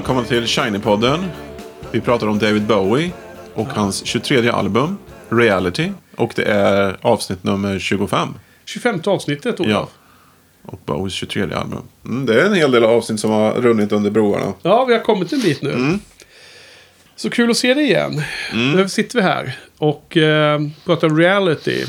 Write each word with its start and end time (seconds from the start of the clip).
Välkommen 0.00 0.24
till 0.24 0.44
Shiny-podden. 0.44 1.28
Vi 1.92 2.00
pratar 2.00 2.26
om 2.26 2.38
David 2.38 2.62
Bowie 2.62 3.10
och 3.54 3.66
hans 3.66 4.04
23 4.06 4.48
album, 4.48 4.98
Reality. 5.28 5.92
Och 6.16 6.32
det 6.36 6.42
är 6.42 6.96
avsnitt 7.00 7.44
nummer 7.44 7.78
25. 7.78 8.28
25 8.64 9.00
avsnittet, 9.06 9.60
Olof. 9.60 9.70
Ja. 9.72 9.88
Och 10.62 10.80
Bowies 10.86 11.12
23 11.12 11.42
album. 11.42 11.82
Mm, 12.04 12.26
det 12.26 12.42
är 12.42 12.46
en 12.46 12.54
hel 12.54 12.70
del 12.70 12.84
avsnitt 12.84 13.20
som 13.20 13.30
har 13.30 13.52
runnit 13.52 13.92
under 13.92 14.10
broarna. 14.10 14.52
Ja, 14.62 14.84
vi 14.84 14.92
har 14.92 15.00
kommit 15.00 15.32
en 15.32 15.40
bit 15.40 15.62
nu. 15.62 15.72
Mm. 15.72 16.00
Så 17.16 17.30
kul 17.30 17.50
att 17.50 17.56
se 17.56 17.74
dig 17.74 17.84
igen. 17.84 18.22
Nu 18.52 18.88
sitter 18.88 19.18
vi 19.18 19.22
här 19.22 19.58
och 19.78 20.16
eh, 20.16 20.60
pratar 20.84 21.10
reality. 21.10 21.84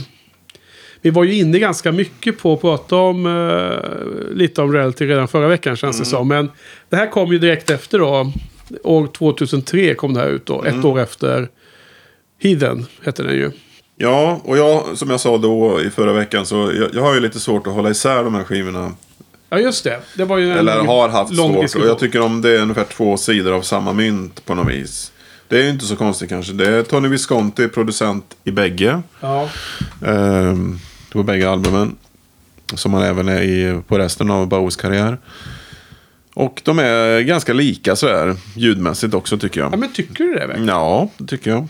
Vi 1.02 1.10
var 1.10 1.24
ju 1.24 1.34
inne 1.36 1.60
ganska 1.60 1.92
mycket 1.92 2.40
på 2.40 2.54
att 2.54 2.62
prata 2.62 2.96
om 2.96 3.26
eh, 3.26 4.36
lite 4.36 4.62
om 4.62 4.74
reality 4.74 5.06
redan 5.08 5.28
förra 5.28 5.48
veckan 5.48 5.76
känns 5.76 6.00
det 6.00 6.06
som. 6.06 6.28
Men 6.28 6.52
det 6.90 6.96
här 6.96 7.08
kom 7.12 7.32
ju 7.32 7.40
direkt 7.40 7.70
efter 7.70 8.00
då. 8.00 8.32
År 8.84 9.08
2003 9.08 9.94
kom 9.96 10.14
det 10.14 10.20
här 10.20 10.28
ut 10.30 10.46
då. 10.46 10.64
Ett 10.64 10.86
år 10.86 11.00
efter 11.00 11.48
Heathen 12.42 12.86
hette 13.06 13.24
den 13.24 13.34
ju. 13.36 13.52
Ja, 13.98 14.42
och 14.44 14.58
jag, 14.58 14.98
som 14.98 15.10
jag 15.10 15.20
sa 15.20 15.38
då 15.38 15.82
i 15.82 15.90
förra 15.90 16.14
veckan, 16.14 16.46
så 16.46 16.56
jag, 16.76 16.90
jag 16.94 17.02
har 17.02 17.14
ju 17.14 17.20
lite 17.20 17.40
svårt 17.40 17.68
att 17.68 17.74
hålla 17.74 17.90
isär 17.90 18.24
de 18.24 18.36
här 18.36 18.44
skivorna. 18.44 18.92
Ja, 19.50 19.60
just 19.60 19.84
det. 19.84 20.00
Det 20.18 20.26
var 20.26 20.38
ju 20.38 20.52
en 20.52 20.58
Eller 20.58 20.80
har 20.84 21.10
haft 21.10 21.34
lång 21.34 21.54
svårt. 21.54 21.62
diskussion. 21.62 21.84
Och 21.86 21.92
jag 21.92 22.00
tycker 22.00 22.22
om 22.22 22.42
det 22.42 22.50
är 22.58 22.62
ungefär 22.62 22.84
två 22.84 23.18
sidor 23.18 23.54
av 23.54 23.62
samma 23.62 23.94
mynt 23.94 24.46
på 24.46 24.56
något 24.56 24.68
vis. 24.74 25.12
Det 25.48 25.58
är 25.60 25.64
ju 25.64 25.70
inte 25.70 25.86
så 25.86 25.96
konstigt 25.96 26.30
kanske. 26.30 26.54
Det 26.54 26.68
är 26.70 26.84
Tony 26.84 27.08
Visconti, 27.08 27.68
producent 27.68 28.26
i 28.44 28.52
bägge. 28.52 29.02
Ja, 29.20 29.50
Ehm, 30.06 30.80
på 31.12 31.24
bägge 31.24 31.50
albumen. 31.50 31.96
Som 32.74 32.94
han 32.94 33.04
även 33.04 33.28
är 33.30 33.42
i, 33.42 33.82
på 33.88 33.98
resten 33.98 34.32
av 34.32 34.48
Bowies 34.48 34.76
karriär. 34.76 35.18
Och 36.34 36.62
de 36.66 36.80
är 36.80 37.22
ganska 37.22 37.54
lika 37.54 37.96
sådär 37.96 38.36
ljudmässigt 38.56 39.14
också 39.14 39.38
tycker 39.38 39.60
ja 39.62 39.68
jag. 39.72 39.80
men 39.80 39.94
tycker 39.94 40.14
du 40.24 40.34
det 40.34 40.48
verkligen? 40.48 40.68
Ja, 40.68 41.10
det 41.18 41.28
tycker 41.28 41.52
jag. 41.52 41.68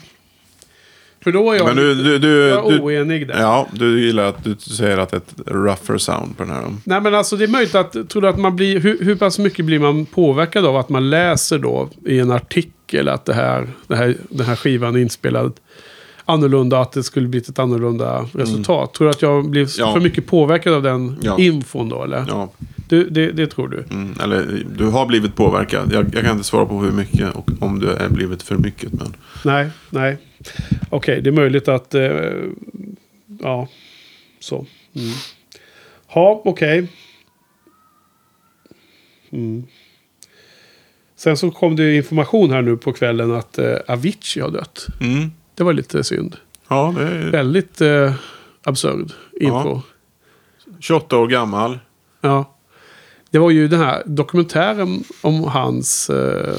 För 1.24 1.32
då 1.32 1.52
är 1.52 1.56
jag, 1.56 1.66
Men 1.66 1.76
du, 1.76 1.96
du, 1.96 2.20
du, 2.20 2.48
jag 2.48 2.66
oenig 2.66 3.28
där. 3.28 3.40
ja, 3.42 3.68
du 3.74 4.06
gillar 4.06 4.24
att 4.24 4.44
du 4.44 4.56
säger 4.56 4.98
att 4.98 5.10
det 5.12 5.18
är 5.18 5.22
ett 5.22 5.48
rougher 5.48 5.98
sound 5.98 6.38
på 6.38 6.44
den 6.44 6.54
här. 6.54 6.76
Nej 6.84 7.02
men 7.02 7.16
alltså 7.16 7.36
det 7.36 7.44
är 7.44 7.48
möjligt 7.48 7.76
att, 7.76 8.10
tror 8.10 8.22
du 8.22 8.28
att 8.28 8.40
man 8.40 8.56
blir, 8.56 8.80
hur, 8.80 9.04
hur 9.04 9.16
pass 9.16 9.40
mycket 9.40 9.66
blir 9.66 9.80
man 9.80 10.06
påverkad 10.06 10.66
av 10.66 10.78
att 10.78 10.90
man 10.90 11.10
läser 11.10 11.60
då 11.60 11.90
i 12.06 12.20
en 12.20 12.32
artikel 12.32 13.08
att 13.10 13.26
det 13.26 13.34
här, 13.34 13.68
det 13.88 13.96
här, 13.96 14.16
den 14.30 14.46
här 14.46 14.56
skivan 14.56 14.96
är 14.96 15.00
inspelad 15.00 15.54
annorlunda, 16.32 16.80
att 16.82 16.92
det 16.92 17.04
skulle 17.04 17.28
blivit 17.28 17.50
ett 17.50 17.60
annorlunda 17.60 18.26
resultat. 18.34 18.94
Tror 18.94 19.06
du 19.08 19.12
att 19.12 19.22
jag 19.22 19.46
Mm. 19.46 19.68
Ja. 19.78 19.94
för 19.94 20.00
mycket 20.00 20.26
påverkad 20.28 20.74
av 20.74 20.84
den 20.84 21.18
Ja. 21.22 21.40
infon 21.40 21.90
då 21.90 22.04
eller? 22.04 22.26
Ja, 22.28 22.52
Du, 22.90 23.10
det, 23.10 23.32
det 23.32 23.48
tror 23.48 23.68
du? 23.68 23.84
mm, 23.96 24.14
eller 24.24 24.64
du 24.78 24.86
har 24.86 25.06
blivit 25.06 25.36
påverkad. 25.36 25.94
Jag, 25.94 26.06
jag 26.16 26.24
kan 26.24 26.32
inte 26.32 26.44
svara 26.44 26.66
på 26.66 26.80
hur 26.80 26.92
mycket 26.92 27.36
och 27.36 27.50
om 27.60 27.80
du 27.80 27.90
är 27.92 28.10
blivit 28.10 28.44
för 28.44 28.56
mycket. 28.58 28.94
Men 28.94 29.16
Nej, 29.46 29.70
nej. 29.90 30.18
Okej, 30.90 31.22
det 31.22 31.30
är 31.30 31.32
möjligt 31.34 31.68
att... 31.68 31.96
Eh, 31.96 32.12
ja, 33.42 33.68
så. 34.40 34.56
Mm. 34.96 35.10
Ja, 36.14 36.42
okej. 36.46 36.88
Mm. 39.32 39.64
Sen 41.16 41.38
så 41.38 41.52
kom 41.52 41.76
det 41.76 41.96
information 41.96 42.52
här 42.52 42.62
nu 42.62 42.78
på 42.78 42.94
kvällen 42.94 43.32
att 43.32 43.58
eh, 43.58 43.74
Avicii 43.88 44.42
har 44.42 44.50
dött. 44.52 44.88
mm, 45.02 45.32
Det 45.56 45.64
var 45.64 45.74
lite 45.74 46.04
synd. 46.04 46.36
ja, 46.68 46.94
det 46.98 47.04
är 47.04 47.32
Väldigt 47.32 47.82
eh, 47.82 48.14
absurd 48.64 49.12
info. 49.40 49.82
28 50.80 51.18
år 51.18 51.28
gammal. 51.28 51.80
Ja. 52.22 52.56
Det 53.30 53.40
var 53.40 53.52
ju 53.52 53.68
den 53.68 53.80
här 53.80 54.04
dokumentären 54.06 55.04
om 55.22 55.44
hans 55.44 56.10
eh, 56.10 56.58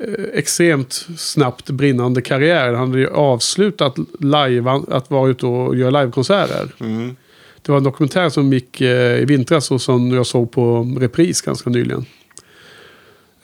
eh, 0.00 0.24
extremt 0.32 1.06
snabbt 1.16 1.70
brinnande 1.70 2.22
karriär. 2.22 2.72
Han 2.72 2.88
hade 2.88 3.00
ju 3.00 3.08
avslutat 3.08 3.96
live, 4.20 4.70
att 4.90 5.10
vara 5.10 5.30
ute 5.30 5.46
och 5.46 5.76
göra 5.76 5.90
livekonserter. 6.00 6.74
Mm. 6.80 7.16
Det 7.62 7.72
var 7.72 7.78
en 7.78 7.84
dokumentär 7.84 8.28
som 8.28 8.52
gick 8.52 8.80
eh, 8.80 9.18
i 9.20 9.24
vintras 9.24 9.70
och 9.70 9.80
som 9.80 10.12
jag 10.12 10.26
såg 10.26 10.52
på 10.52 10.96
repris 11.00 11.40
ganska 11.40 11.70
nyligen. 11.70 12.06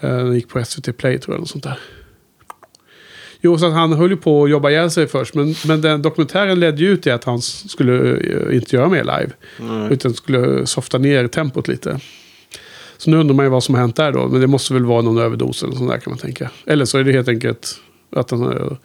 Eh, 0.01 0.17
den 0.17 0.35
gick 0.35 0.49
på 0.49 0.65
SVT 0.65 0.97
Play 0.97 1.19
tror 1.19 1.35
jag. 1.35 1.39
Eller 1.39 1.47
sånt 1.47 1.65
där. 1.65 1.79
Jo, 3.41 3.59
så 3.59 3.67
att 3.67 3.73
han 3.73 3.93
höll 3.93 4.11
ju 4.11 4.17
på 4.17 4.45
att 4.45 4.51
jobba 4.51 4.71
ihjäl 4.71 4.91
sig 4.91 5.07
först. 5.07 5.35
Men, 5.35 5.55
men 5.67 5.81
den 5.81 6.03
dokumentären 6.03 6.61
ledde 6.61 6.83
ju 6.83 6.89
ut 6.91 7.03
till 7.03 7.13
att 7.13 7.25
han 7.25 7.41
skulle 7.43 8.17
eh, 8.17 8.57
inte 8.57 8.77
göra 8.77 8.89
mer 8.89 9.05
live. 9.05 9.31
Nej. 9.61 9.93
Utan 9.93 10.15
skulle 10.15 10.67
softa 10.67 10.99
ner 10.99 11.29
tempot 11.29 11.69
lite. 11.69 12.01
Så 12.97 13.11
nu 13.11 13.17
undrar 13.17 13.35
man 13.35 13.45
ju 13.47 13.51
vad 13.51 13.65
som 13.65 13.75
har 13.75 13.83
hänt 13.83 13.97
där 13.97 14.13
då. 14.13 14.29
Men 14.29 14.41
det 14.41 14.47
måste 14.47 14.75
väl 14.75 14.85
vara 14.85 15.03
någon 15.03 15.19
överdos 15.19 15.63
eller 15.63 15.73
sånt 15.75 15.91
där 15.91 15.99
kan 15.99 16.11
man 16.11 16.19
tänka. 16.19 16.51
Eller 16.67 16.85
så 16.85 16.99
är 16.99 17.05
det 17.05 17.13
helt 17.13 17.29
enkelt 17.29 17.81
att 18.17 18.31
han 18.31 18.43
är 18.43 18.77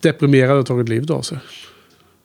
deprimerad 0.00 0.58
och 0.58 0.66
tagit 0.66 0.88
livet 0.88 1.10
av 1.10 1.22
sig. 1.22 1.38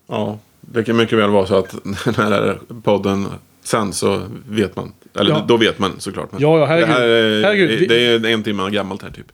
Ja, 0.09 0.39
det 0.61 0.83
kan 0.83 0.97
mycket 0.97 1.17
väl 1.17 1.29
vara 1.29 1.45
så 1.45 1.55
att 1.55 1.75
när 2.17 2.59
podden 2.83 3.25
sen 3.63 3.93
så 3.93 4.21
vet 4.49 4.75
man. 4.75 4.91
Eller 5.19 5.31
Ja. 5.31 5.45
då 5.47 5.57
vet 5.57 5.79
man 5.79 5.91
såklart. 5.99 6.31
Men 6.31 6.41
Ja, 6.41 6.59
ja, 6.59 6.65
herregud. 6.65 6.87
Det, 6.89 6.93
här 6.93 7.07
är, 7.07 7.43
Herregud, 7.43 7.89
det 7.89 8.29
är 8.29 8.33
en 8.33 8.43
timme 8.43 8.69
gammalt 8.69 9.01
här 9.01 9.11
typ. 9.11 9.31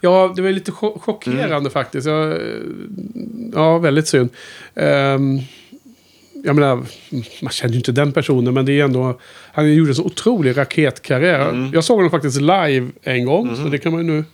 Ja, 0.00 0.32
det 0.36 0.42
var 0.42 0.50
lite 0.50 0.70
cho- 0.72 0.98
chockerande 1.00 1.56
Mm. 1.56 1.70
faktiskt. 1.70 2.06
Jag, 2.06 2.32
eh, 2.32 2.38
ja, 3.54 3.78
väldigt 3.78 4.08
synd. 4.08 4.28
Um, 4.74 5.40
jag 6.44 6.56
menar, 6.56 6.76
man 7.42 7.52
känner 7.52 7.72
ju 7.72 7.78
inte 7.78 7.92
den 7.92 8.12
personen, 8.12 8.54
men 8.54 8.66
det 8.66 8.80
är 8.80 8.84
ändå... 8.84 9.20
Han 9.52 9.74
gjorde 9.74 9.90
en 9.90 9.94
så 9.94 10.04
otrolig 10.04 10.56
raketkarriär. 10.58 11.48
Mm. 11.48 11.70
Jag 11.74 11.84
såg 11.84 11.96
honom 11.96 12.10
faktiskt 12.10 12.40
live 12.40 12.88
en 13.02 13.24
gång, 13.24 13.56
så 13.56 13.62
det 13.62 13.78
kan 13.78 13.92
man 13.92 14.06
ju 14.06 14.12
nu 14.12 14.24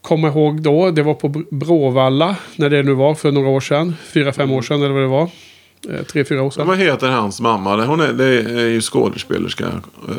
komma 0.00 0.28
ihåg 0.28 0.62
då. 0.62 0.90
Det 0.90 1.02
var 1.02 1.14
på 1.14 1.28
Br- 1.28 1.46
Bråvalla, 1.50 2.36
när 2.56 2.70
det 2.70 2.82
nu 2.82 2.92
var, 2.92 3.14
för 3.14 3.32
några 3.32 3.48
år 3.48 3.60
sedan. 3.60 3.94
Fyra, 4.12 4.32
fem 4.32 4.44
Mm. 4.44 4.56
år 4.56 4.62
sedan 4.62 4.82
eller 4.82 4.94
vad 4.94 5.02
det 5.02 5.06
var. 5.08 5.30
Eh, 5.90 6.02
tre, 6.02 6.24
fyra 6.24 6.42
år 6.42 6.50
sedan. 6.50 6.66
vad 6.66 6.78
heter 6.78 7.08
hans 7.08 7.40
mamma? 7.40 7.84
Hon 7.84 8.00
är, 8.00 8.12
det 8.12 8.24
är 8.24 8.68
ju 8.68 8.80
skådespelerska. 8.80 9.64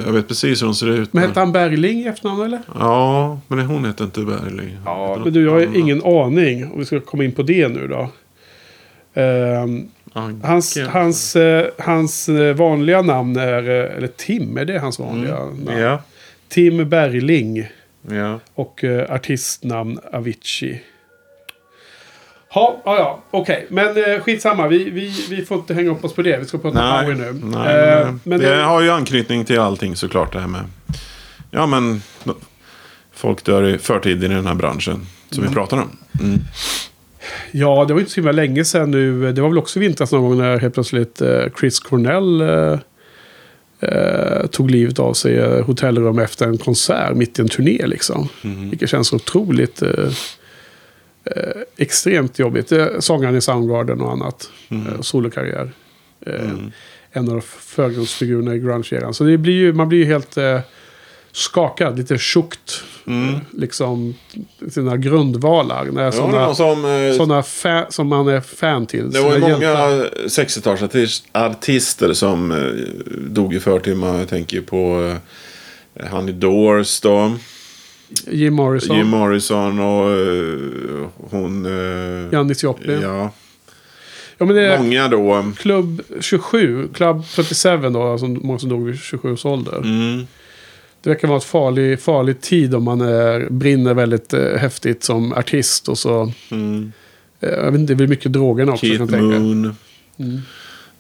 Jag 0.06 0.13
vet 0.13 0.27
precis 0.27 0.62
hur 0.62 0.65
hon 0.65 0.75
ser 0.75 0.89
ut. 0.89 1.13
Men 1.13 1.23
hette 1.23 1.39
han 1.39 1.51
Bergling 1.51 2.00
i 2.00 2.07
efternamn 2.07 2.41
eller? 2.41 2.59
Ja, 2.79 3.39
men 3.47 3.59
hon 3.59 3.85
heter 3.85 4.06
inte 4.06 4.21
Bergling. 4.21 4.77
Ja, 4.85 5.21
men 5.23 5.33
du, 5.33 5.45
jag 5.45 5.51
har 5.51 5.77
ingen 5.77 6.03
aning. 6.03 6.71
Om 6.71 6.79
vi 6.79 6.85
ska 6.85 7.00
komma 7.00 7.23
in 7.23 7.31
på 7.31 7.44
det 7.44 7.67
nu 7.67 7.88
då. 7.88 8.09
Anke. 10.17 10.47
Hans, 10.47 10.77
hans, 10.77 11.35
eh, 11.35 11.68
hans 11.77 12.29
eh, 12.29 12.56
vanliga 12.56 13.01
namn 13.01 13.35
är, 13.35 13.63
eller 13.63 14.07
Tim, 14.07 14.57
är 14.57 14.65
det 14.65 14.79
hans 14.79 15.00
vanliga 15.00 15.39
namn? 15.39 15.68
Mm. 15.68 15.79
Ja, 15.79 16.01
Tim 16.47 16.89
Bergling 16.89 17.68
ja. 18.01 18.39
och 18.53 18.83
eh, 18.83 19.13
artistnamn 19.13 20.00
Avicii. 20.13 20.81
Ja, 22.56 22.81
ja, 22.86 22.98
ja, 22.98 23.24
okej. 23.31 23.68
Men 23.69 23.88
eh, 23.98 24.19
skitsamma, 24.22 24.68
vi, 24.68 24.90
vi, 24.90 25.25
vi 25.30 25.46
får 25.46 25.57
inte 25.57 25.74
hänga 25.74 25.92
upp 25.92 26.06
oss 26.06 26.13
på 26.13 26.22
det. 26.22 26.38
Vi 26.38 26.46
ska 26.46 26.57
prata 26.57 26.92
Nej, 26.92 27.04
power 27.06 27.16
nu. 27.16 27.40
nej 27.44 27.75
Eh, 27.75 28.06
men, 28.06 28.19
men 28.24 28.40
det, 28.40 28.56
det, 28.56 28.63
har 28.63 28.81
ju 28.81 28.90
anknytning 28.90 29.46
till 29.46 29.60
allting 29.60 29.96
såklart 29.96 30.34
det 30.34 30.40
här 30.40 30.48
med. 30.48 30.62
Ja 31.52 31.66
men. 31.66 32.02
Folk 33.13 33.44
dör 33.44 33.63
i 33.63 33.78
förtid 33.78 34.24
i 34.24 34.28
den 34.28 34.48
här 34.48 34.56
branschen. 34.56 35.06
Som 35.30 35.40
Mm. 35.44 35.50
vi 35.50 35.56
pratar 35.56 35.78
om. 35.78 35.90
Mm. 36.22 36.40
ja, 37.52 37.86
det 37.88 37.94
var 37.94 38.00
ju 38.00 38.04
inte 38.04 38.12
så 38.12 38.16
himla 38.16 38.31
länge 38.31 38.66
sedan 38.66 38.92
nu. 38.92 39.31
Det 39.31 39.42
var 39.42 39.50
väl 39.50 39.57
också 39.57 39.80
vintras 39.80 40.12
någon 40.12 40.22
gång 40.30 40.38
när 40.38 40.57
helt 40.60 40.74
plötsligt 40.74 41.22
eh, 41.22 41.44
Chris 41.60 41.80
Cornell 41.80 42.42
eh, 42.42 42.80
eh, 43.90 44.46
tog 44.48 44.72
livet 44.72 45.00
av 45.00 45.13
sig 45.13 45.34
i 45.34 45.38
eh, 45.40 45.66
hotellrum 45.66 46.19
efter 46.19 46.46
en 46.48 46.57
konsert 46.57 47.16
mitt 47.16 47.40
i 47.40 47.42
en 47.42 47.48
turné 47.50 47.88
liksom. 47.88 48.30
Mm. 48.44 48.69
Vilket 48.69 48.90
känns 48.90 49.13
otroligt 49.13 49.81
eh, 49.81 50.10
eh, 51.25 51.62
extremt 51.77 52.39
jobbigt. 52.39 52.72
Eh, 52.72 52.86
Sångaren 53.00 53.36
i 53.36 53.42
Soundgarden 53.42 54.01
och 54.01 54.12
annat. 54.12 54.50
Eh, 54.69 55.01
solokarriär. 55.01 55.72
Eh, 56.25 56.33
Mm. 56.42 56.72
En 57.18 57.31
av 57.31 57.42
förgrundsfigurerna 57.60 58.56
i 58.56 58.60
grunge-eran. 58.60 59.13
Så 59.13 59.24
det 59.24 59.38
blir 59.38 59.54
ju, 59.54 59.74
man 59.74 59.89
blir 59.89 60.00
ju 60.00 60.06
helt 60.06 60.38
skakad, 61.31 61.98
lite 61.98 62.18
tjukt. 62.18 62.83
Mm. 63.07 63.36
Liksom 63.51 64.13
sina 64.72 64.98
grundvalar. 64.98 65.86
När 65.86 66.12
sådana, 66.12 66.56
som, 66.56 66.75
sådana 67.18 67.42
fa- 67.42 67.86
som 67.89 68.07
man 68.07 68.28
är 68.28 68.42
fan 68.42 68.86
till. 68.86 69.12
det 69.12 69.21
var 69.21 69.33
ju 69.33 69.39
många 69.39 69.54
hjältar. 69.62 70.10
60-talsartister 70.28 72.13
som 72.13 72.69
dog 73.28 73.54
i 73.54 73.60
förtid. 73.60 73.98
Man 73.98 74.25
tänker 74.25 74.62
på 74.62 75.16
han 76.10 76.30
i 76.30 76.31
Doors 76.31 77.00
då. 77.01 77.36
Jim 78.28 78.54
Morrison, 78.54 78.98
Jim 78.98 79.07
Morrison 79.07 79.80
och 79.80 80.12
eh, 80.12 81.07
hon... 81.30 81.66
eh, 81.66 82.34
Janis 82.34 82.63
Joplin. 82.63 83.02
Ja. 83.02 83.31
Ja, 84.38 84.46
men 84.46 84.56
det 84.56 84.66
är 84.74 84.78
många 84.80 85.07
då. 85.07 85.52
Club 85.57 86.02
27, 86.19 86.88
Club 86.94 87.24
37 87.36 87.78
då, 87.78 88.18
som 88.18 88.40
många 88.44 88.60
som 88.60 88.69
dog 88.69 88.86
vid 88.86 89.00
27 89.00 89.31
års 89.34 89.46
ålder. 89.46 89.78
Mm. 89.78 90.28
Det 91.02 91.10
verkar 91.10 91.28
vara 91.28 91.38
ett 91.38 91.44
farlig, 91.44 92.00
farlig 92.00 92.42
tid 92.42 92.75
om 92.75 92.84
man 92.84 93.02
är, 93.02 93.48
brinner 93.50 93.94
väldigt 93.94 94.34
eh, 94.34 94.56
häftigt 94.57 95.04
som 95.04 95.34
artist. 95.34 95.88
Och 95.90 95.98
så, 95.98 96.31
Mm. 96.52 96.92
eh, 97.40 97.50
jag 97.50 97.72
vet 97.72 97.80
inte, 97.80 97.94
det 97.94 97.98
är 97.98 98.00
väl 98.00 98.07
mycket 98.07 98.34
drogerna 98.34 98.72
också 98.74 98.86
kan 98.98 99.07
Keith. 99.07 99.24
Moon. 99.24 99.75
Mm. 100.18 100.42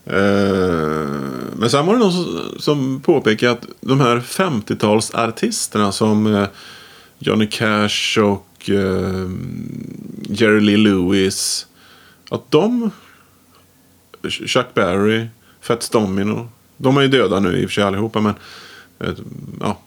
Eh, 0.05 1.09
men 1.55 1.69
sen 1.69 1.85
var 1.85 1.93
det 1.93 1.99
någon 1.99 2.11
som, 2.11 2.41
som 2.59 3.01
påpekade 3.01 3.51
att 3.51 3.65
de 3.81 3.99
här 4.01 4.19
50-talsartisterna 4.19 5.91
som 5.91 6.35
eh, 6.35 6.47
Johnny 7.19 7.47
Cash 7.47 8.19
och 8.19 8.69
eh, 8.69 9.29
Jerry 10.29 10.59
Lee 10.59 10.77
Lewis. 10.77 11.67
Att 12.29 12.51
de, 12.51 12.91
Chuck 14.29 14.65
Berry, 14.73 15.25
Fats 15.61 15.89
Domino. 15.89 16.47
De 16.77 16.97
är 16.97 17.01
ju 17.01 17.07
döda 17.07 17.39
nu 17.39 17.57
i 17.57 17.65
och 17.65 17.69
för 17.69 17.73
sig 17.73 17.83
allihopa 17.83 18.21
men 18.21 18.33
eh, 18.99 19.09
ja, 19.61 19.77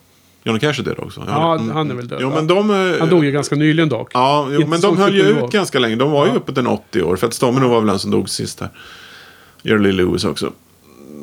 Johnny 0.43 0.59
Cash 0.59 0.79
är 0.79 0.83
död 0.83 0.95
också. 0.99 1.23
Ja, 1.27 1.55
Mm. 1.55 1.69
han 1.75 1.91
är 1.91 1.95
väl 1.95 2.07
död. 2.07 2.19
Jo, 2.21 2.29
men 2.29 2.47
de, 2.47 2.69
Han 2.99 3.09
dog 3.09 3.25
ju 3.25 3.31
ganska 3.31 3.55
nyligen 3.55 3.89
dock. 3.89 4.11
Ja, 4.13 4.47
jo, 4.51 4.67
men 4.67 4.81
de 4.81 4.97
höll 4.97 5.15
ju 5.15 5.21
ut 5.21 5.51
ganska 5.51 5.79
länge. 5.79 5.95
De 5.95 6.11
var 6.11 6.25
ju 6.25 6.31
Ja. 6.31 6.37
uppåt 6.37 6.57
en 6.57 6.67
80 6.67 7.01
år. 7.03 7.15
För 7.15 7.27
att 7.27 7.33
Stomino 7.33 7.67
var 7.67 7.79
väl 7.79 7.87
den 7.87 7.99
som 7.99 8.11
dog 8.11 8.29
sist 8.29 8.59
här. 8.59 8.69
Jerry 9.63 9.91
Lewis 9.91 10.23
också. 10.25 10.53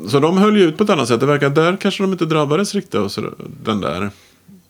Så 0.07 0.19
de 0.19 0.37
höll 0.37 0.57
ju 0.57 0.63
ut 0.63 0.77
på 0.77 0.83
ett 0.83 0.89
annat 0.89 1.07
sätt. 1.07 1.19
Det 1.19 1.25
verkar 1.25 1.49
där 1.49 1.77
kanske 1.81 2.03
de 2.03 2.11
inte 2.11 2.25
drabbades 2.25 2.75
riktigt 2.75 2.95
av 2.95 3.07
så- 3.09 3.33
den 3.63 3.81
där 3.81 4.09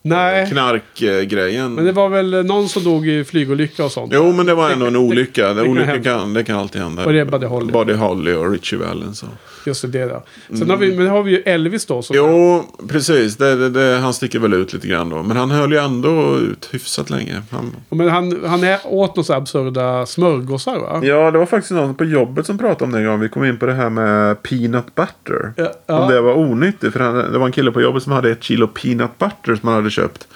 Nej, 0.08 0.46
knarkgrejen. 0.50 1.74
men 1.74 1.84
det 1.84 1.92
var 1.92 2.08
väl 2.08 2.46
någon 2.46 2.68
som 2.68 2.84
dog 2.84 3.08
i 3.08 3.24
flygolycka 3.24 3.84
och 3.84 3.92
sånt. 3.92 4.12
Jo, 4.14 4.32
men 4.32 4.46
det 4.46 4.54
var 4.54 4.70
ändå 4.70 4.86
en 4.86 4.96
olycka. 4.96 5.54
det 5.54 5.54
Det, 5.54 5.64
kan 5.64 5.70
olycka 5.70 5.92
hända. 5.92 6.10
kan, 6.10 6.34
det 6.34 6.44
kan 6.44 6.58
alltid 6.58 6.82
hända. 6.82 7.04
Och 7.04 7.12
det 7.12 7.20
är 7.20 7.24
Buddy 7.24 7.46
Holly. 7.46 7.72
Buddy 7.72 7.92
Holly 7.92 8.32
och 8.32 8.52
Richie 8.52 8.78
Valens. 8.78 9.24
Just 9.66 9.92
det, 9.92 10.04
då. 10.06 10.22
Sen 10.58 10.70
har 10.70 10.76
vi, 10.76 10.96
men 10.96 11.06
har 11.06 11.22
vi 11.22 11.30
ju 11.30 11.42
Elvis 11.42 11.86
då. 11.86 12.02
Som 12.02 12.16
Jo, 12.16 12.64
precis. 12.88 13.36
Det, 13.36 13.68
det, 13.68 13.98
han 13.98 14.14
sticker 14.14 14.38
väl 14.38 14.54
ut 14.54 14.72
lite 14.72 14.88
grann 14.88 15.08
då. 15.08 15.22
Men 15.22 15.36
han 15.36 15.50
höll 15.50 15.72
ju 15.72 15.78
ändå 15.78 16.36
ut 16.38 16.68
hyfsat 16.72 17.10
länge. 17.10 17.42
Han, 17.50 17.76
Men 17.88 18.08
han, 18.08 18.40
han 18.46 18.64
är 18.64 18.78
åt 18.84 19.16
några 19.16 19.36
absurda 19.36 20.06
smörgåsar 20.06 20.78
va? 20.78 21.00
Ja, 21.02 21.30
det 21.30 21.38
var 21.38 21.46
faktiskt 21.46 21.72
någon 21.72 21.94
på 21.94 22.04
jobbet 22.04 22.46
som 22.46 22.58
pratade 22.58 22.84
om 22.84 22.92
det 22.92 22.98
en 22.98 23.06
gång. 23.06 23.20
Vi 23.20 23.28
kom 23.28 23.44
in 23.44 23.58
på 23.58 23.66
det 23.66 23.74
här 23.74 23.90
med 23.90 24.42
peanut 24.42 24.94
butter. 24.94 25.52
Ja, 25.56 25.72
ja. 25.86 25.98
Om 25.98 26.10
det 26.10 26.20
var 26.20 26.32
onyttigt. 26.34 26.92
För 26.92 27.00
han, 27.00 27.14
det 27.32 27.38
var 27.38 27.46
en 27.46 27.52
kille 27.52 27.72
på 27.72 27.80
jobbet 27.80 28.02
som 28.02 28.12
hade 28.12 28.30
ett 28.30 28.42
kilo 28.42 28.66
peanut 28.66 29.18
butter 29.18 29.54
som 29.56 29.68
han 29.68 29.76
hade 29.76 29.90
köpt. 30.02 30.28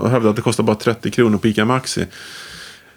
Och 0.00 0.10
hävdade 0.10 0.30
att 0.30 0.36
det 0.36 0.42
kostade 0.42 0.66
bara 0.66 0.76
30 0.76 1.10
kronor 1.10 1.38
på 1.38 1.46
Ica 1.48 1.64
Maxi. 1.64 2.06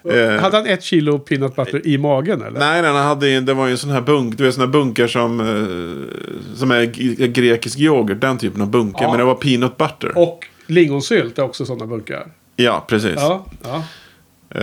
Eh, 0.09 0.41
Hade 0.41 0.57
han 0.57 0.65
ett 0.65 0.83
kilo 0.83 1.19
peanut 1.19 1.55
butter 1.55 1.87
i 1.87 1.97
magen 1.97 2.41
eller? 2.41 2.59
nej, 2.59 2.81
nej, 2.81 2.91
han 2.91 3.05
hade, 3.07 3.39
det 3.39 3.53
var 3.53 3.65
ju 3.65 3.71
en 3.71 3.77
sån 3.77 3.89
här 3.89 4.01
bunk. 4.01 4.37
Du 4.37 4.43
vet 4.43 4.53
såna 4.53 4.65
här 4.65 4.71
bunkar 4.71 5.07
som, 5.07 5.39
eh, 5.39 6.55
som 6.55 6.71
är 6.71 6.85
grekisk 7.27 7.79
yoghurt. 7.79 8.21
Den 8.21 8.37
typen 8.37 8.61
av 8.61 8.69
bunker. 8.69 9.03
Ja. 9.03 9.09
Men 9.09 9.19
det 9.19 9.25
var 9.25 9.35
peanut 9.35 9.77
butter. 9.77 10.17
Och 10.17 10.39
lingonsylt 10.67 11.39
är 11.39 11.43
också 11.43 11.65
sådana 11.65 11.85
bunkar. 11.85 12.27
Ja, 12.55 12.85
precis. 12.87 13.15
Ja, 13.15 13.45
ja. 13.63 13.83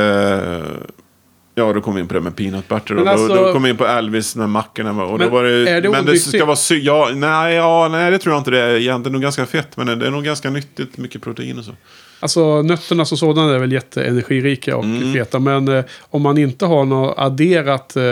Eh, 0.03 0.63
ja, 1.55 1.73
då 1.73 1.81
kom 1.81 1.95
vi 1.95 2.01
in 2.01 2.09
på 2.09 2.15
det 2.15 2.21
med 2.21 2.37
peanut 2.37 2.69
butter. 2.69 2.95
Men 2.95 3.03
och 3.05 3.09
alltså- 3.11 3.29
då, 3.29 3.35
då 3.47 3.53
kom 3.53 3.63
vi 3.63 3.71
in 3.71 3.77
på 3.77 3.87
Elvis, 3.87 4.33
den 4.33 4.41
här 4.41 4.49
mackorna. 4.49 4.91
Och 5.05 5.19
Men 5.19 5.29
då 5.29 5.35
var 5.35 5.45
det, 5.45 5.71
är 5.71 5.81
det 5.81 5.91
men 5.91 6.07
det 6.07 6.19
ska 6.19 6.45
vara 6.45 6.57
sy- 6.57 6.81
ja, 6.83 7.11
nej, 7.15 7.55
ja, 7.55 7.89
nej, 7.91 8.11
det 8.11 8.19
tror 8.19 8.35
jag 8.35 8.41
inte 8.41 8.51
det 8.51 8.61
är. 8.61 8.77
egentligen. 8.77 9.13
Nog 9.13 9.23
ganska 9.23 9.47
fett, 9.47 9.77
men 9.77 9.99
det 9.99 10.07
är 10.07 10.11
nog 10.11 10.25
ganska 10.25 10.51
nyttigt. 10.51 10.97
Mycket 10.99 11.23
protein 11.23 11.59
och 11.59 11.65
så. 11.65 11.73
Alltså 12.21 12.63
nötterna 12.63 13.05
som 13.05 13.19
sådana 13.19 13.55
är 13.55 13.59
väl 13.59 13.73
jätteenergirika 13.73 14.77
och 14.77 14.85
Mm. 14.85 15.13
feta. 15.13 15.39
Men 15.39 15.69
eh, 15.69 15.85
om 16.01 16.23
man 16.23 16.39
inte 16.39 16.67
har 16.67 16.85
något 16.85 17.15
adderat 17.19 17.97
eh, 17.97 18.03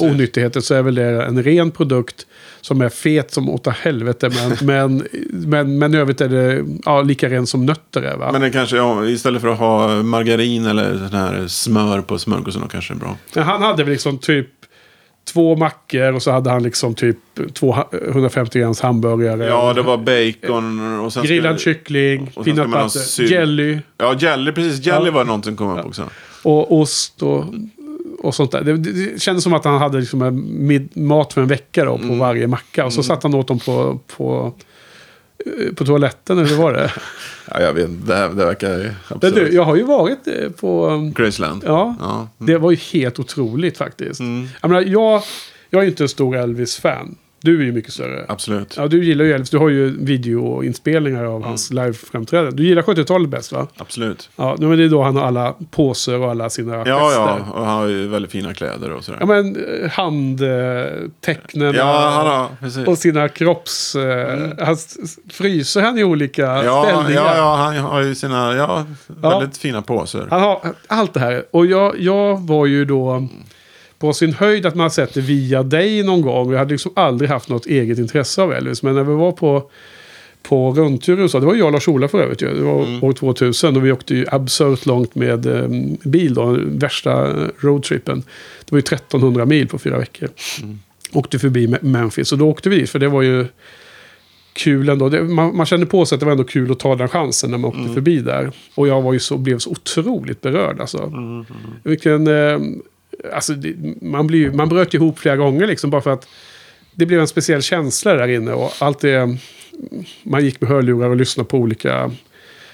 onyttigheter 0.00 0.60
så 0.60 0.74
är 0.74 0.82
väl 0.82 0.94
det 0.94 1.04
en 1.24 1.42
ren 1.42 1.70
produkt 1.70 2.26
som 2.66 2.80
är 2.80 2.88
fet 2.88 3.30
som 3.30 3.48
åt 3.48 3.66
helvete. 3.66 4.30
Men, 4.34 4.56
men, 4.62 5.06
men, 5.30 5.78
men 5.78 5.94
i 5.94 5.96
övrigt 5.96 6.20
är 6.20 6.28
det 6.28 6.64
ja, 6.84 7.02
lika 7.02 7.28
ren 7.28 7.46
som 7.46 7.66
nötter 7.66 8.02
är 8.02 8.16
va? 8.16 8.32
Men 8.32 8.40
det 8.40 8.50
kanske, 8.50 8.76
ja, 8.76 9.04
istället 9.06 9.42
för 9.42 9.48
att 9.48 9.58
ha 9.58 10.02
margarin 10.02 10.66
eller 10.66 10.98
sån 10.98 11.18
här 11.18 11.46
smör 11.48 12.00
på 12.00 12.18
smörgåsen, 12.18 12.62
då 12.62 12.68
kanske 12.68 12.94
är 12.94 12.96
bra. 12.96 13.16
Men 13.34 13.44
han 13.44 13.62
hade 13.62 13.84
väl 13.84 13.92
liksom 13.92 14.18
typ 14.18 14.48
två 15.32 15.56
mackor 15.56 16.12
och 16.12 16.22
så 16.22 16.30
hade 16.30 16.50
han 16.50 16.62
liksom 16.62 16.94
typ 16.94 17.16
två 17.54 17.72
ha- 17.72 17.90
150 18.08 18.58
grams 18.58 18.80
hamburgare. 18.80 19.44
Ja, 19.46 19.72
det 19.72 19.82
var 19.82 19.96
bacon 19.96 21.00
och 21.00 21.12
sen 21.12 21.24
Grillad 21.24 21.60
kyckling, 21.60 22.30
sen 22.34 22.42
ska 22.42 22.54
peanut 22.54 22.92
butter, 22.94 23.22
jelly 23.32 23.78
Ja, 23.98 24.14
jelly, 24.18 24.52
precis. 24.52 24.86
Jelly 24.86 25.06
Ja. 25.06 25.12
var 25.12 25.24
någonting 25.24 25.56
som 25.56 25.68
kom 25.68 25.78
upp 25.78 25.86
också. 25.86 26.02
och 26.42 26.72
ost 26.80 27.22
och, 27.22 27.44
och 28.18 28.34
sånt 28.34 28.50
där. 28.52 28.62
Det, 28.64 28.76
det 28.76 29.22
kändes 29.22 29.44
som 29.44 29.52
att 29.52 29.64
han 29.64 29.78
hade 29.78 29.98
liksom 30.00 30.22
en 30.22 30.88
mat 30.94 31.32
för 31.32 31.40
en 31.40 31.48
vecka 31.48 31.84
då, 31.84 31.96
på 31.98 32.04
Mm. 32.04 32.18
varje 32.18 32.46
macka. 32.46 32.84
Och 32.86 32.92
så 32.92 33.02
satt 33.02 33.22
han 33.22 33.34
åt 33.34 33.48
dem 33.48 33.58
på, 33.58 34.00
på, 34.16 34.54
eh, 35.46 35.74
på 35.74 35.84
toaletten, 35.84 36.38
eller 36.38 36.48
hur 36.48 36.56
var 36.56 36.72
det? 36.72 36.92
Ja, 37.50 37.60
jag 37.60 37.72
vet. 37.72 38.06
Det, 38.06 38.14
här- 38.14 38.28
det 38.28 38.44
verkar 38.44 38.68
Men 39.08 39.18
du, 39.20 39.26
absurt. 39.28 39.52
jag 39.52 39.62
har 39.64 39.76
ju 39.76 39.82
varit 39.82 40.26
eh, 40.26 40.50
på... 40.50 40.98
Graceland. 41.16 41.62
Ja, 41.66 41.94
Ja. 42.00 42.28
det 42.38 42.58
var 42.58 42.70
ju 42.70 42.76
helt 42.76 43.18
otroligt 43.18 43.78
faktiskt. 43.78 44.20
Mm. 44.20 44.48
Jag, 44.62 44.68
menar, 44.68 44.82
jag, 44.82 45.22
jag 45.70 45.78
är 45.78 45.82
ju 45.84 45.90
inte 45.90 46.04
en 46.04 46.08
stor 46.08 46.36
Elvis-fan. 46.36 47.16
Du 47.42 47.60
är 47.60 47.64
ju 47.64 47.72
mycket 47.72 47.92
större. 47.92 48.24
Absolut. 48.28 48.74
Ja, 48.76 48.86
du 48.88 49.04
gillar 49.04 49.24
ju 49.24 49.32
Elvis. 49.32 49.50
Du 49.50 49.58
har 49.58 49.68
ju 49.68 50.04
videoinspelningar 50.04 51.24
av 51.24 51.44
hans 51.44 51.70
live-framträdanden. 51.72 52.56
Du 52.56 52.64
gillar 52.66 52.82
70-talet 52.82 53.28
bäst 53.30 53.52
va? 53.52 53.66
Absolut. 53.76 54.30
Ja, 54.36 54.56
men 54.58 54.78
det 54.78 54.84
är 54.84 54.88
då 54.88 55.02
han 55.02 55.16
har 55.16 55.22
alla 55.24 55.54
påser 55.70 56.20
och 56.20 56.30
alla 56.30 56.50
sina 56.50 56.72
Ja, 56.76 56.84
gester. 56.84 57.20
ja. 57.20 57.38
Och 57.54 57.66
han 57.66 57.78
har 57.78 57.86
ju 57.86 58.06
väldigt 58.08 58.30
fina 58.32 58.54
kläder 58.54 58.92
och 58.92 59.04
sådär. 59.04 59.18
Ja, 59.20 59.26
men 59.26 59.56
eh, 59.56 59.90
handtecknen 59.90 61.74
Ja, 61.74 62.10
han 62.10 62.26
har, 62.26 62.88
och 62.88 62.98
sina 62.98 63.28
kropps... 63.28 63.94
Eh, 63.96 64.38
han 64.60 64.74
s- 64.74 65.18
fryser 65.30 65.80
han 65.82 65.98
i 65.98 66.04
olika 66.04 66.42
Ja, 66.64 66.84
ställningar. 66.84 67.22
ja, 67.22 67.36
ja, 67.36 67.54
han 67.56 67.76
har 67.76 68.02
ju 68.02 68.14
sina 68.14 68.54
ja, 68.56 68.86
väldigt 69.06 69.56
fina 69.56 69.82
påsar. 69.82 70.26
Han 70.30 70.40
har 70.40 70.60
allt 70.86 71.14
det 71.14 71.20
här. 71.20 71.44
Och 71.50 71.66
jag, 71.66 72.00
jag 72.00 72.40
var 72.46 72.66
ju 72.66 72.84
då 72.84 73.28
på 73.98 74.12
sin 74.12 74.32
höjd 74.32 74.66
att 74.66 74.74
man 74.74 74.90
sett 74.90 75.14
det 75.14 75.20
via 75.20 75.62
dig 75.62 76.02
någon 76.02 76.20
gång. 76.22 76.52
Jag 76.52 76.58
hade 76.58 76.70
liksom 76.74 76.92
aldrig 76.96 77.30
haft 77.30 77.48
något 77.48 77.66
eget 77.66 77.98
intresse 77.98 78.42
av 78.42 78.52
Elvis. 78.52 78.82
Men 78.82 78.94
när 78.94 79.04
vi 79.04 79.14
var 79.14 79.32
på, 79.32 79.70
på 80.42 80.72
rundtur 80.72 81.18
i 81.18 81.22
USA, 81.22 81.40
det 81.40 81.46
var 81.46 81.54
jag 81.54 81.66
och 81.66 81.72
Lars-Ola 81.72 82.08
för 82.08 82.22
övrigt 82.22 82.42
ju. 82.42 82.54
Det 82.54 82.62
var 82.62 82.82
Mm. 82.84 83.04
år 83.04 83.12
2000 83.12 83.76
och 83.76 83.86
vi 83.86 83.92
åkte 83.92 84.14
ju 84.14 84.26
absurt 84.30 84.86
långt 84.86 85.14
med 85.14 85.46
eh, 85.46 85.68
bil 86.04 86.34
då. 86.34 86.56
Värsta 86.64 87.32
roadtrippen. 87.60 88.22
Det 88.64 88.72
var 88.72 88.78
ju 88.78 88.82
1300 88.82 89.44
mil 89.46 89.68
på 89.68 89.78
fyra 89.78 89.98
veckor. 89.98 90.28
Mm. 90.62 90.78
Åkte 91.12 91.38
förbi 91.38 91.66
Me- 91.66 91.84
Memphis 91.84 92.32
och 92.32 92.38
då 92.38 92.48
åkte 92.48 92.68
vi 92.68 92.78
dit 92.78 92.90
för 92.90 92.98
det 92.98 93.08
var 93.08 93.22
ju 93.22 93.46
kul 94.52 94.88
ändå. 94.88 95.08
Det, 95.08 95.22
man, 95.22 95.56
man 95.56 95.66
kände 95.66 95.86
på 95.86 96.06
sig 96.06 96.16
att 96.16 96.20
det 96.20 96.24
var 96.26 96.32
ändå 96.32 96.44
kul 96.44 96.72
att 96.72 96.78
ta 96.78 96.94
den 96.96 97.08
chansen 97.08 97.50
när 97.50 97.58
man 97.58 97.68
åkte 97.68 97.94
förbi 97.94 98.18
där. 98.20 98.50
Och 98.74 98.88
jag 98.88 99.02
var 99.02 99.12
ju 99.12 99.18
så, 99.18 99.36
blev 99.36 99.58
så 99.58 99.70
otroligt 99.70 100.40
berörd 100.40 100.80
alltså. 100.80 101.12
Vilken... 101.82 102.26
Eh, 102.26 102.58
alltså 103.32 103.54
man, 104.00 104.26
blir, 104.26 104.50
man 104.50 104.68
bröt 104.68 104.94
ihop 104.94 105.18
flera 105.18 105.36
gånger 105.36 105.66
liksom 105.66 105.90
bara 105.90 106.00
för 106.00 106.10
att 106.10 106.28
det 106.94 107.06
blev 107.06 107.20
en 107.20 107.28
speciell 107.28 107.62
känsla 107.62 108.14
där 108.14 108.28
inne. 108.28 108.52
Och 108.52 108.72
allt 108.78 109.00
det... 109.00 109.36
Man 110.22 110.44
gick 110.44 110.60
med 110.60 110.70
hörlurar 110.70 111.10
och 111.10 111.16
lyssnade 111.16 111.48
på 111.48 111.58
olika 111.58 112.10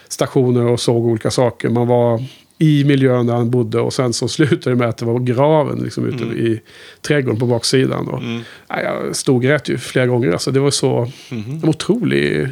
stationer 0.09 0.67
och 0.67 0.81
såg 0.81 1.07
olika 1.07 1.31
saker. 1.31 1.69
Man 1.69 1.87
var 1.87 2.25
i 2.59 2.85
miljön 2.85 3.27
där 3.27 3.35
han 3.35 3.51
bodde 3.51 3.81
och 3.81 3.93
sen 3.93 4.13
så 4.13 4.29
slutade 4.29 4.71
det 4.71 4.77
med 4.77 4.89
att 4.89 4.97
det 4.97 5.05
var 5.05 5.19
graven 5.19 5.79
liksom 5.79 6.07
ute 6.07 6.25
i 6.25 6.61
trädgården 7.01 7.41
på 7.41 7.47
baksidan. 7.47 8.09
Och, 8.09 8.23
nej, 8.23 8.85
jag 8.85 9.17
stod 9.17 9.37
och 9.37 9.43
grät 9.43 9.69
ju 9.69 9.79
flera 9.79 10.07
gånger. 10.07 10.33
Alltså, 10.33 10.51
det 10.51 10.61
var 10.61 10.71
så 10.71 11.11
en 11.31 11.69
otroligt 11.69 12.47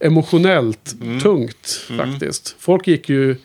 emotionellt 0.00 0.94
tungt 1.22 1.86
faktiskt. 1.98 2.56
Folk 2.58 2.86
gick 2.88 3.08
ju, 3.08 3.36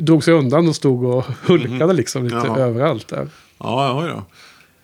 drog 0.00 0.24
sig 0.24 0.34
undan 0.34 0.68
och 0.68 0.76
stod 0.76 1.04
och 1.04 1.24
hulkade 1.46 1.92
liksom 1.92 2.24
lite 2.24 2.36
Ja. 2.46 2.58
överallt 2.58 3.08
där. 3.08 3.28
Ja, 3.58 4.02
ja, 4.02 4.08
ja. 4.08 4.24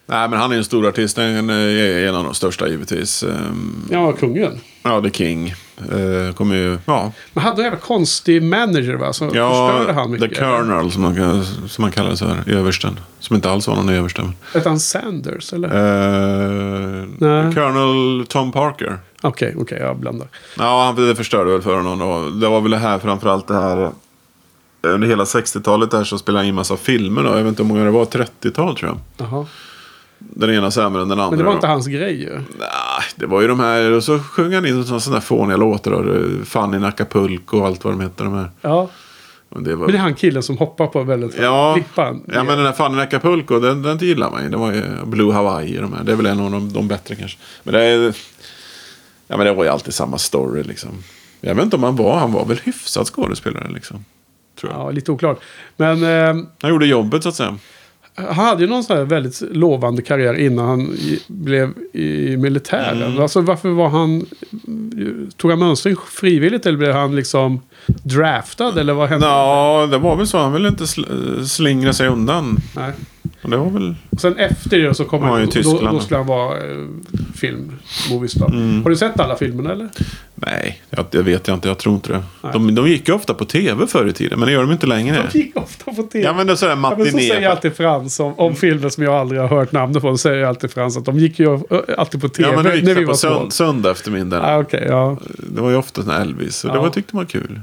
Nej, 0.06 0.28
men 0.28 0.38
han 0.38 0.52
är 0.52 0.56
en 0.56 0.64
stor 0.64 0.86
artist. 0.88 1.16
Han 1.16 1.50
är 1.50 2.08
en 2.08 2.14
av 2.14 2.24
de 2.24 2.34
största 2.34 2.68
givetvis. 2.68 3.22
Ehm, 3.22 3.88
Ja, 3.90 4.12
kungen. 4.12 4.60
Ja, 4.82 5.00
The 5.02 5.10
King. 5.10 5.54
Eh, 5.78 6.34
kommer 6.34 6.54
ju... 6.56 6.78
Ja, 6.86 7.12
Men 7.32 7.44
hade 7.44 7.56
en 7.56 7.64
jävla 7.64 7.78
konstig 7.80 8.42
manager 8.42 8.94
va? 8.94 9.12
Som 9.12 9.30
ja 9.34 9.68
förstörde 9.68 9.92
han 9.92 10.14
The 10.14 10.20
mycket. 10.20 10.38
Colonel 10.38 10.90
som 10.90 11.02
man, 11.02 11.44
som 11.68 11.82
man 11.82 11.92
kallar 11.92 12.14
så 12.14 12.26
här. 12.26 12.42
Översten. 12.52 13.00
Som 13.20 13.36
inte 13.36 13.50
alls 13.50 13.68
var 13.68 13.76
någon 13.76 13.88
överste. 13.88 14.30
Hette 14.54 14.68
han 14.68 14.80
Sanders 14.80 15.52
eller? 15.52 15.68
Eh, 15.68 17.06
Nej. 17.18 17.54
Colonel 17.54 18.26
Tom 18.26 18.52
Parker. 18.52 18.98
Okej, 19.22 19.54
okej, 19.58 19.78
jag 19.80 19.96
blandar. 19.96 20.28
Ja, 20.58 20.84
han 20.96 21.06
det 21.08 21.16
förstörde 21.16 21.50
väl 21.50 21.62
för 21.62 21.76
honom 21.76 21.98
då. 21.98 22.30
Det 22.40 22.48
var 22.48 22.60
väl 22.60 22.70
det 22.70 22.76
här 22.78 22.98
framförallt 22.98 23.48
det 23.48 23.54
här. 23.54 23.90
Under 24.84 25.08
hela 25.08 25.24
60-talet 25.24 25.90
där 25.90 26.04
så 26.04 26.18
spelade 26.18 26.40
han 26.40 26.48
in 26.48 26.54
massa 26.54 26.76
filmer 26.76 27.22
då. 27.22 27.28
Jag 27.28 27.36
vet 27.36 27.46
inte 27.46 27.62
hur 27.62 27.68
många 27.68 27.84
det 27.84 27.90
var. 27.90 28.04
30-tal 28.04 28.76
tror 28.76 28.90
jag. 28.90 29.26
Jaha. 29.28 29.46
Den 30.18 30.50
ena 30.50 30.70
sämre 30.70 31.02
än 31.02 31.08
den 31.08 31.20
andra. 31.20 31.30
Men 31.30 31.38
det 31.38 31.44
var 31.44 31.52
inte 31.52 31.66
hans 31.66 31.86
grej 31.86 32.22
ju. 32.22 32.32
Nej, 32.32 33.02
det 33.16 33.26
var 33.26 33.40
ju 33.40 33.48
de 33.48 33.60
här. 33.60 33.90
Och 33.90 34.04
så 34.04 34.18
sjöng 34.18 34.54
han 34.54 34.66
in 34.66 34.84
sådana 34.84 35.14
där 35.14 35.20
fåniga 35.20 35.56
låtar. 35.56 35.90
Då. 35.90 36.44
Fanny 36.44 36.76
in 36.76 36.84
Acapulco 36.84 37.58
och 37.58 37.66
allt 37.66 37.84
vad 37.84 37.92
de 37.92 38.00
heter. 38.00 38.24
De 38.24 38.34
här. 38.34 38.50
Ja. 38.60 38.88
Och 39.48 39.62
det 39.62 39.74
var... 39.74 39.86
Men 39.86 39.92
det 39.92 39.98
är 39.98 40.02
han 40.02 40.14
killen 40.14 40.42
som 40.42 40.58
hoppar 40.58 40.86
på 40.86 41.02
väldigt 41.02 41.38
Ja, 41.38 41.78
ja, 41.96 42.12
men 42.26 42.46
den 42.46 42.66
här 42.66 42.72
Fanny 42.72 43.00
Acapulco, 43.00 43.60
den, 43.60 43.82
den 43.82 43.98
gillar 43.98 44.30
man 44.30 44.42
ju. 44.42 44.48
Det 44.48 44.56
var 44.56 44.72
ju 44.72 44.82
Blue 45.04 45.32
Hawaii 45.32 45.76
de 45.76 45.92
här. 45.92 46.04
Det 46.04 46.12
är 46.12 46.16
väl 46.16 46.26
en 46.26 46.40
av 46.40 46.50
de, 46.50 46.72
de 46.72 46.88
bättre 46.88 47.14
kanske. 47.14 47.38
Men 47.62 47.74
det 47.74 47.82
är... 47.82 48.14
Ja, 49.28 49.36
men 49.36 49.46
det 49.46 49.52
var 49.52 49.64
ju 49.64 49.70
alltid 49.70 49.94
samma 49.94 50.18
story 50.18 50.62
liksom. 50.62 50.90
Jag 51.40 51.54
vet 51.54 51.64
inte 51.64 51.76
om 51.76 51.82
han 51.82 51.96
var, 51.96 52.18
han 52.18 52.32
var 52.32 52.44
väl 52.44 52.60
hyfsad 52.64 53.06
skådespelare 53.06 53.68
liksom. 53.70 54.04
Tror 54.64 54.76
jag. 54.76 54.86
Ja, 54.86 54.90
lite 54.90 55.12
oklart. 55.12 55.40
Men 55.76 56.02
eh, 56.02 56.44
Han 56.62 56.70
gjorde 56.70 56.86
jobbet 56.86 57.22
så 57.22 57.28
att 57.28 57.34
säga. 57.34 57.56
han 58.14 58.34
hade 58.46 58.62
ju 58.62 58.68
någon 58.68 58.84
sån 58.84 58.96
här 58.96 59.04
väldigt 59.04 59.40
lovande 59.40 60.02
karriär 60.02 60.34
innan 60.34 60.66
han 60.68 60.80
i, 60.80 61.20
blev 61.26 61.70
i 61.92 62.36
militären. 62.36 63.02
Mm. 63.02 63.22
Alltså 63.22 63.40
varför 63.40 63.68
var 63.68 63.88
han... 63.88 64.26
Tog 65.36 65.50
han 65.50 65.58
mönstring 65.60 65.96
frivilligt 66.10 66.66
eller 66.66 66.78
blev 66.78 66.92
han 66.92 67.16
liksom 67.16 67.60
draftad? 68.02 68.78
Eller 68.80 68.92
vad 68.92 69.08
hände? 69.08 69.26
Ja, 69.26 69.88
det 69.90 69.98
var 69.98 70.16
väl 70.16 70.26
så. 70.26 70.38
Han 70.38 70.52
ville 70.52 70.68
inte 70.68 70.84
sl- 70.84 71.44
slingra 71.44 71.92
sig 71.92 72.08
undan. 72.08 72.56
Nej. 72.76 72.92
Och 73.42 73.50
det 73.50 73.56
var 73.56 73.70
väl... 73.70 73.94
Och 74.10 74.20
sen 74.20 74.36
efter 74.36 74.78
det 74.78 74.94
så 74.94 75.04
kom 75.04 75.22
Ja, 75.22 75.28
han... 75.28 75.48
Då, 75.62 75.80
då 75.92 76.00
skulle 76.00 76.18
han 76.18 76.26
vara 76.26 76.56
eh, 76.56 76.76
film, 77.34 77.72
moviestar. 78.10 78.46
Mm. 78.46 78.82
Har 78.82 78.90
du 78.90 78.96
sett 78.96 79.20
alla 79.20 79.36
filmerna 79.36 79.72
eller? 79.72 79.88
Nej, 80.46 80.82
jag, 80.90 81.04
det 81.10 81.22
vet 81.22 81.48
jag 81.48 81.56
inte. 81.56 81.68
Jag 81.68 81.78
tror 81.78 81.94
inte 81.94 82.12
det. 82.12 82.22
Nej. 82.42 82.52
De, 82.52 82.74
de 82.74 82.88
gick 82.88 83.08
ju 83.08 83.14
ofta 83.14 83.34
på 83.34 83.44
tv 83.44 83.86
förr 83.86 84.06
i 84.06 84.12
tiden, 84.12 84.38
men 84.38 84.46
det 84.46 84.52
gör 84.52 84.60
de 84.62 84.72
inte 84.72 84.86
längre. 84.86 85.28
De 85.32 85.38
gick 85.38 85.56
ofta 85.56 85.92
på 85.92 86.02
tv. 86.02 86.24
Ja, 86.24 86.32
men 86.34 86.46
det 86.46 86.52
är 86.52 86.56
sådär 86.56 86.72
Ja, 86.72 86.76
men 86.76 86.90
så 86.90 86.98
matiné. 86.98 87.22
säger 87.28 87.48
alltid 87.48 87.76
Frans 87.76 88.20
om, 88.20 88.34
om 88.38 88.54
filmer 88.56 88.88
som 88.88 89.04
jag 89.04 89.14
aldrig 89.14 89.40
har 89.40 89.48
hört 89.48 89.72
namnet 89.72 90.02
på. 90.02 90.10
Så 90.12 90.18
säger 90.18 90.44
alltid 90.44 90.70
Frans 90.70 90.96
att 90.96 91.04
de 91.04 91.18
gick 91.18 91.38
ju 91.38 91.54
ö, 91.70 91.80
alltid 91.98 92.20
på 92.20 92.28
tv 92.28 92.48
Ja, 92.48 92.56
men 92.56 92.64
det 92.64 92.74
gick 92.76 92.84
när 92.84 92.94
vi 92.94 93.00
på 93.04 93.06
var 93.10 93.14
små. 93.14 93.30
sönd- 93.30 93.50
söndag 93.50 93.90
eftermiddag. 93.90 94.40
Ah, 94.42 94.58
Okej, 94.58 94.86
ja. 94.88 95.16
Det 95.38 95.60
var 95.60 95.70
ju 95.70 95.76
ofta 95.76 96.02
sån 96.02 96.12
här 96.12 96.20
Elvis. 96.20 96.56
Så 96.56 96.68
det 96.68 96.74
Ja. 96.74 96.82
var, 96.82 96.90
tyckte 96.90 97.16
man 97.16 97.24
var 97.24 97.30
kul. 97.30 97.60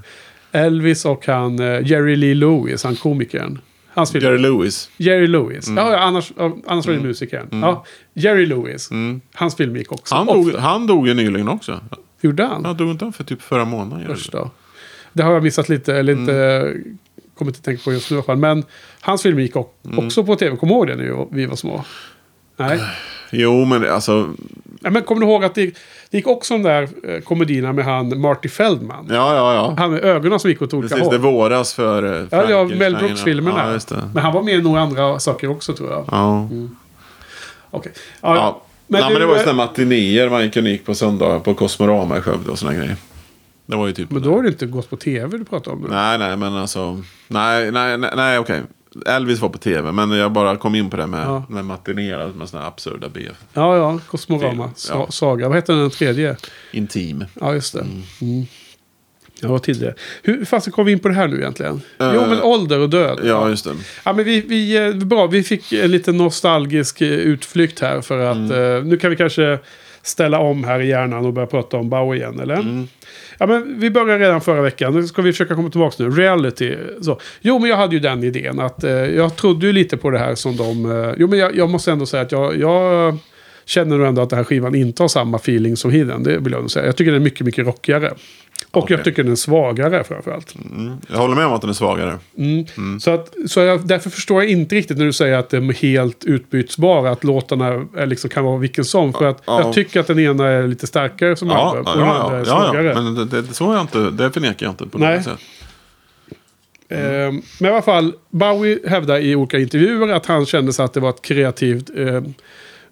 Elvis 0.52 1.06
och 1.06 1.28
han 1.28 1.60
eh, 1.60 1.88
Jerry 1.88 2.16
Lee 2.16 2.36
Lewis, 2.36 2.84
han 2.84 2.96
komikern. 2.96 3.60
Hans 3.94 4.12
film. 4.12 4.24
Jerry 4.26 4.38
Lewis. 4.38 4.90
Jerry 4.98 5.28
Lewis. 5.28 5.68
Ja, 5.78 5.92
ja, 5.92 6.00
annars, 6.00 6.32
ja, 6.38 6.58
annars 6.68 6.86
var 6.88 6.94
det 6.94 7.00
musikern. 7.00 7.48
Ja, 7.52 7.86
Jerry 8.14 8.46
Lewis. 8.46 8.92
Mm. 8.92 9.22
Hans 9.34 9.56
film 9.56 9.76
gick 9.76 9.92
också. 9.92 10.16
Han, 10.16 10.26
dog, 10.28 10.56
han 10.56 10.88
dog 10.88 11.08
ju 11.08 11.14
nyligen 11.14 11.50
också. 11.50 11.80
Gjorde 12.22 12.44
han? 12.46 12.66
Han 12.66 12.78
dog 12.78 12.90
inte 12.90 13.06
han 13.06 13.14
för 13.14 13.24
typ 13.24 13.42
förra 13.42 13.66
månaden? 13.66 14.18
Då. 14.32 14.50
Det 15.14 15.24
har 15.24 15.34
jag 15.34 15.44
missat 15.44 15.70
lite, 15.70 15.96
eller 15.96 16.14
inte 16.14 16.34
Mm. 16.34 16.98
kommit 17.38 17.56
att 17.58 17.64
tänka 17.64 17.84
på 17.84 17.92
just 17.94 18.12
nu 18.12 18.16
i 18.16 18.18
alla 18.18 18.26
fall. 18.26 18.38
Men 18.38 18.64
hans 19.02 19.22
film 19.24 19.40
gick 19.40 19.56
Mm. 19.56 20.00
också 20.06 20.24
på 20.24 20.36
tv. 20.36 20.58
Kommer 20.58 20.74
du 20.74 20.78
ihåg 20.78 20.88
det 20.88 20.96
när 20.96 21.36
vi 21.36 21.46
var 21.46 21.56
små? 21.56 21.84
Nej. 22.58 22.80
Jo, 23.34 23.66
men 23.66 23.82
det- 23.82 23.94
alltså... 23.94 24.34
Ja, 24.82 24.90
men 24.90 25.04
kommer 25.04 25.22
du 25.22 25.28
ihåg 25.28 25.44
att 25.44 25.56
det, 25.56 25.66
det 26.10 26.18
gick 26.18 26.28
också 26.28 26.54
de 26.54 26.64
där 26.64 26.90
eh, 27.04 27.20
komedierna 27.22 27.74
med 27.74 27.86
han 27.86 28.22
Marty 28.22 28.50
Feldman? 28.50 29.08
Ja, 29.10 29.36
ja, 29.36 29.54
ja. 29.54 29.76
Han 29.78 29.92
med 29.92 30.04
ögonen 30.04 30.40
som 30.40 30.50
gick 30.50 30.62
åt 30.62 30.74
olika 30.74 30.96
Precis, 30.96 31.10
det 31.12 31.18
håll. 31.18 31.34
våras 31.34 31.74
för... 31.74 32.04
eh, 32.04 32.10
Ja, 32.12 32.20
ja, 32.32 32.48
Frankenstein. 32.48 32.80
Mel 32.80 32.96
Brooks-filmerna. 32.96 33.74
Ja, 33.90 33.96
det. 33.96 34.10
Men 34.14 34.24
han 34.24 34.34
var 34.34 34.44
med 34.44 34.54
i 34.54 34.62
några 34.62 34.82
andra 34.82 35.20
saker 35.20 35.48
också 35.50 35.74
tror 35.74 35.92
jag. 35.92 36.06
Ja. 36.12 36.50
Okej. 37.72 37.92
Ja, 38.22 38.36
ja. 38.36 38.62
Men 38.92 39.02
Men, 39.02 39.08
du, 39.10 39.14
men 39.14 39.22
det 39.22 39.26
var 39.28 39.34
ju 39.34 39.40
eh, 39.40 39.44
sådana 39.46 39.66
matinéer 39.66 40.30
man 40.30 40.44
gick 40.44 40.58
och 40.58 40.64
gick 40.64 40.86
på 40.86 40.96
söndagar 40.96 41.40
på 41.40 41.54
Kosmorama 41.54 42.18
i 42.18 42.22
Skövde 42.22 42.52
och 42.52 42.60
sådana 42.60 42.78
grejer. 42.78 42.96
Det 43.66 43.76
var 43.76 43.88
ju 43.88 43.94
typ... 43.94 44.12
Men 44.12 44.22
då 44.22 44.36
har 44.36 44.44
det 44.44 44.50
inte 44.50 44.66
gått 44.66 44.90
på 44.90 44.98
tv 44.98 45.38
du 45.38 45.46
pratar 45.46 45.72
om 45.72 45.82
nu. 45.82 45.88
Nej, 45.90 46.18
nej, 46.18 46.38
men 46.38 46.54
alltså... 46.54 47.02
Nej, 47.28 47.72
nej, 47.72 47.98
nej, 47.98 48.10
nej 48.16 48.40
okej. 48.40 48.62
Elvis 49.06 49.40
var 49.40 49.50
på 49.50 49.58
tv, 49.58 49.92
men 49.92 50.12
jag 50.12 50.32
bara 50.32 50.58
kom 50.58 50.76
in 50.76 50.90
på 50.90 50.98
det 50.98 51.08
med, 51.08 51.28
Ja. 51.28 51.44
med 51.50 51.66
matinéer 51.66 52.28
med 52.36 52.50
sådana 52.50 52.68
absurda 52.68 53.10
BF. 53.10 53.38
Ja, 53.54 53.78
ja. 53.78 54.00
Sa- 54.76 54.94
ja. 54.94 55.08
Saga. 55.12 55.48
Vad 55.48 55.58
heter 55.58 55.74
den 55.74 55.90
tredje? 55.90 56.36
Intim. 56.72 57.26
Ja, 57.40 57.54
just 57.54 57.74
det. 57.74 57.86
Mm. 58.22 58.46
Ja, 59.42 59.48
vad 59.50 59.64
tidigare. 59.64 59.94
Hur 60.24 60.46
fasen 60.46 60.74
kom 60.74 60.86
vi 60.86 60.92
in 60.92 61.00
på 61.00 61.08
det 61.08 61.14
här 61.14 61.28
nu 61.28 61.38
egentligen? 61.38 61.82
Eh, 62.00 62.12
jo, 62.16 62.22
men 62.30 62.42
ålder 62.42 62.80
och 62.80 62.90
död. 62.90 63.20
Ja, 63.24 63.50
just 63.50 63.66
det. 63.66 63.72
Ja, 64.06 64.14
men 64.14 64.26
vi, 64.26 64.42
vi, 64.42 64.88
eh, 64.88 64.94
bra, 64.96 65.28
vi 65.28 65.44
fick 65.44 65.74
en 65.74 65.92
lite 65.92 66.12
nostalgisk 66.12 67.02
eh, 67.02 67.08
utflykt 67.08 67.80
här 67.80 68.02
för 68.02 68.20
att 68.20 68.38
Mm. 68.38 68.76
eh, 68.78 68.84
nu 68.84 68.98
kan 68.98 69.10
vi 69.10 69.16
kanske 69.16 69.60
ställa 70.04 70.40
om 70.40 70.64
här 70.64 70.80
i 70.80 70.88
hjärnan 70.88 71.26
och 71.26 71.34
börja 71.34 71.48
prata 71.48 71.78
om 71.78 71.90
Bauer 71.90 72.16
igen, 72.16 72.40
eller? 72.40 72.56
Mm. 72.56 72.88
Ja, 73.38 73.48
men 73.48 73.80
vi 73.80 73.90
började 73.90 74.26
redan 74.26 74.42
förra 74.42 74.62
veckan. 74.62 74.94
Nu 74.94 75.08
ska 75.08 75.22
vi 75.22 75.32
försöka 75.32 75.56
komma 75.56 75.70
tillbaka 75.70 76.04
nu. 76.04 76.10
Reality. 76.10 76.76
Så. 77.02 77.20
Jo, 77.42 77.60
men 77.60 77.70
jag 77.70 77.78
hade 77.78 77.94
ju 77.96 78.00
den 78.00 78.24
idén 78.24 78.60
att 78.60 78.84
eh, 78.84 78.92
jag 78.92 79.36
trodde 79.36 79.66
ju 79.68 79.74
lite 79.74 79.98
på 79.98 80.10
det 80.10 80.20
här 80.20 80.36
som 80.36 80.58
de... 80.58 80.92
Eh, 80.92 81.14
jo, 81.18 81.28
men 81.28 81.40
jag, 81.40 81.56
jag 81.56 81.70
måste 81.70 81.92
ändå 81.92 82.06
säga 82.06 82.24
att 82.24 82.32
jag, 82.32 82.58
jag 82.60 83.18
känner 83.66 83.98
nog 83.98 84.08
ändå 84.08 84.22
att 84.22 84.30
den 84.30 84.38
här 84.38 84.44
skivan 84.44 84.76
inte 84.76 85.04
har 85.04 85.08
samma 85.08 85.38
feeling 85.38 85.78
som 85.78 85.92
Hidden. 85.92 86.24
Det 86.24 86.38
vill 86.38 86.52
jag 86.54 86.62
nog 86.62 86.72
säga. 86.72 86.86
Jag 86.86 86.96
tycker 86.96 87.12
den 87.12 87.22
är 87.22 87.24
mycket, 87.24 87.46
mycket 87.46 87.66
rockigare. 87.66 88.14
Och 88.72 88.84
Okej. 88.84 88.98
jag 88.98 89.04
tycker 89.04 89.24
den 89.24 89.32
är 89.32 89.36
svagare 89.36 90.04
framförallt. 90.04 90.56
Mm. 90.72 90.98
Jag 91.10 91.18
håller 91.18 91.36
med 91.36 91.46
om 91.46 91.54
att 91.54 91.62
den 91.62 91.70
är 91.70 91.74
svagare. 91.74 92.18
Mm. 92.38 93.00
Så, 93.00 93.12
att, 93.12 93.34
så 93.48 93.60
jag, 93.60 93.88
därför 93.88 94.10
förstår 94.10 94.42
jag 94.44 94.52
inte 94.52 94.76
riktigt 94.76 94.98
när 94.98 95.06
du 95.06 95.14
säger 95.14 95.38
att 95.38 95.50
de 95.50 95.70
är 95.70 95.74
helt 95.74 96.24
utbytbara. 96.24 97.12
Att 97.12 97.24
låtarna 97.24 97.86
är 97.98 98.06
liksom, 98.06 98.30
kan 98.30 98.44
vara 98.44 98.58
vilken 98.58 98.86
som. 98.86 99.14
För 99.14 99.26
att 99.26 99.44
Ja. 99.46 99.62
jag 99.62 99.74
tycker 99.74 100.00
att 100.00 100.08
den 100.08 100.20
ena 100.20 100.48
är 100.48 100.68
lite 100.68 100.88
starkare 100.88 101.36
som 101.36 101.48
Ja, 101.48 101.56
album. 101.70 101.84
ja, 101.86 101.92
och 101.94 102.00
den 102.00 102.10
andra 102.10 102.40
är 102.40 102.44
svagare. 102.44 102.88
ja. 102.88 103.02
Men 103.02 103.16
det, 103.16 103.42
det, 103.42 103.54
så 103.54 103.72
är 103.72 103.76
jag 103.76 103.84
inte, 103.84 104.10
det 104.10 104.32
förnekar 104.32 104.66
jag 104.66 104.74
inte 104.74 104.86
på 104.88 104.98
Nej. 104.98 105.16
något 105.16 105.24
sätt. 105.26 105.40
Eh, 106.90 106.98
men 107.00 107.42
i 107.60 107.68
alla 107.68 107.82
fall, 107.82 108.14
Bowie 108.30 108.80
hävdar 108.90 109.18
i 109.20 109.36
olika 109.36 109.60
intervjuer 109.60 110.08
att 110.08 110.26
han 110.26 110.46
kände 110.46 110.74
sig 110.74 110.86
att 110.86 110.94
det 110.94 111.00
var 111.00 111.10
ett 111.10 111.22
kreativt 111.22 111.90
eh, 111.98 112.22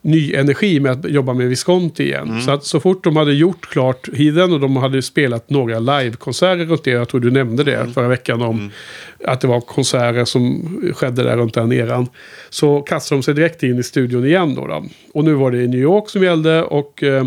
ny 0.02 0.34
energi 0.34 0.80
med 0.80 0.92
att 0.92 1.12
jobba 1.12 1.34
med 1.34 1.48
Visconti 1.48 2.04
igen. 2.04 2.42
Så 2.42 2.52
att 2.52 2.66
så 2.66 2.80
fort 2.80 3.04
de 3.04 3.16
hade 3.16 3.34
gjort 3.34 3.70
klart 3.70 4.10
Hidden 4.14 4.54
och 4.54 4.60
de 4.60 4.76
hade 4.76 5.02
spelat 5.02 5.50
några 5.50 5.80
livekonserter 5.80 6.66
runt 6.66 6.84
det, 6.84 6.92
jag 6.92 7.10
tror 7.10 7.22
du 7.22 7.32
nämnde 7.32 7.64
det 7.64 7.88
förra 7.94 8.08
veckan 8.08 8.42
om 8.42 8.72
att 9.26 9.42
det 9.42 9.48
var 9.48 9.62
konserter 9.62 10.26
som 10.26 10.94
skedde 10.96 11.24
där 11.24 11.38
runt 11.38 11.54
den 11.54 11.72
eran. 11.72 12.08
Så 12.50 12.82
kastade 12.82 13.20
de 13.20 13.24
sig 13.24 13.34
direkt 13.34 13.64
in 13.64 13.80
i 13.80 13.84
studion 13.84 14.26
igen 14.26 14.56
då. 14.56 14.68
då. 14.68 14.86
Och 15.14 15.24
nu 15.24 15.34
var 15.34 15.52
det 15.52 15.64
i 15.64 15.68
New 15.68 15.82
York 15.82 16.10
som 16.10 16.24
gällde 16.24 16.64
och 16.64 17.04
eh, 17.04 17.26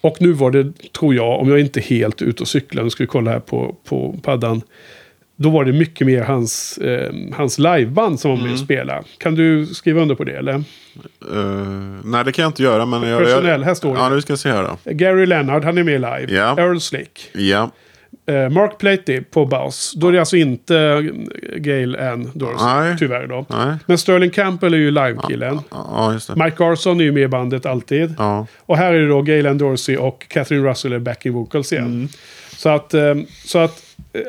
och 0.00 0.16
nu 0.20 0.32
var 0.32 0.50
det, 0.50 0.92
tror 0.92 1.14
jag, 1.14 1.40
om 1.40 1.48
jag 1.48 1.60
inte 1.60 1.80
helt 1.80 2.22
ute 2.22 2.42
och 2.42 2.48
cyklar, 2.48 2.84
nu 2.84 2.90
ska 2.90 3.02
vi 3.02 3.06
kolla 3.06 3.30
här 3.30 3.40
på, 3.40 3.76
på 3.88 4.18
paddan. 4.22 4.62
Då 5.36 5.50
var 5.50 5.64
det 5.64 5.72
mycket 5.72 6.06
mer 6.06 6.22
hans, 6.22 6.78
eh, 6.78 7.12
hans 7.32 7.58
liveband 7.58 8.20
som 8.20 8.30
var 8.30 8.38
med 8.38 8.52
och 8.52 8.58
spelade. 8.58 9.02
Kan 9.18 9.34
du 9.34 9.66
skriva 9.66 10.02
under 10.02 10.14
på 10.14 10.24
det 10.24 10.36
eller? 10.36 10.54
Eh, 10.54 10.62
nej, 12.04 12.24
det 12.24 12.32
kan 12.32 12.42
jag 12.42 12.48
inte 12.48 12.62
göra. 12.62 12.86
Men 12.86 13.02
jag, 13.08 13.24
Personell, 13.24 13.64
här 13.64 13.74
står 13.74 13.94
det. 13.94 14.00
Ja, 14.00 14.08
nu 14.08 14.20
ska 14.20 14.32
jag 14.32 14.38
se 14.38 14.50
här 14.50 14.62
då. 14.62 14.92
Gary 14.92 15.26
Leonard, 15.26 15.64
han 15.64 15.78
är 15.78 15.82
med 15.82 16.00
live. 16.00 16.26
Ja. 16.36 16.58
Earl 16.58 16.78
Slick. 16.78 17.30
Ja, 17.32 17.70
Eh, 18.28 18.48
Mark 18.48 18.78
Platy 18.78 19.20
på 19.20 19.46
bas. 19.46 19.92
Då 19.96 20.08
är 20.08 20.12
det 20.12 20.18
alltså 20.18 20.36
inte 20.36 20.76
eh, 20.78 21.00
Gail 21.56 21.96
Ann 21.96 22.30
Dorsey, 22.34 22.66
Nej. 22.66 22.96
tyvärr 22.98 23.26
då. 23.26 23.46
nej. 23.48 23.76
Men 23.86 23.98
Sterling 23.98 24.30
Campbell 24.30 24.74
är 24.74 24.78
ju 24.78 24.90
livekillen. 24.90 25.60
Ja, 25.70 26.18
det. 26.28 26.44
Mike 26.44 26.56
Garson 26.64 27.00
är 27.00 27.04
ju 27.04 27.12
med 27.12 27.22
i 27.22 27.28
bandet 27.28 27.66
alltid. 27.66 28.14
Ja. 28.18 28.46
Och 28.60 28.76
här 28.76 28.94
är 28.94 29.00
det 29.00 29.08
då 29.08 29.22
Galen 29.22 29.58
Dorsey 29.58 29.96
och 29.96 30.26
Catherine 30.28 30.68
Russell 30.70 30.92
är 30.92 30.98
backing 30.98 31.32
vocals 31.32 31.72
igen. 31.72 31.86
Mm. 31.86 32.08
Så 32.56 32.68
att, 32.68 32.94
eh, 32.94 33.14
så 33.44 33.58
att 33.58 33.82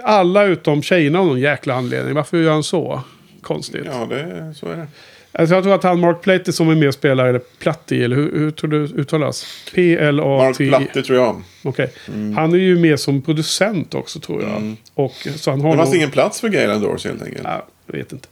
alla 0.03 0.43
utom 0.45 0.81
tjejerna 0.81 1.19
av 1.19 1.25
någon 1.25 1.39
jäkla 1.39 1.73
anledning. 1.73 2.13
Varför 2.13 2.37
gör 2.37 2.51
han 2.51 2.63
så? 2.63 3.01
Konstigt. 3.41 3.81
ja, 3.85 4.05
det, 4.09 4.53
så 4.55 4.65
är 4.71 4.75
det. 4.77 4.87
Alltså 5.31 5.55
jag 5.55 5.63
tror 5.63 5.75
att 5.75 5.83
han 5.83 5.99
Mark 5.99 6.21
Platy 6.21 6.51
som 6.51 6.69
är 6.69 6.75
med 6.75 6.87
och 6.87 6.93
spelar, 6.93 7.25
eller 7.27 7.41
Platti, 7.59 8.03
eller 8.03 8.15
hur, 8.15 8.31
hur 8.39 8.51
tror 8.51 8.69
du 8.69 8.77
uttalas? 8.77 9.45
Mark 9.65 9.75
P-L-A-T... 9.75 10.67
Platte 10.67 11.01
tror 11.03 11.19
jag. 11.19 11.41
Okej. 11.63 11.91
Han 12.35 12.53
är 12.53 12.57
ju 12.57 12.79
med 12.79 12.99
som 12.99 13.21
producent 13.21 13.93
också 13.93 14.19
tror 14.19 14.41
jag. 14.43 14.75
Och, 14.93 15.27
så 15.35 15.51
han 15.51 15.61
har 15.61 15.71
Det 15.71 15.77
fanns 15.77 15.89
nog- 15.89 15.97
ingen 15.97 16.11
plats 16.11 16.41
för 16.41 16.49
Galen 16.49 16.81
Dorsey 16.81 17.11
helt 17.11 17.23
enkelt. 17.23 17.43
Ja, 17.43 17.65
jag 17.85 17.97
vet 17.97 18.11
inte. 18.11 18.27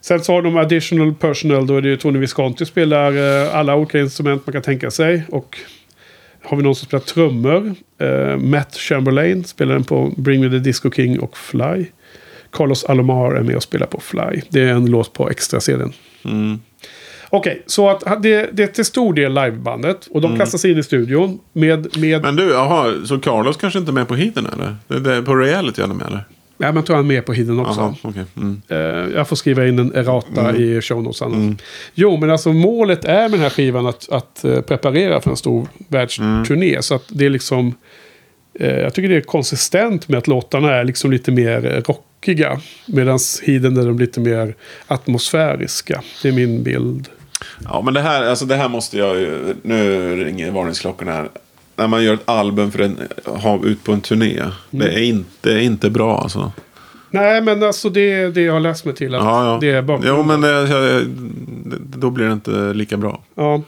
Sen 0.00 0.24
så 0.24 0.32
har 0.32 0.42
de 0.42 0.56
additional 0.56 1.14
personal. 1.14 1.66
Då 1.66 1.76
är 1.76 1.80
det 1.80 1.88
ju 1.88 1.96
Tony 1.96 2.18
Visconti 2.18 2.66
spelar 2.66 3.42
eh, 3.44 3.54
alla 3.56 3.76
olika 3.76 3.98
instrument 3.98 4.46
man 4.46 4.52
kan 4.52 4.62
tänka 4.62 4.90
sig. 4.90 5.22
Och 5.30 5.58
har 6.42 6.56
vi 6.56 6.62
någon 6.62 6.74
som 6.74 6.86
spelar 6.86 7.04
trummor. 7.04 7.74
Eh, 7.98 8.36
Matt 8.36 8.74
Chamberlain 8.76 9.44
spelar 9.44 9.74
den 9.74 9.84
på 9.84 10.12
Bring 10.16 10.40
Me 10.40 10.50
The 10.50 10.58
Disco 10.58 10.90
King 10.90 11.20
och 11.20 11.36
Fly. 11.38 11.86
Carlos 12.50 12.84
Alomar 12.84 13.34
är 13.34 13.42
med 13.42 13.56
och 13.56 13.62
spelar 13.62 13.86
på 13.86 14.00
Fly. 14.00 14.42
Det 14.48 14.60
är 14.60 14.72
en 14.72 14.86
låt 14.86 15.12
på 15.12 15.30
extra 15.30 15.60
serien. 15.60 15.92
Mm. 16.24 16.60
Okej, 17.30 17.62
så 17.66 17.88
att 17.90 18.22
det, 18.22 18.50
det 18.52 18.62
är 18.62 18.66
till 18.66 18.84
stor 18.84 19.14
del 19.14 19.34
livebandet. 19.34 20.06
Och 20.10 20.20
de 20.20 20.38
kastas 20.38 20.64
in 20.64 20.78
i 20.78 20.82
studion 20.82 21.38
med... 21.52 21.98
med 21.98 22.22
Men 22.22 22.36
du, 22.36 22.50
jaha, 22.50 22.94
så 23.04 23.18
Carlos 23.18 23.56
kanske 23.56 23.78
inte 23.78 23.90
är 23.90 23.94
med 23.94 24.08
på 24.08 24.14
hiten 24.14 24.46
eller? 24.46 24.76
Det, 24.88 25.00
det 25.00 25.14
är 25.14 25.22
på 25.22 25.36
reality 25.36 25.82
han 25.82 25.90
är 25.90 25.94
med 25.94 26.06
eller? 26.06 26.24
Ja, 26.58 26.72
man 26.72 26.84
tror 26.84 26.96
han 26.96 27.04
är 27.04 27.08
med 27.08 27.26
på 27.26 27.32
Hidden 27.32 27.60
också. 27.60 27.80
Jaha, 27.80 27.94
okej. 28.02 28.24
Mm. 28.36 28.62
Eh, 28.68 29.16
jag 29.16 29.28
får 29.28 29.36
skriva 29.36 29.66
in 29.66 29.78
en 29.78 29.94
errata 29.94 30.56
i 30.56 30.80
show 30.80 31.02
notes 31.02 31.22
annars. 31.22 31.60
Jo, 31.94 32.16
men 32.16 32.30
alltså 32.30 32.52
målet 32.52 33.04
är 33.04 33.20
med 33.20 33.30
den 33.30 33.40
här 33.40 33.50
skivan 33.50 33.86
att, 33.86 34.08
att 34.08 34.44
eh, 34.44 34.60
preparera 34.60 35.20
för 35.20 35.30
en 35.30 35.36
stor 35.36 35.68
världsturné. 35.88 36.82
Så 36.82 36.94
att 36.94 37.04
det 37.08 37.26
är 37.26 37.30
liksom... 37.30 37.74
eh, 38.54 38.78
jag 38.78 38.94
tycker 38.94 39.08
det 39.08 39.16
är 39.16 39.20
konsistent 39.20 40.08
med 40.08 40.18
att 40.18 40.26
låtarna 40.26 40.74
är 40.74 40.84
liksom 40.84 41.10
lite 41.10 41.32
mer 41.32 41.82
rockiga. 41.86 42.60
Medan 42.86 43.18
Hidden 43.42 43.76
är 43.76 43.86
de 43.86 43.98
lite 43.98 44.20
mer 44.20 44.54
atmosfäriska. 44.86 46.02
Det 46.22 46.28
är 46.28 46.32
min 46.32 46.62
bild. 46.62 47.08
Ja, 47.64 47.82
men 47.84 47.94
det 47.94 48.00
här, 48.00 48.24
alltså 48.24 48.44
det 48.44 48.56
här 48.56 48.68
måste 48.68 48.98
jag 48.98 49.20
ju... 49.20 49.54
Nu 49.62 50.24
ringer 50.24 50.50
varningsklockorna 50.50 51.12
här. 51.12 51.28
När 51.78 51.88
man 51.88 52.04
gör 52.04 52.14
ett 52.14 52.28
album 52.28 52.70
för 52.70 52.82
att 52.82 53.42
ha 53.42 53.64
ut 53.64 53.84
på 53.84 53.92
en 53.92 54.00
turné. 54.00 54.42
Det 54.70 54.94
är 54.94 55.02
inte, 55.02 55.60
inte 55.60 55.90
bra 55.90 56.18
alltså. 56.18 56.52
Nej, 57.10 57.40
men 57.40 57.62
alltså 57.62 57.90
det 57.90 58.12
är 58.12 58.28
det 58.28 58.42
jag 58.42 58.52
har 58.52 58.60
läst 58.60 58.84
mig 58.84 58.94
till. 58.94 59.14
Att 59.14 59.24
Ja, 59.24 59.52
ja. 59.52 59.58
Det 59.60 59.70
är 59.70 59.82
bakgrunden. 59.82 60.16
Jo, 60.16 60.22
men 60.22 60.40
det, 60.40 61.98
då 61.98 62.10
blir 62.10 62.26
det 62.26 62.32
inte 62.32 62.72
lika 62.74 62.96
bra. 62.96 63.22
Ja. 63.34 63.62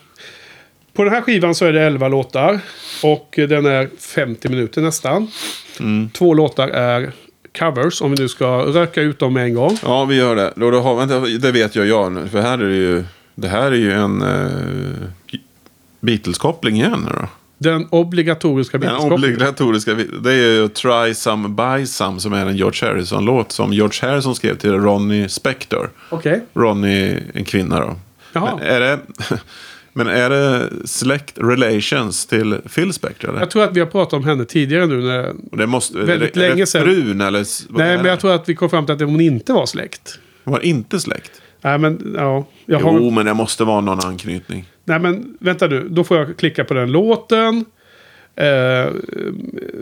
På 0.92 1.04
den 1.04 1.12
här 1.12 1.20
skivan 1.20 1.54
så 1.54 1.64
är 1.64 1.72
det 1.72 1.82
11 1.82 2.08
låtar. 2.08 2.60
Och 3.02 3.34
den 3.48 3.66
är 3.66 3.88
50 3.98 4.48
minuter 4.48 4.82
nästan. 4.82 5.30
Mm. 5.80 6.10
Två 6.10 6.34
låtar 6.34 6.68
är 6.68 7.12
covers, 7.58 8.02
om 8.02 8.10
vi 8.10 8.22
nu 8.22 8.28
ska 8.28 8.58
röka 8.58 9.02
ut 9.02 9.18
dem 9.18 9.34
med 9.34 9.44
en 9.44 9.54
gång. 9.54 9.78
Ja, 9.82 10.04
vi 10.04 10.16
gör 10.16 10.36
det. 10.36 10.52
Då, 10.56 10.70
då 10.70 10.80
har, 10.80 10.96
vänta, 10.96 11.20
det 11.20 11.52
vet 11.52 11.76
jag, 11.76 11.86
jag 11.86 12.12
nu. 12.12 12.28
För 12.28 12.40
här 12.40 12.58
är 12.58 12.68
det 12.68 12.76
ju, 12.76 13.04
det 13.34 13.48
här 13.48 13.72
är 13.72 13.76
ju 13.76 13.92
en 13.92 14.22
uh, 14.22 15.08
Beatles-koppling 16.00 16.76
igen. 16.76 17.08
Då. 17.12 17.28
Den 17.62 17.86
obligatoriska 17.90 18.78
Den 18.78 18.88
Beatles-kopplingen. 18.88 19.34
obligatoriska, 19.34 19.94
det 19.94 20.32
är 20.32 20.36
ju 20.36 20.68
Try 20.68 21.14
Some 21.14 21.48
Buy 21.48 21.86
Some 21.86 22.20
som 22.20 22.32
är 22.32 22.46
en 22.46 22.56
George 22.56 22.88
Harrison-låt 22.88 23.52
som 23.52 23.72
George 23.72 24.10
Harrison 24.10 24.34
skrev 24.34 24.56
till 24.56 24.72
Ronnie 24.72 25.28
Spector. 25.28 25.90
Okej. 26.10 26.44
Ronnie, 26.54 27.18
en 27.34 27.44
kvinna 27.44 27.80
då. 27.80 27.96
Jaha. 28.32 28.56
Men 28.56 28.66
är 28.66 28.80
det, 28.80 28.98
men 29.92 30.06
är 30.06 30.30
det 30.30 30.68
släkt 30.84 31.38
relations 31.38 32.26
till 32.26 32.58
Phil 32.74 32.92
Spector? 32.92 33.28
Eller? 33.28 33.40
Jag 33.40 33.50
tror 33.50 33.64
att 33.64 33.76
vi 33.76 33.80
har 33.80 33.86
pratat 33.86 34.12
om 34.12 34.24
henne 34.24 34.44
tidigare 34.44 34.86
nu. 34.86 35.00
När... 35.02 35.32
Och 35.50 35.56
det 35.56 35.66
måste, 35.66 35.98
väldigt 35.98 36.36
är 36.36 36.40
det, 36.40 36.46
är 36.46 36.48
länge 36.48 36.62
det 36.62 36.66
sedan. 36.66 36.84
frun 36.84 37.20
eller? 37.20 37.46
Nej, 37.78 37.96
men 37.96 38.04
det? 38.04 38.10
jag 38.10 38.20
tror 38.20 38.34
att 38.34 38.48
vi 38.48 38.54
kom 38.54 38.70
fram 38.70 38.86
till 38.86 38.94
att 38.94 39.00
hon 39.00 39.20
inte 39.20 39.52
var 39.52 39.66
släkt. 39.66 40.18
Hon 40.44 40.52
var 40.52 40.60
inte 40.60 41.00
släkt. 41.00 41.32
Nej, 41.62 41.78
men 41.78 42.14
ja. 42.16 42.46
Jag 42.66 42.80
har... 42.80 42.92
Jo, 42.92 43.10
men 43.10 43.26
det 43.26 43.34
måste 43.34 43.64
vara 43.64 43.80
någon 43.80 44.00
anknytning. 44.00 44.66
Nej, 44.90 44.98
men 44.98 45.36
vänta 45.40 45.66
nu. 45.66 45.88
Då 45.88 46.04
får 46.04 46.16
jag 46.16 46.36
klicka 46.36 46.64
på 46.64 46.74
den 46.74 46.92
låten. 46.92 47.64
Eh, 48.36 48.92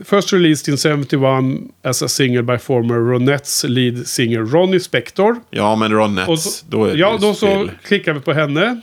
first 0.04 0.32
released 0.32 0.68
in 0.68 0.76
71 0.76 1.70
as 1.82 2.02
a 2.02 2.08
single 2.08 2.42
by 2.42 2.58
former 2.58 2.94
Ronettes 2.94 3.64
lead 3.64 4.06
singer 4.06 4.38
Ronnie 4.38 4.80
Spector. 4.80 5.40
Ja, 5.50 5.76
men 5.76 5.92
Ronettes. 5.92 6.58
Så, 6.58 6.66
då 6.68 6.84
är 6.84 6.92
det 6.92 6.98
ja, 6.98 7.18
då 7.20 7.34
så 7.34 7.46
Phil. 7.46 7.70
klickar 7.84 8.12
vi 8.12 8.20
på 8.20 8.32
henne. 8.32 8.80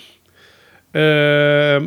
Eh, 0.93 1.83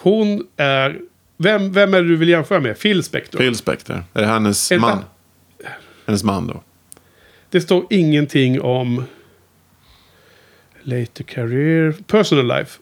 hon 0.00 0.46
är... 0.56 1.00
Vem, 1.36 1.72
vem 1.72 1.94
är 1.94 2.02
det 2.02 2.08
du 2.08 2.16
vill 2.16 2.28
jämföra 2.28 2.60
med? 2.60 2.78
Phil 2.78 3.02
Spector? 3.02 3.38
Phil 3.38 3.56
Spector. 3.56 4.04
Är 4.14 4.20
det 4.20 4.26
hennes 4.26 4.68
det 4.68 4.78
man? 4.78 4.98
Hennes 6.06 6.24
man 6.24 6.46
då? 6.46 6.62
Det 7.50 7.60
står 7.60 7.86
ingenting 7.90 8.60
om... 8.60 9.04
Later 10.84 11.24
career... 11.24 11.94
Personal 12.06 12.46
life. 12.58 12.78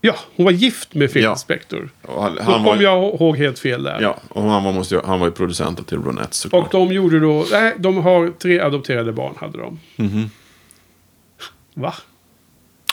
Ja, 0.00 0.14
hon 0.36 0.44
var 0.44 0.52
gift 0.52 0.94
med 0.94 1.12
Phil 1.12 1.22
Ja. 1.22 1.36
Spector. 1.36 1.88
Och 2.02 2.22
Han, 2.22 2.34
Då 2.34 2.42
kom 2.42 2.64
var, 2.64 2.76
jag 2.82 3.14
ihåg 3.14 3.36
helt 3.36 3.58
fel 3.58 3.82
där. 3.82 4.00
Ja, 4.00 4.16
och 4.28 4.42
han 4.42 4.64
var, 4.64 4.72
måste, 4.72 5.00
han 5.04 5.20
var 5.20 5.26
ju 5.26 5.32
producent 5.32 5.86
till 5.88 5.98
Ronettes 5.98 6.44
Och 6.44 6.50
såklart. 6.50 6.70
de 6.72 6.92
gjorde 6.92 7.20
då... 7.20 7.46
Nej, 7.50 7.74
de 7.78 7.96
har 7.96 8.28
tre 8.38 8.60
adopterade 8.60 9.12
barn 9.12 9.34
hade 9.40 9.58
de. 9.58 9.78
Mhm. 9.96 10.30
Va? 11.74 11.94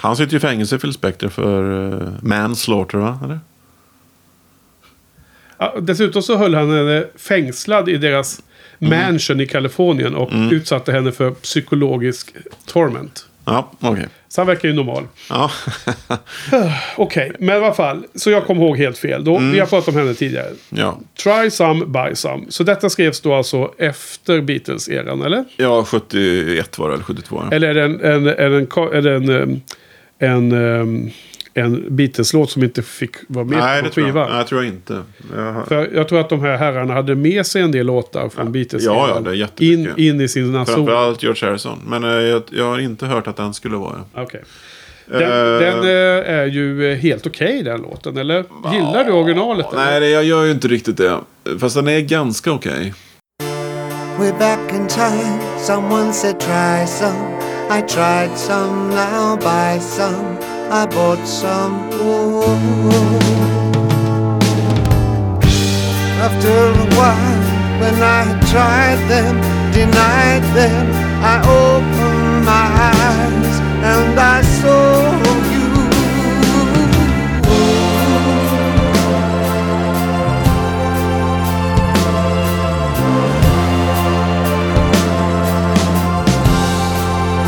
Han 0.01 0.15
sitter 0.15 0.31
ju 0.31 0.37
i 0.37 0.39
fängelse, 0.41 0.79
Phil 0.79 0.93
Spector, 0.93 1.29
för 1.29 1.63
uh, 1.63 2.09
manslaughter, 2.21 2.97
va? 2.97 3.19
Eller? 3.23 3.39
Ja, 5.57 5.75
dessutom 5.81 6.21
så 6.21 6.37
höll 6.37 6.55
han 6.55 6.69
henne 6.69 7.05
fängslad 7.15 7.89
i 7.89 7.97
deras 7.97 8.41
Mm. 8.83 8.99
mansion 9.11 9.41
i 9.41 9.47
Kalifornien 9.47 10.15
och 10.15 10.29
utsatte 10.51 10.91
henne 10.91 11.11
för 11.11 11.31
psykologisk 11.31 12.35
torment. 12.65 13.25
Ja, 13.45 13.71
okej. 13.79 14.07
Så 14.31 14.41
han 14.41 14.47
verkar 14.47 14.67
ju 14.67 14.73
normal. 14.73 15.03
Ja. 15.29 15.51
Okej, 16.95 17.31
men 17.39 17.49
i 17.49 17.51
alla 17.65 17.73
fall. 17.73 18.03
Så 18.15 18.31
jag 18.31 18.45
kom 18.45 18.57
ihåg 18.57 18.77
helt 18.77 18.97
fel. 18.97 19.23
Då, 19.23 19.37
Mm. 19.37 19.51
Vi 19.51 19.59
har 19.59 19.67
pratat 19.67 19.87
om 19.87 19.95
henne 19.95 20.13
tidigare. 20.13 20.47
ja. 20.69 20.99
Try 21.23 21.49
some, 21.51 21.85
buy 21.85 22.15
some. 22.15 22.43
Så 22.49 22.63
detta 22.63 22.89
skrevs 22.89 23.21
då 23.21 23.33
alltså 23.33 23.73
efter 23.77 24.41
Beatles-eran, 24.41 25.25
eller? 25.25 25.45
ja, 25.57 25.85
71 25.85 26.77
var 26.79 26.87
det, 26.87 26.93
eller 26.93 27.03
72. 27.03 27.41
Ja. 27.49 27.55
Eller 27.55 27.67
är 27.69 27.73
det 27.73 27.83
en, 27.83 27.99
en, 27.99 28.27
en, 28.27 28.67
en, 28.93 29.05
en, 29.05 29.29
em, 29.29 29.61
en, 30.19 30.51
em, 30.51 31.09
en 31.53 31.95
Beatles-låt 31.95 32.51
som 32.51 32.63
inte 32.63 32.81
fick 32.81 33.15
vara 33.27 33.45
med 33.45 33.57
Nej, 33.59 33.81
på 33.81 33.87
det 33.87 33.93
tror 33.93 34.07
jag, 34.07 34.13
skivan? 34.13 34.29
nej, 34.29 34.37
jag 34.37 34.47
tror 34.47 34.63
jag 34.63 34.73
inte. 34.73 35.01
Jag 35.35 35.67
För 35.67 35.89
jag 35.95 36.07
tror 36.09 36.19
att 36.19 36.29
de 36.29 36.41
här 36.41 36.57
herrarna 36.57 36.93
hade 36.93 37.15
med 37.15 37.45
sig 37.45 37.61
en 37.61 37.71
del 37.71 37.85
låtar 37.85 38.29
från 38.29 38.51
Beatles. 38.51 38.83
Ja, 38.83 39.09
ja, 39.09 39.19
det 39.19 39.29
är 39.29 39.33
in, 39.33 39.39
jättemycket. 39.39 39.97
in 39.97 40.21
i 40.21 40.27
sina 40.27 40.65
sol. 40.65 40.75
Framförallt 40.75 41.23
George 41.23 41.47
Harrison. 41.47 41.79
Men 41.87 42.03
eh, 42.03 42.09
jag, 42.09 42.43
jag 42.49 42.65
har 42.69 42.79
inte 42.79 43.05
hört 43.05 43.27
att 43.27 43.37
den 43.37 43.53
skulle 43.53 43.75
vara 43.77 43.93
det. 43.93 44.21
Okej. 44.21 44.41
Den, 45.05 45.21
Eh, 45.21 45.59
den 45.59 45.79
eh, 45.83 46.33
är 46.35 46.45
ju 46.45 46.95
helt 46.95 47.27
okej 47.27 47.63
den 47.63 47.81
låten, 47.81 48.17
eller? 48.17 48.43
Gillar 48.73 49.03
du 49.05 49.11
originalet? 49.11 49.65
eller? 49.73 49.85
Nej, 49.85 49.99
det, 49.99 50.09
jag 50.09 50.23
gör 50.23 50.43
ju 50.45 50.51
inte 50.51 50.67
riktigt 50.67 50.97
det. 50.97 51.17
Fast 51.59 51.75
den 51.75 51.87
är 51.87 51.99
ganska 51.99 52.51
okej. 52.51 52.93
Way 54.19 54.31
back 54.39 54.73
in 54.73 54.87
time, 54.87 55.39
someone 55.59 56.13
said 56.13 56.39
try 56.39 56.87
some. 56.87 57.37
I 57.79 57.81
tried 57.81 58.37
some, 58.37 58.95
now 58.95 59.37
buy 59.37 59.79
some. 59.79 60.37
I 60.73 60.85
bought 60.85 61.27
some. 61.27 61.91
Ooh. 61.91 62.43
After 66.25 66.47
a 66.47 66.87
while, 66.95 67.43
when 67.81 67.95
I 68.01 68.23
tried 68.49 69.01
them, 69.09 69.35
denied 69.73 70.45
them, 70.55 70.87
I 71.21 71.39
opened 71.43 72.45
my 72.45 72.67
eyes 72.87 73.59
and 73.83 74.17
I 74.17 74.41
saw 74.59 75.11
you. 75.51 75.67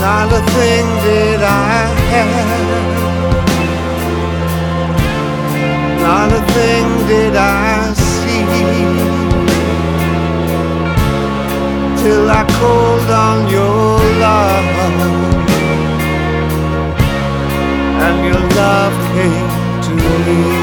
Not 0.02 0.28
a 0.34 0.42
thing 0.52 0.86
did 1.06 1.42
I 1.42 1.83
Not 6.04 6.34
a 6.34 6.42
thing 6.52 6.86
did 7.08 7.34
I 7.36 7.94
see. 7.94 8.44
Till 12.02 12.30
I 12.30 12.44
called 12.60 13.10
on 13.26 13.50
your 13.50 14.00
love. 14.26 14.68
And 18.06 18.18
your 18.30 18.44
love 18.60 18.96
came 19.16 19.50
to 19.86 19.94
me. 20.26 20.63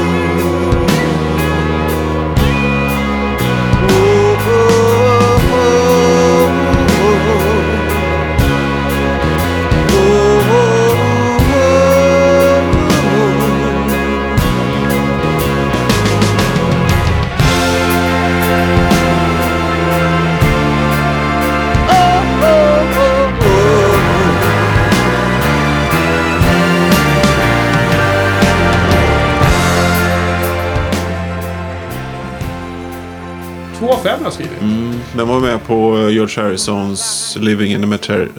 Fem 34.03 34.17
har 34.19 34.25
jag 34.25 34.33
skrivit. 34.33 34.61
Mm, 34.61 34.93
den 35.17 35.27
var 35.27 35.39
med 35.39 35.63
på 35.67 35.97
eh, 35.97 36.09
George 36.09 36.43
Harrisons 36.43 37.37
Living 37.39 37.71
in 37.71 37.83
a 37.83 37.87
Mater- 37.87 38.29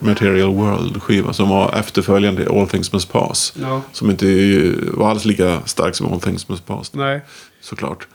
Material 0.00 0.54
World 0.54 1.02
skiva. 1.02 1.32
Som 1.32 1.48
var 1.48 1.74
efterföljande 1.78 2.46
All 2.50 2.68
Things 2.68 2.92
Must 2.92 3.12
Pass. 3.12 3.52
Ja. 3.60 3.82
Som 3.92 4.10
inte 4.10 4.26
var 4.92 5.10
alls 5.10 5.24
lika 5.24 5.60
stark 5.64 5.94
som 5.94 6.12
All 6.12 6.20
Things 6.20 6.48
Must 6.48 6.66
Pass. 6.66 6.94
Nej. 6.94 7.20
Såklart. 7.60 8.06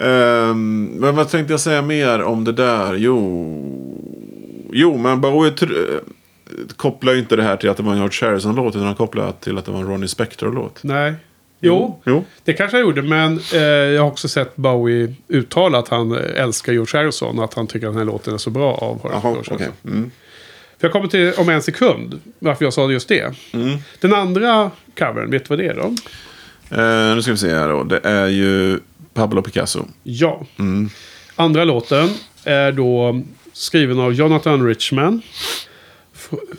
Ehm, 0.00 0.84
men 0.84 1.16
vad 1.16 1.28
tänkte 1.28 1.52
jag 1.52 1.60
säga 1.60 1.82
mer 1.82 2.22
om 2.22 2.44
det 2.44 2.52
där? 2.52 2.94
Jo, 2.94 3.18
jo 4.72 4.96
men 4.98 5.20
Bowie 5.20 5.52
eh, 5.62 5.68
kopplar 6.76 7.12
ju 7.12 7.18
inte 7.18 7.36
det 7.36 7.42
här 7.42 7.56
till 7.56 7.70
att 7.70 7.76
det 7.76 7.82
var 7.82 7.92
en 7.92 7.98
George 7.98 8.28
Harrison-låt. 8.28 8.74
Utan 8.74 8.86
han 8.86 8.94
kopplar 8.94 9.32
till 9.40 9.58
att 9.58 9.64
det 9.64 9.72
var 9.72 9.80
en 9.80 9.86
Ronnie 9.86 10.08
Spector-låt. 10.08 10.78
Nej. 10.82 11.14
Jo, 11.60 12.00
Jo. 12.06 12.24
det 12.44 12.52
kanske 12.52 12.76
jag 12.76 12.84
gjorde. 12.86 13.02
Men 13.02 13.40
eh, 13.54 13.60
jag 13.62 14.02
har 14.02 14.08
också 14.10 14.28
sett 14.28 14.56
Bowie 14.56 15.14
uttala 15.28 15.78
att 15.78 15.88
han 15.88 16.12
älskar 16.12 16.72
George 16.72 17.00
Harrison. 17.00 17.38
Och 17.38 17.44
att 17.44 17.54
han 17.54 17.66
tycker 17.66 17.86
att 17.86 17.92
den 17.92 17.98
här 17.98 18.04
låten 18.12 18.34
är 18.34 18.38
så 18.38 18.50
bra 18.50 18.74
av 18.74 19.00
George 19.02 19.18
Jaha, 19.22 19.32
Harrison. 19.34 19.54
okej. 19.54 19.68
Mm. 19.84 20.10
För 20.78 20.86
jag 20.88 20.92
kommer 20.92 21.08
till 21.08 21.32
om 21.36 21.48
en 21.48 21.62
sekund 21.62 22.20
varför 22.38 22.64
jag 22.64 22.72
sa 22.72 22.90
just 22.92 23.08
det. 23.08 23.34
Mm. 23.52 23.78
Den 24.00 24.14
andra 24.14 24.70
covern, 24.98 25.30
vet 25.30 25.44
du 25.44 25.48
vad 25.48 25.58
det 25.58 25.66
är 25.66 25.74
då? 25.74 25.94
Eh, 26.76 27.14
nu 27.14 27.22
ska 27.22 27.30
vi 27.32 27.38
se 27.38 27.54
här 27.54 27.68
då. 27.68 27.84
Det 27.84 28.00
är 28.04 28.26
ju 28.26 28.78
Pablo 29.14 29.42
Picasso. 29.42 29.84
Ja. 30.02 30.46
Mm. 30.58 30.90
Andra 31.36 31.64
låten 31.64 32.08
är 32.44 32.72
då 32.72 33.22
skriven 33.52 34.00
av 34.00 34.12
Jonathan 34.12 34.66
Richman. 34.66 35.22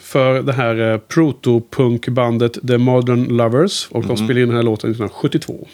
För 0.02 0.42
det 0.42 0.54
här 0.54 0.92
eh, 0.92 0.98
proto-punkbandet 0.98 2.68
The 2.68 2.78
Modern 2.78 3.24
Lovers. 3.38 3.88
Och 3.92 4.06
de 4.06 4.18
spelade 4.18 4.42
in 4.42 4.48
den 4.48 4.56
här 4.56 4.64
låten 4.64 4.90
1972. 4.92 5.68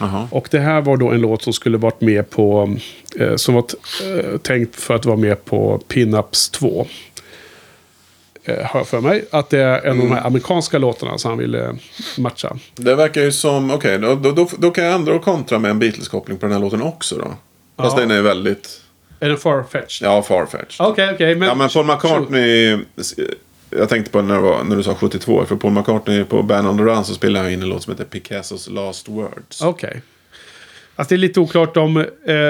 Jaha. 0.00 0.28
Och 0.30 0.48
det 0.50 0.58
här 0.58 0.80
var 0.80 0.96
då 0.96 1.10
en 1.10 1.20
låt 1.20 1.42
som 1.42 1.52
skulle 1.52 1.78
varit 1.78 2.00
med 2.00 2.30
på... 2.30 2.76
Eh, 3.18 3.36
som 3.36 3.54
var 3.54 3.64
eh, 4.04 4.38
tänkt 4.38 4.76
för 4.76 4.94
att 4.94 5.04
vara 5.04 5.16
med 5.16 5.44
på 5.44 5.78
Pinups 5.88 6.50
2. 6.50 6.86
Eh, 8.44 8.64
har 8.64 8.80
jag 8.80 8.86
för 8.88 9.00
mig. 9.00 9.24
Att 9.30 9.50
det 9.50 9.58
är 9.58 9.80
en 9.86 10.00
av 10.00 10.08
de 10.08 10.12
här 10.14 10.26
amerikanska 10.26 10.78
låtarna 10.78 11.18
som 11.18 11.28
han 11.28 11.38
ville 11.38 11.76
matcha. 12.18 12.56
Det 12.74 12.94
verkar 12.94 13.20
ju 13.22 13.32
som, 13.32 13.70
okej, 13.70 13.98
då, 13.98 14.14
då, 14.14 14.32
då, 14.32 14.48
då 14.58 14.70
kan 14.70 14.84
jag 14.84 14.94
ändå 14.94 15.18
kontra 15.18 15.58
med 15.58 15.70
en 15.70 15.78
Beatles-koppling 15.78 16.36
på 16.38 16.46
den 16.46 16.52
här 16.52 16.60
låten 16.60 16.82
också 16.82 17.16
då. 17.16 17.34
Fast 17.76 17.96
Ja. 17.96 18.00
den 18.00 18.10
är 18.10 18.22
väldigt... 18.22 18.81
Är 19.22 19.28
den 19.28 19.38
Farfetched? 19.38 20.06
Ja, 20.08 20.22
Farfetched. 20.22 20.86
Okej, 20.86 21.10
okej. 21.14 21.34
men... 21.34 21.48
Ja, 21.48 21.54
men 21.54 21.68
Paul 21.68 21.86
McCartney... 21.86 22.78
Jag 23.70 23.88
tänkte 23.88 24.10
på 24.10 24.22
när, 24.22 24.34
det 24.34 24.40
var, 24.40 24.64
när 24.64 24.76
du 24.76 24.82
sa 24.82 24.94
72. 24.94 25.44
För 25.44 25.56
Paul 25.56 25.72
McCartney 25.72 26.24
på 26.24 26.42
Band 26.42 26.68
on 26.68 26.78
the 26.78 26.84
Run 26.84 27.04
så 27.04 27.14
spelade 27.14 27.44
han 27.44 27.52
in 27.52 27.62
en 27.62 27.68
låt 27.68 27.82
som 27.82 27.92
heter 27.92 28.04
Picassos 28.04 28.68
Last 28.70 29.08
Words. 29.08 29.62
Okej. 29.62 30.02
Alltså 30.96 31.08
det 31.08 31.16
är 31.16 31.18
lite 31.18 31.40
oklart 31.40 31.76
om 31.76 31.96
eh, 31.96 32.06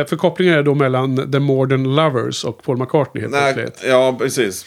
förkopplingen 0.09 0.55
är 0.55 0.63
då 0.63 0.75
mellan 0.75 1.33
The 1.33 1.39
Modern 1.39 1.95
Lovers 1.97 2.45
och 2.45 2.63
Paul 2.63 2.77
McCartney 2.79 3.21
helt 3.23 3.33
Nej, 3.35 3.55
plötsligt. 3.55 3.91
ja, 3.91 4.17
precis. 4.19 4.67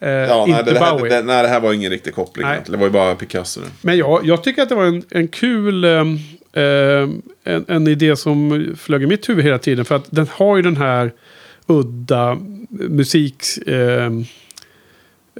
Eh, 0.00 0.08
Ja, 0.10 0.46
inte 0.46 0.62
nej, 0.62 0.72
det, 0.74 0.78
här, 0.80 0.98
Bowie. 0.98 1.16
det, 1.16 1.22
nej, 1.22 1.42
det 1.42 1.48
här 1.48 1.60
var 1.60 1.72
ingen 1.72 1.90
riktig 1.90 2.14
koppling. 2.14 2.46
Nej. 2.46 2.60
Det 2.66 2.76
var 2.76 2.84
ju 2.86 2.90
bara 2.92 3.14
Picasso. 3.14 3.60
det. 3.60 3.66
Men 3.80 3.98
ja, 3.98 4.20
jag 4.24 4.44
tycker 4.44 4.62
att 4.62 4.68
det 4.68 4.74
var 4.74 4.84
en, 4.84 5.02
en 5.10 5.28
kul 5.28 5.84
ehm, 5.84 6.18
en, 7.44 7.64
en 7.68 7.88
idé 7.88 8.16
som 8.16 8.66
flög 8.78 9.02
i 9.02 9.06
mitt 9.06 9.28
huvud 9.28 9.44
hela 9.44 9.58
tiden. 9.58 9.84
För 9.84 9.94
att 9.94 10.06
den 10.10 10.28
har 10.32 10.56
ju 10.56 10.62
den 10.62 10.76
här 10.76 11.12
udda 11.66 12.38
musik... 12.68 13.42
ehm, 13.66 14.24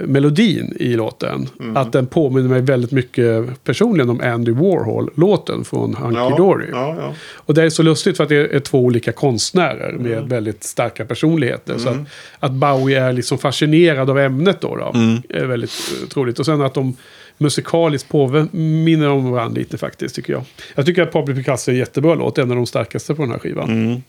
melodin 0.00 0.76
i 0.80 0.94
låten. 0.96 1.48
Mm. 1.60 1.76
Att 1.76 1.92
den 1.92 2.06
påminner 2.06 2.48
mig 2.48 2.60
väldigt 2.60 2.90
mycket 2.92 3.64
personligen 3.64 4.10
om 4.10 4.20
Andy 4.20 4.52
Warhol-låten 4.52 5.64
från 5.64 5.94
Hunky 5.94 6.18
Ja, 6.18 6.36
Dory. 6.36 6.66
ja, 6.70 6.96
ja. 7.00 7.14
Och 7.34 7.54
det 7.54 7.62
är 7.62 7.70
så 7.70 7.82
lustigt 7.82 8.16
för 8.16 8.22
att 8.24 8.28
det 8.28 8.54
är 8.54 8.60
två 8.60 8.80
olika 8.84 9.12
konstnärer 9.12 9.92
med 9.92 10.12
Mm. 10.12 10.28
väldigt 10.28 10.64
starka 10.64 11.04
personligheter. 11.04 11.78
Så 11.78 11.88
att, 11.88 11.96
att 12.38 12.52
Bowie 12.52 13.00
är 13.04 13.12
liksom 13.12 13.38
fascinerad 13.38 14.10
av 14.10 14.18
ämnet 14.18 14.60
då, 14.60 14.76
då 14.76 14.92
Mm. 14.94 15.22
är 15.28 15.44
väldigt 15.44 15.72
troligt. 16.10 16.38
Och 16.38 16.46
sen 16.46 16.62
att 16.62 16.74
de 16.74 16.96
musikaliskt 17.38 18.08
påminner 18.08 19.08
om 19.08 19.30
varandra 19.30 19.58
lite 19.58 19.78
faktiskt, 19.78 20.14
tycker 20.14 20.32
jag. 20.32 20.42
Jag 20.74 20.86
tycker 20.86 21.02
att 21.02 21.12
Pablo 21.12 21.34
Picasso 21.34 21.70
är 21.70 21.72
en 21.72 21.78
jättebra 21.78 22.14
låt, 22.14 22.38
en 22.38 22.50
av 22.50 22.56
de 22.56 22.66
starkaste 22.66 23.14
på 23.14 23.22
den 23.22 23.30
här 23.30 23.38
skivan. 23.38 24.02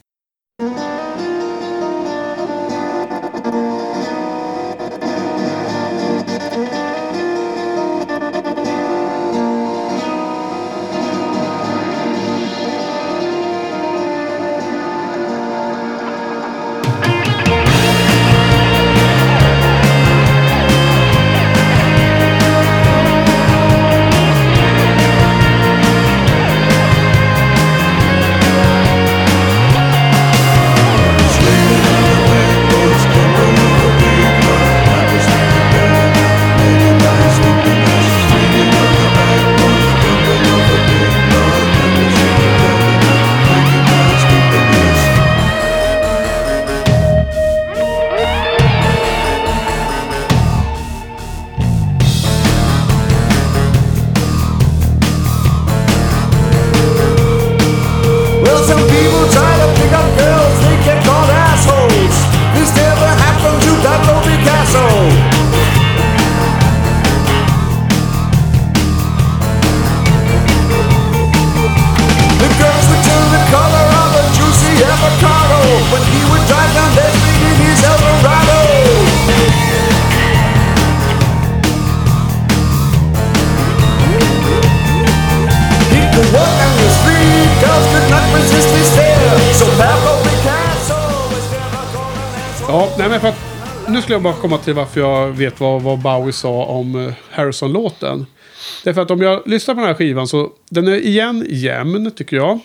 Jag 94.17 94.23
bara 94.23 94.33
komma 94.33 94.57
till 94.57 94.73
varför 94.73 95.01
jag 95.01 95.31
vet 95.31 95.59
vad, 95.59 95.81
vad 95.81 95.99
Bowie 95.99 96.33
sa 96.33 96.65
om 96.65 96.95
eh, 96.95 97.13
Harrison-låten. 97.31 98.25
Därför 98.83 99.01
att 99.01 99.11
om 99.11 99.21
jag 99.21 99.41
lyssnar 99.45 99.75
på 99.75 99.81
den 99.81 99.87
här 99.87 99.95
skivan 99.95 100.27
så 100.27 100.51
den 100.69 100.87
är 100.87 100.95
igen 100.95 101.45
jämn 101.49 102.11
tycker 102.11 102.37
jag. 102.37 102.59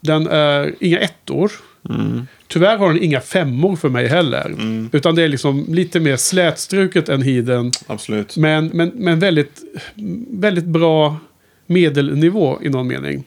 Den 0.00 0.26
är 0.26 0.74
inga 0.80 0.98
ettor. 0.98 1.52
Tyvärr 2.48 2.78
har 2.78 2.88
den 2.88 3.02
inga 3.02 3.20
femmor 3.20 3.76
för 3.76 3.88
mig 3.88 4.08
heller. 4.08 4.54
Utan 4.92 5.14
det 5.14 5.22
är 5.22 5.28
liksom 5.28 5.64
lite 5.68 6.00
mer 6.00 6.16
slätstruket 6.16 7.08
än 7.08 7.22
Hiden. 7.22 7.72
Absolut. 7.86 8.36
Men, 8.36 8.66
men, 8.66 8.92
men 8.94 9.18
väldigt, 9.18 9.62
väldigt 10.30 10.64
bra 10.64 11.16
medelnivå 11.66 12.58
i 12.62 12.68
någon 12.68 12.86
mening. 12.86 13.24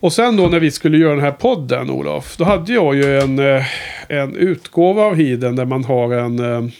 Och 0.00 0.12
sen 0.12 0.36
då 0.36 0.46
när 0.48 0.60
vi 0.60 0.70
skulle 0.70 0.98
göra 0.98 1.14
den 1.14 1.24
här 1.24 1.32
podden, 1.32 1.90
Olof. 1.90 2.36
Då 2.36 2.44
hade 2.44 2.72
jag 2.72 2.94
ju 2.94 3.18
en, 3.18 3.38
eh, 3.38 3.64
en 4.08 4.36
utgåva 4.36 5.02
av 5.02 5.14
Hiden 5.14 5.56
där 5.56 5.64
man 5.64 5.84
har 5.84 6.12
en, 6.14 6.38
eh, 6.38 6.70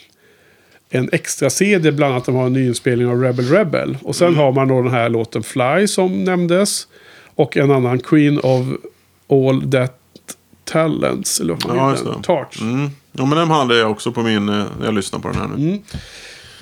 en 0.91 1.09
extra 1.13 1.51
CD. 1.51 1.93
Bland 1.93 2.13
annat 2.13 2.25
de 2.25 2.35
har 2.35 2.47
en 2.47 2.53
nyinspelning 2.53 3.09
av 3.09 3.23
Rebel 3.23 3.45
Rebel. 3.49 3.99
Och 4.03 4.17
sen 4.17 4.35
har 4.37 4.53
man 4.53 4.69
då 4.69 4.83
den 4.83 4.93
här 4.93 5.09
låten 5.09 5.43
Fly 5.43 5.87
som 5.89 6.25
nämndes. 6.25 6.87
Och 7.35 7.57
en 7.57 7.71
annan 7.71 7.99
Queen 7.99 8.39
of 8.39 8.67
All 9.31 9.71
That 9.73 9.97
Talents. 10.65 11.41
Eller 11.41 11.57
vad 11.67 11.77
Ja, 11.77 11.91
heter 11.91 12.05
den? 12.05 12.23
Torch. 12.23 12.61
Mm. 12.63 12.91
Ja, 13.13 13.27
men 13.27 13.39
den 13.39 13.51
hade 13.51 13.79
jag 13.79 13.91
också 13.91 14.13
på 14.13 14.23
min... 14.23 14.49
eh, 14.49 14.55
När 14.79 14.85
jag 14.85 14.95
lyssnade 14.95 15.23
på 15.23 15.29
den 15.29 15.37
här 15.41 15.49
nu. 15.57 15.69
Mm. 15.69 15.79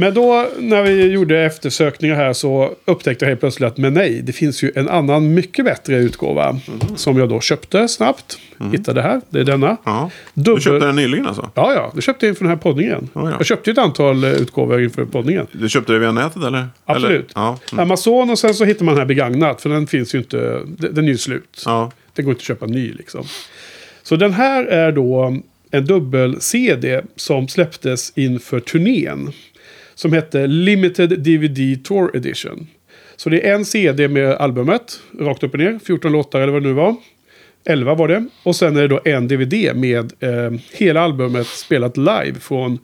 Men 0.01 0.15
då 0.15 0.49
när 0.59 0.83
vi 0.83 1.07
gjorde 1.07 1.41
eftersökningar 1.45 2.15
här 2.17 2.33
så 2.33 2.75
upptäckte 2.85 3.25
jag 3.25 3.29
helt 3.29 3.41
plötsligt 3.41 3.67
att 3.67 3.77
men 3.79 3.95
nej, 3.95 4.21
det 4.23 4.33
finns 4.33 4.63
ju 4.63 4.73
en 4.75 4.89
annan 4.89 5.35
mycket 5.35 5.65
bättre 5.65 5.97
utgåva. 5.97 6.49
Mm. 6.49 6.61
Som 6.97 7.19
jag 7.19 7.29
då 7.29 7.41
köpte 7.41 7.89
snabbt. 7.89 8.39
Hittade 8.73 9.03
här, 9.03 9.21
det 9.31 9.41
är 9.41 9.45
denna. 9.45 9.77
Ja. 9.85 10.11
Dubbel- 10.35 10.55
Du 10.55 10.61
köpte 10.61 10.87
den 10.87 10.97
nyligen 10.97 11.27
alltså? 11.27 11.51
Ja, 11.55 11.73
ja, 11.75 11.93
det 11.95 12.03
köpte 12.03 12.27
jag 12.27 12.31
inför 12.33 12.45
den 12.45 12.51
här 12.51 12.57
poddningen. 12.57 13.09
Ja, 13.13 13.31
ja. 13.31 13.31
Jag 13.39 13.47
köpte 13.47 13.71
ett 13.71 13.79
antal 13.79 14.25
eh, 14.25 14.31
utgåvor 14.31 14.83
inför 14.83 15.05
poddningen. 15.05 15.47
Du 15.53 15.69
köpte 15.69 15.93
det 15.93 15.99
via 15.99 16.13
nätet 16.13 16.43
eller? 16.45 16.67
Absolut. 16.85 17.11
Eller? 17.13 17.25
Ja. 17.35 17.59
Mm. 17.73 17.83
Amazon 17.83 18.31
och 18.31 18.39
sen 18.39 18.55
så 18.55 18.65
hittar 18.65 18.85
man 18.85 18.95
den 18.95 19.01
här 19.01 19.07
begagnat. 19.07 19.63
För 19.63 19.69
den 19.71 19.87
finns 19.87 20.15
ju 20.15 20.19
inte, 20.19 20.61
den 20.67 20.95
den 20.95 21.05
är 21.05 21.09
ju 21.09 21.19
slut. 21.19 21.63
ja. 21.65 21.91
Det 22.15 22.23
går 22.23 22.31
inte 22.33 22.41
att 22.41 22.45
köpa 22.45 22.67
ny 22.67 22.93
liksom. 22.93 23.25
Så 24.03 24.17
den 24.17 24.33
här 24.33 24.65
är 24.65 24.93
då 24.93 25.39
en 25.71 25.85
dubbel-CD 25.87 27.03
som 27.17 27.49
släpptes 27.49 28.13
inför 28.15 28.61
turnén. 28.61 29.33
Som 29.99 30.13
hette 30.13 30.47
Limited 30.47 31.11
DVD 31.21 31.85
Tour 31.85 32.17
Edition. 32.17 32.67
Så 33.17 33.31
det 33.31 33.49
är 33.49 33.55
en 33.55 33.65
CD 33.65 34.09
med 34.09 34.31
albumet, 34.31 35.01
rakt 35.21 35.43
upp 35.43 35.53
och 35.53 35.59
ner, 35.59 35.79
14 35.85 36.13
låtar 36.13 36.41
eller 36.41 36.53
vad 36.53 36.63
det 36.63 36.69
nu 36.69 36.75
var. 36.75 36.97
11 37.65 37.95
var 37.95 38.09
det. 38.09 38.27
Och 38.43 38.57
sen 38.57 38.77
är 38.77 38.81
det 38.83 38.89
då 38.89 39.01
en 39.05 39.29
DVD 39.29 39.77
med 39.77 40.13
eh, 40.21 40.53
hela 40.73 41.01
albumet 41.01 41.47
spelat 41.47 41.97
live 41.97 42.35
från 42.41 42.79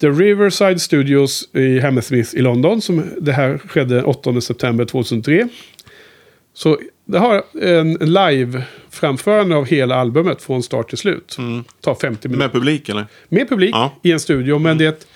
The 0.00 0.08
Riverside 0.08 0.78
Studios 0.78 1.48
i 1.54 1.78
Hammersmith 1.80 2.34
i 2.34 2.40
London. 2.40 2.82
Som 2.82 3.02
det 3.20 3.32
här 3.32 3.58
skedde 3.58 4.02
8 4.02 4.40
september 4.40 4.84
2003. 4.84 5.48
Så 6.54 6.78
det 7.04 7.18
har 7.18 7.42
en 7.62 7.94
live-framförande 7.94 9.56
av 9.56 9.66
hela 9.66 9.94
albumet 9.96 10.42
från 10.42 10.62
start 10.62 10.88
till 10.88 10.98
slut. 10.98 11.36
Tar 11.80 11.94
50 11.94 12.28
minuter. 12.28 12.44
Med 12.46 12.52
publik 12.52 12.88
eller? 12.88 13.06
Med 13.28 13.48
publik 13.48 13.74
Ja. 13.74 13.92
i 14.02 14.12
en 14.12 14.20
studio. 14.20 14.58
Men 14.58 14.78
det, 14.78 15.06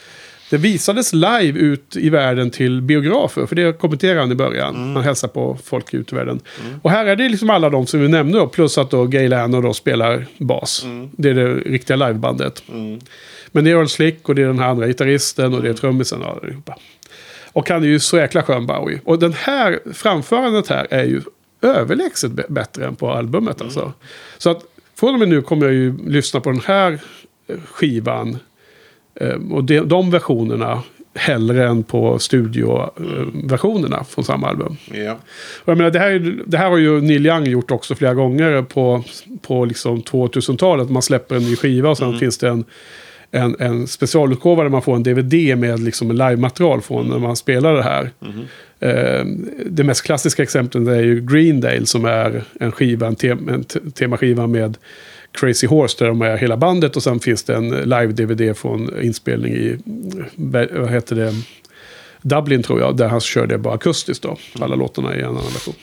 det 0.51 0.57
visades 0.57 1.13
live 1.13 1.59
ut 1.59 1.97
i 1.97 2.11
världen 2.11 2.51
till 2.51 2.83
biografer. 2.83 3.47
För 3.47 3.57
det 3.57 3.79
kommenterade 3.79 4.21
han 4.21 4.33
i 4.33 4.35
början. 4.35 4.95
Han 4.95 5.05
hälsar 5.05 5.29
på 5.29 5.59
folk 5.65 5.95
ut 5.95 6.13
i 6.13 6.17
världen. 6.17 6.41
Och 6.83 6.91
här 6.91 7.07
är 7.07 7.17
det 7.17 7.29
liksom 7.29 7.51
alla 7.51 7.71
de 7.71 7.87
som 7.87 8.01
vi 8.01 8.09
nämnde 8.09 8.39
då. 8.39 8.47
Plus 8.47 8.79
att 8.79 8.91
då 8.91 9.05
Gay 9.05 9.29
Lano 9.29 9.61
då 9.61 9.75
spelar 9.75 10.27
bas. 10.39 10.87
Det 11.13 11.29
är 11.29 11.35
det 11.35 11.55
riktiga 11.55 11.97
livebandet. 11.97 12.63
Men 13.53 13.65
det 13.65 13.71
är 13.71 13.77
Earl 13.77 13.87
Slick 13.87 14.29
och 14.29 14.35
det 14.35 14.43
är 14.43 14.47
den 14.47 14.59
här 14.59 14.69
andra 14.69 14.87
gitarristen 14.87 15.55
och 15.55 15.63
det 15.63 15.69
är 15.69 15.75
trummisen 15.75 16.23
och 16.23 16.43
allihopa. 16.43 16.79
Och 17.53 17.71
han 17.71 17.83
är 17.83 17.87
ju 17.87 17.99
så 17.99 18.17
jäkla 18.17 18.43
skön 18.43 18.67
Bowie. 18.67 19.01
Och 19.05 19.19
den 19.19 19.33
här 19.33 19.81
framförandet 19.93 20.69
här 20.69 20.87
är 20.91 21.05
ju 21.05 21.21
överlägset 21.63 22.49
bättre 22.49 22.87
än 22.87 22.97
på 22.97 23.11
albumet 23.11 23.61
alltså. 23.61 23.93
Så 24.39 24.51
att 24.51 24.63
från 24.95 25.15
och 25.15 25.19
med 25.19 25.29
nu 25.29 25.43
kommer 25.43 25.67
jag 25.67 25.75
ju 25.75 25.95
lyssna 26.07 26.41
på 26.41 26.51
den 26.51 26.61
här 26.65 26.99
skivan. 27.65 28.39
Eh, 29.21 29.35
Och 29.53 29.65
de, 29.65 29.81
de 29.81 30.11
versionerna 30.11 30.83
hellre 31.15 31.69
än 31.69 31.83
på 31.83 32.19
studioversionerna 32.19 34.05
från 34.05 34.25
samma 34.25 34.49
album. 34.49 34.77
Ja. 34.93 35.13
Och 35.63 35.69
jag 35.69 35.79
menar, 35.79 35.91
det, 35.91 35.99
här, 35.99 36.43
det 36.47 36.59
här 36.59 36.71
har 36.71 36.77
ju 36.79 37.01
Neil 37.01 37.27
Young 37.27 37.47
gjort 37.47 37.71
också 37.71 37.95
flera 37.95 38.15
gånger 38.15 38.63
på, 38.63 39.05
på 39.43 39.65
liksom 39.65 40.03
2000-talet. 40.03 40.91
Man 40.91 41.03
släpper 41.03 41.37
en 41.37 41.43
ny 41.43 41.57
skiva 41.57 41.91
och 41.91 41.99
sen 41.99 42.19
finns 42.19 42.39
det 42.39 42.49
en, 42.49 42.65
en, 43.31 43.57
en 43.59 43.87
specialutgåva 43.87 44.63
där 44.63 44.71
man 44.71 44.83
får 44.83 44.97
en 44.97 45.03
DVD 45.03 45.59
med 45.59 45.81
liksom 45.81 46.11
live-material 46.13 46.81
från 46.81 47.09
när 47.09 47.19
man 47.19 47.37
spelar 47.37 47.75
det 47.75 47.83
här. 47.83 48.11
Eh, 48.81 49.25
det 49.67 49.85
mest 49.85 50.03
klassiska 50.03 50.43
exemplet 50.43 50.89
är 50.89 51.03
ju 51.03 51.21
Greendale 51.21 51.87
som 51.87 52.05
är 52.05 52.43
en 52.61 52.73
skiva, 52.73 53.07
en, 53.07 53.17
te, 53.17 53.29
en 53.31 53.65
te- 53.65 53.91
temaskiva 53.95 54.47
med 54.47 54.77
Crazy 55.37 55.67
Horse 55.67 55.97
där 55.99 56.09
de 56.09 56.23
är 56.23 56.37
hela 56.37 56.57
bandet 56.57 56.97
och 56.97 57.03
sen 57.03 57.21
finns 57.21 57.45
det 57.45 57.55
en 57.55 57.71
live-DVD 57.71 58.57
från 58.57 59.03
inspelning 59.03 59.53
i, 59.53 59.79
vad 60.37 60.91
heter 60.91 61.17
det, 61.17 61.35
Dublin 62.23 62.63
tror 62.63 62.81
jag, 62.81 62.97
där 62.97 63.09
han 63.09 63.21
körde 63.21 63.59
bara 63.59 63.75
akustiskt 63.75 64.23
då. 64.23 64.37
Alla 64.61 64.75
låtarna 64.75 65.17
i 65.17 65.21
en 65.21 65.25
annan 65.25 65.43
version. 65.43 65.75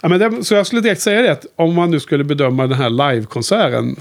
Ja, 0.00 0.08
men 0.08 0.20
det, 0.20 0.44
så 0.44 0.54
jag 0.54 0.66
skulle 0.66 0.80
direkt 0.80 1.00
säga 1.00 1.22
det, 1.22 1.32
att 1.32 1.46
om 1.56 1.74
man 1.74 1.90
nu 1.90 2.00
skulle 2.00 2.24
bedöma 2.24 2.66
den 2.66 2.78
här 2.78 2.90
livekonserten, 2.90 3.96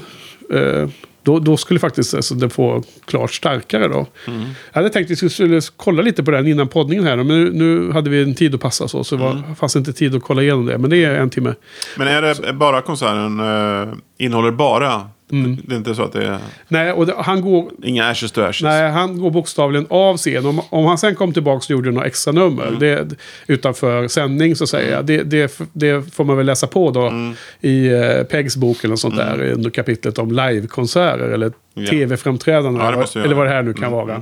eh, 0.54 0.90
då, 1.24 1.40
då 1.40 1.58
skulle 1.58 1.80
faktiskt 1.80 2.14
alltså, 2.14 2.36
den 2.36 2.50
få 2.50 2.84
klart 3.06 3.34
starkare 3.34 3.88
då. 3.88 4.08
Jag 4.26 4.82
hade 4.82 4.90
tänkt 4.90 5.12
att 5.12 5.24
vi 5.24 5.30
skulle 5.30 5.62
kolla 5.78 6.02
lite 6.02 6.24
på 6.24 6.32
den 6.32 6.48
innan 6.48 6.68
poddningen 6.68 7.06
här, 7.06 7.18
men 7.18 7.28
nu, 7.28 7.52
nu 7.52 7.92
hade 7.92 8.10
vi 8.10 8.24
en 8.24 8.36
tid 8.36 8.56
att 8.56 8.62
passa 8.62 8.88
så, 8.88 9.04
så 9.04 9.16
det 9.16 9.24
var, 9.24 9.56
fanns 9.56 9.76
inte 9.76 9.94
tid 9.94 10.16
att 10.16 10.24
kolla 10.24 10.42
igenom 10.42 10.66
det. 10.66 10.78
Men 10.78 10.90
det 10.90 11.04
är 11.04 11.16
en 11.16 11.30
timme. 11.30 11.54
Men 11.98 12.08
är 12.08 12.22
det 12.22 12.54
bara 12.54 12.82
konserten 12.82 13.40
eh, 13.40 13.94
innehåller 14.18 14.52
bara? 14.52 15.10
Mm. 15.34 15.58
Det 15.64 15.74
är 15.74 15.78
inte 15.78 15.96
så 15.96 16.04
att 16.04 16.14
det 16.14 16.26
är 16.26 16.38
Nej, 16.68 16.92
och 16.92 17.06
det, 17.06 17.14
han 17.18 17.42
går, 17.42 17.72
inga 17.84 18.10
ashes 18.10 18.32
to 18.32 18.42
ashes? 18.42 18.62
Nej, 18.62 18.92
han 18.92 19.20
går 19.20 19.32
bokstavligen 19.32 19.86
av 19.90 20.18
scen. 20.18 20.46
Om, 20.46 20.62
om 20.70 20.86
han 20.86 20.98
sen 20.98 21.16
kom 21.16 21.34
tillbaka 21.34 21.64
och 21.66 21.70
gjorde 21.70 21.92
några 21.92 22.08
extra 22.08 22.32
nummer 22.34 22.78
det, 22.80 23.08
utanför 23.48 24.08
sändning 24.08 24.56
så 24.56 24.68
säger 24.68 24.92
jag. 24.92 25.06
Det, 25.06 25.24
det, 25.24 25.60
det 25.74 26.14
får 26.14 26.24
man 26.24 26.38
väl 26.38 26.46
läsa 26.46 26.68
på 26.68 26.92
då 26.92 27.14
i 27.62 27.88
eh, 27.88 28.24
Pegs 28.24 28.58
bok 28.58 28.84
eller 28.84 28.96
sånt 28.96 29.16
där. 29.18 29.52
Under 29.52 29.70
kapitlet 29.70 30.20
om 30.20 30.32
livekonserter 30.32 31.30
eller 31.30 31.52
Ja. 31.76 31.88
tv-framträdanden. 31.88 32.82
Ja, 32.84 33.22
eller 33.24 33.36
vad 33.36 33.46
det 33.46 33.50
här 33.50 33.64
nu 33.64 33.74
kan 33.74 33.92
vara. 33.92 34.22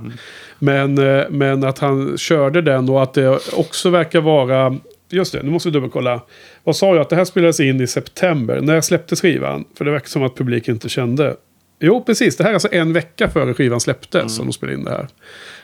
Men, 0.60 0.98
eh, 0.98 1.24
men 1.30 1.64
att 1.64 1.80
han 1.80 2.18
körde 2.18 2.62
den 2.62 2.90
och 2.90 3.04
att 3.04 3.14
det 3.14 3.40
också 3.54 3.90
verkar 3.90 4.22
vara... 4.22 4.78
Just 5.10 5.34
det, 5.34 5.44
nu 5.44 5.52
måste 5.52 5.70
vi 5.70 5.74
dubbelkolla. 5.74 6.22
Vad 6.64 6.76
sa 6.76 6.88
jag? 6.88 6.98
Att 6.98 7.10
det 7.10 7.16
här 7.16 7.26
spelades 7.26 7.60
in 7.60 7.82
i 7.82 7.88
september. 7.88 8.62
När 8.62 8.82
släpptes 8.82 9.22
skivan? 9.22 9.66
För 9.76 9.86
det 9.86 9.92
verkar 9.92 10.08
som 10.08 10.24
att 10.24 10.36
publiken 10.36 10.74
inte 10.74 10.90
kände. 10.90 11.36
Jo, 11.80 12.04
precis. 12.04 12.38
Det 12.38 12.44
här 12.44 12.50
är 12.50 12.54
alltså 12.54 12.70
en 12.72 12.94
vecka 12.94 13.30
före 13.30 13.54
skivan 13.54 13.80
släpptes 13.80 14.36
som 14.36 14.46
de 14.46 14.54
spelade 14.54 14.78
in 14.78 14.84
det 14.84 14.92
här. 14.92 15.08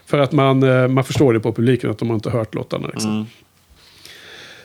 För 0.06 0.20
att 0.20 0.32
man, 0.32 0.64
eh, 0.64 0.88
man 0.88 1.04
förstår 1.04 1.34
det 1.34 1.40
på 1.40 1.54
publiken 1.54 1.90
att 1.90 1.98
de 1.98 2.08
har 2.08 2.16
inte 2.16 2.30
hört 2.30 2.56
låtarna. 2.56 2.88
Liksom. 2.88 3.28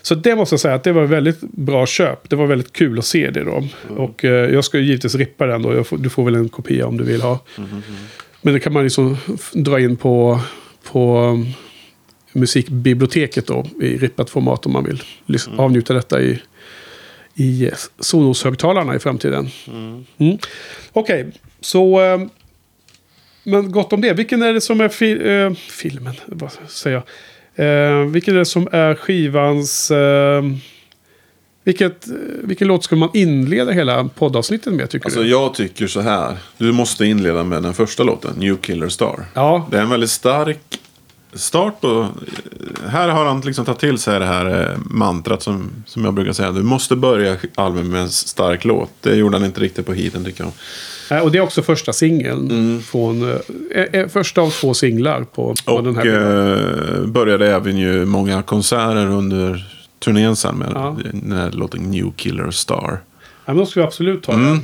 Så 0.03 0.14
det 0.14 0.37
måste 0.37 0.53
jag 0.53 0.61
säga 0.61 0.75
att 0.75 0.85
det 0.85 0.92
var 0.92 1.05
väldigt 1.05 1.40
bra 1.40 1.87
köp. 1.87 2.31
Det 2.31 2.37
var 2.37 2.47
väldigt 2.47 2.73
kul 2.73 2.99
att 2.99 3.05
se 3.05 3.31
det 3.31 3.45
då. 3.45 3.68
Och 3.97 4.25
eh, 4.25 4.31
jag 4.31 4.64
ska 4.64 4.79
ju 4.79 4.85
givetvis 4.85 5.14
rippa 5.14 5.47
den 5.47 5.62
då. 5.62 5.75
Jag 5.75 5.87
får, 5.87 5.99
du 5.99 6.11
får 6.11 6.25
väl 6.25 6.35
en 6.35 6.49
kopia 6.49 6.87
om 6.87 6.97
du 6.97 7.05
vill 7.05 7.23
ha. 7.23 7.38
Men 8.42 8.55
det 8.55 8.61
kan 8.61 8.73
man 8.73 8.85
liksom 8.85 9.16
dra 9.53 9.81
in 9.81 9.97
på, 9.97 10.40
på 10.92 11.38
musikbiblioteket 12.33 13.47
då. 13.47 13.66
I 13.81 13.97
rippat 13.99 14.31
format 14.31 14.66
om 14.66 14.73
man 14.73 14.85
vill 14.85 15.03
lys- 15.27 15.57
avnjuta 15.59 15.95
detta 15.95 16.21
i, 16.23 16.42
i 17.35 17.64
eh, 17.66 17.73
Sonos-högtalarna 18.01 18.97
i 18.97 18.99
framtiden. 18.99 19.49
Mm. 20.18 20.38
Okej, 20.92 21.33
så... 21.61 22.01
eh, 22.03 22.21
Men 23.45 23.73
gott 23.73 23.92
om 23.92 24.01
det. 24.01 24.12
Vilken 24.12 24.42
är 24.42 24.53
det 24.53 24.61
som 24.61 24.81
är 24.81 24.88
fi- 24.88 25.29
eh, 25.42 25.53
filmen? 25.55 26.14
Vad 26.27 26.51
säger 26.68 26.97
jag? 26.97 27.05
Eh, 28.01 28.07
vilken 28.07 28.35
är 28.35 28.38
det 28.38 28.45
som 28.45 28.68
är 28.73 28.95
skivans... 28.95 29.90
Eh, 29.90 30.42
vilket, 31.64 32.07
vilken 32.42 32.68
låt 32.68 32.85
skulle 32.85 32.99
man 32.99 33.09
inleda 33.14 33.73
hela 33.73 34.05
poddavsnittet 34.09 34.73
med 34.73 34.90
tycker 34.90 35.07
Alltså 35.07 35.23
du? 35.23 35.29
jag 35.31 35.55
tycker 35.55 35.87
så 35.87 36.01
här. 36.01 36.37
Du 36.59 36.73
måste 36.73 37.07
inleda 37.07 37.45
med 37.45 37.62
den 37.62 37.75
första 37.75 38.03
låten, 38.03 38.35
New 38.37 38.57
Killer 38.57 38.88
Star. 38.88 39.25
Ja, 39.35 39.68
Det 39.71 39.77
är 39.79 39.83
en 39.83 39.90
väldigt 39.90 40.11
stark 40.11 40.81
start 41.35 41.81
på... 41.81 42.09
Här 42.87 43.09
har 43.09 43.25
han 43.27 43.40
liksom 43.40 43.64
tagit 43.64 43.79
till 43.81 43.99
sig 43.99 44.18
det 44.18 44.27
här 44.27 44.71
eh, 44.71 44.79
mantrat 44.85 45.42
som, 45.42 45.71
som 45.87 46.05
jag 46.05 46.14
brukar 46.14 46.33
säga. 46.33 46.53
Du 46.53 46.62
måste 46.62 46.97
börja 46.97 47.37
albumet 47.55 47.87
med 47.92 48.01
en 48.01 48.11
stark 48.11 48.64
låt. 48.64 48.90
Det 49.01 49.16
gjorde 49.16 49.37
han 49.37 49.45
inte 49.47 49.61
riktigt 49.61 49.87
på 49.87 49.92
heaten 49.92 50.25
tycker 50.25 50.45
jag. 50.45 50.53
Eh, 51.18 51.25
och 51.25 51.31
det 51.33 51.38
är 51.38 51.42
också 51.42 51.62
första 51.62 51.92
singeln. 51.92 52.51
Mm. 52.51 52.81
från 52.83 53.38
eh, 53.92 54.09
Första 54.09 54.40
av 54.40 54.51
två 54.51 54.75
singlar 54.75 55.25
på, 55.25 55.55
på 55.64 55.81
den 55.81 55.87
Och 55.87 55.95
här. 55.97 56.03
skivan. 56.03 57.03
eh, 57.03 57.07
började 57.07 57.55
även 57.55 57.77
ju 57.79 58.05
många 58.05 58.42
konserter 58.42 59.07
under 59.07 59.66
turnén 60.05 60.37
sen 60.37 60.55
med 60.57 60.68
Ja. 60.75 60.97
den 61.12 61.33
här 61.33 61.51
låten 61.51 61.90
New 61.90 62.12
Killer 62.16 62.51
Star. 62.51 63.01
Ja, 63.45 63.53
men 63.53 63.57
då 63.57 63.66
ska 63.66 63.81
vi 63.81 63.87
absolut 63.87 64.23
ta 64.23 64.33
Mm. 64.33 64.47
den. 64.47 64.61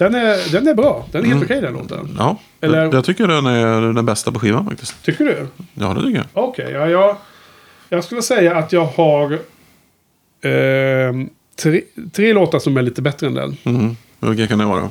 Den 0.00 0.14
är, 0.14 0.52
den 0.52 0.68
är 0.68 0.74
bra. 0.74 1.06
Den 1.12 1.24
är 1.24 1.28
helt 1.28 1.44
okej 1.44 1.60
den 1.60 1.72
låten. 1.72 2.16
Ja, 2.18 2.36
Eller- 2.60 2.82
jag, 2.82 2.94
jag 2.94 3.04
tycker 3.04 3.26
den 3.26 3.46
är 3.46 3.92
den 3.92 4.06
bästa 4.06 4.32
på 4.32 4.38
skivan 4.38 4.66
faktiskt. 4.66 5.02
Tycker 5.04 5.24
du? 5.24 5.46
Ja, 5.74 5.94
det 5.94 6.02
tycker 6.02 6.16
jag. 6.16 6.26
Okej, 6.32 6.70
ja, 6.72 6.88
jag, 6.88 7.16
jag 7.88 8.04
skulle 8.04 8.22
säga 8.22 8.56
att 8.56 8.72
jag 8.72 8.84
har 8.84 9.38
ehm, 10.42 11.28
tre, 11.62 11.80
tre 12.12 12.32
låtar 12.32 12.58
som 12.58 12.76
är 12.76 12.82
lite 12.82 13.02
bättre 13.02 13.26
än 13.26 13.34
den. 13.34 13.56
Mm. 13.64 13.96
Vilka 14.20 14.46
kan 14.46 14.58
det 14.58 14.64
vara? 14.64 14.90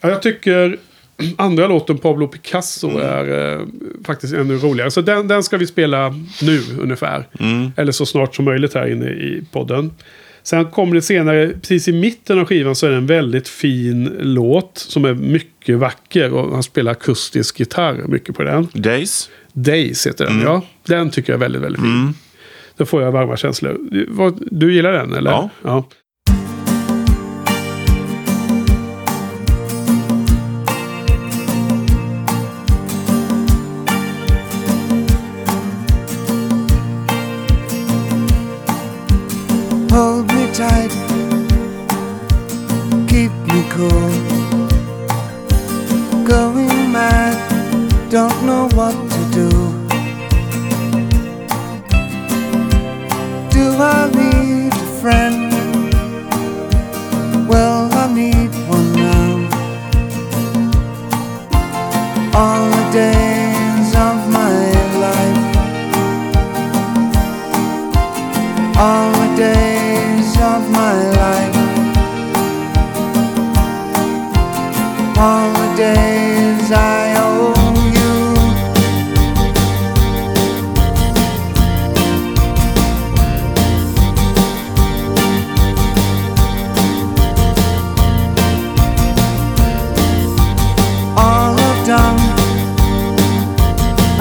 Ja, 0.00 0.08
jag 0.08 0.22
tycker 0.22 0.76
andra 1.36 1.66
låten, 1.66 1.98
Pablo 1.98 2.28
Picasso, 2.28 2.90
Mm. 2.90 3.02
är 3.02 3.52
eh, 3.54 3.60
faktiskt 4.06 4.34
ännu 4.34 4.56
roligare. 4.58 4.90
Så 4.90 5.00
den, 5.00 5.28
den 5.28 5.42
ska 5.42 5.56
vi 5.56 5.66
spela 5.66 6.14
nu 6.42 6.60
ungefär. 6.80 7.28
Mm. 7.40 7.72
Eller 7.76 7.92
så 7.92 8.06
snart 8.06 8.34
som 8.34 8.44
möjligt 8.44 8.74
här 8.74 8.86
inne 8.92 9.06
i 9.06 9.42
podden. 9.52 9.90
Sen 10.46 10.70
kommer 10.70 10.94
det 10.94 11.02
senare, 11.02 11.48
precis 11.48 11.88
i 11.88 11.92
mitten 11.92 12.38
av 12.38 12.44
skivan 12.44 12.76
så 12.76 12.86
är 12.86 12.90
det 12.90 12.96
en 12.96 13.06
väldigt 13.06 13.48
fin 13.48 14.16
låt 14.20 14.78
som 14.78 15.04
är 15.04 15.14
mycket 15.14 15.78
vacker. 15.78 16.32
Och 16.32 16.52
han 16.52 16.62
spelar 16.62 16.92
akustisk 16.92 17.60
gitarr 17.60 18.04
mycket 18.08 18.36
på 18.36 18.42
den. 18.42 18.68
Days? 18.72 19.30
Days 19.52 20.06
heter 20.06 20.24
den, 20.24 20.40
ja. 20.40 20.62
Den 20.86 21.10
tycker 21.10 21.32
jag 21.32 21.36
är 21.36 21.40
väldigt, 21.40 21.62
väldigt 21.62 21.82
fin. 21.82 21.90
Mm. 21.90 22.14
Då 22.76 22.86
får 22.86 23.02
jag 23.02 23.12
varma 23.12 23.36
känslor. 23.36 23.78
Du, 23.90 24.06
vad, 24.10 24.48
du 24.50 24.74
gillar 24.74 24.92
den 24.92 25.12
eller? 25.12 25.30
Ja. 25.30 25.50
ja. 25.62 25.88
Don't 48.08 48.46
know 48.46 48.68
what 48.74 48.94
to 49.10 49.20
do. 49.32 49.48
Do 53.50 53.64
I 53.78 54.08
need 54.14 54.72
a 54.72 54.86
friend? 55.00 55.52
Well, 57.48 57.92
I 57.92 58.12
need 58.14 58.50
one 58.68 58.92
now. 58.92 59.32
All 62.34 62.70
the 62.70 62.90
days 62.92 63.94
of 63.94 64.16
my 64.30 64.52
life. 65.00 65.56
all 68.78 69.10
the 69.10 69.36
days 69.36 70.36
of 70.36 70.70
my 70.70 70.94
life. 71.22 71.56
All 75.18 75.50
the 75.52 75.76
days 75.76 76.05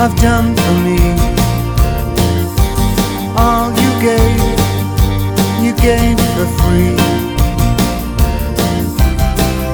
I've 0.06 0.16
done 0.22 0.56
for 0.56 0.74
me 0.86 1.00
all 3.36 3.72
you 3.72 3.92
gave, 4.02 4.40
you 5.64 5.74
gave 5.82 6.20
for 6.36 6.48
free. 6.60 6.96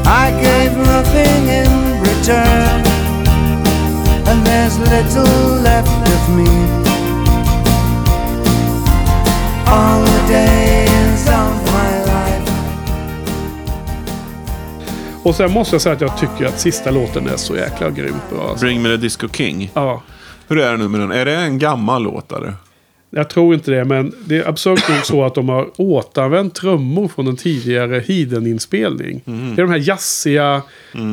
I 0.06 0.32
gave 0.42 0.72
nothing 0.78 1.42
in 1.60 1.72
return, 2.10 2.82
and 4.30 4.48
there's 4.48 4.80
little 4.80 5.62
left 5.68 6.08
of 6.16 6.24
me. 6.38 6.50
All 9.68 10.02
the 10.04 10.22
days 10.28 11.28
of 11.28 11.54
my 11.74 11.92
life. 12.06 12.52
Och 15.24 15.36
sen 15.36 15.52
måste 15.52 15.76
jag 15.76 15.82
säga 15.82 15.96
att 15.96 16.02
jag 16.02 16.18
tycker 16.18 16.46
att 16.46 16.60
sista 16.60 16.92
låten 16.92 17.28
är 17.28 17.38
så 17.38 17.56
jäkla 17.56 17.90
grymt 17.90 18.30
bra. 18.30 18.50
Alltså. 18.50 18.66
Bring 18.66 18.82
Me 18.82 18.90
The 18.90 18.98
Disco 18.98 19.28
King. 19.28 19.72
Ja. 19.74 20.02
Hur 20.52 20.60
är 20.60 20.72
det 20.72 20.78
nu 20.78 20.88
med 20.88 21.00
den? 21.00 21.12
Är 21.12 21.26
det 21.26 21.36
en 21.36 21.60
gammal 21.60 22.04
låtare? 22.04 22.54
Jag 23.14 23.30
tror 23.30 23.54
inte 23.54 23.72
det, 23.72 23.86
men 23.86 24.14
det 24.26 24.38
är 24.38 24.48
absurt 24.50 24.90
nog 24.90 25.06
så 25.06 25.24
att 25.24 25.36
de 25.36 25.50
har 25.50 25.70
återanvänt 25.78 26.56
trummor 26.56 27.08
från 27.08 27.28
en 27.28 27.36
tidigare 27.38 28.00
Hiden-inspelning. 28.00 29.22
Mm. 29.26 29.56
Det 29.56 29.62
är 29.62 29.66
de 29.66 29.72
här 29.72 29.88
jazziga 29.88 30.62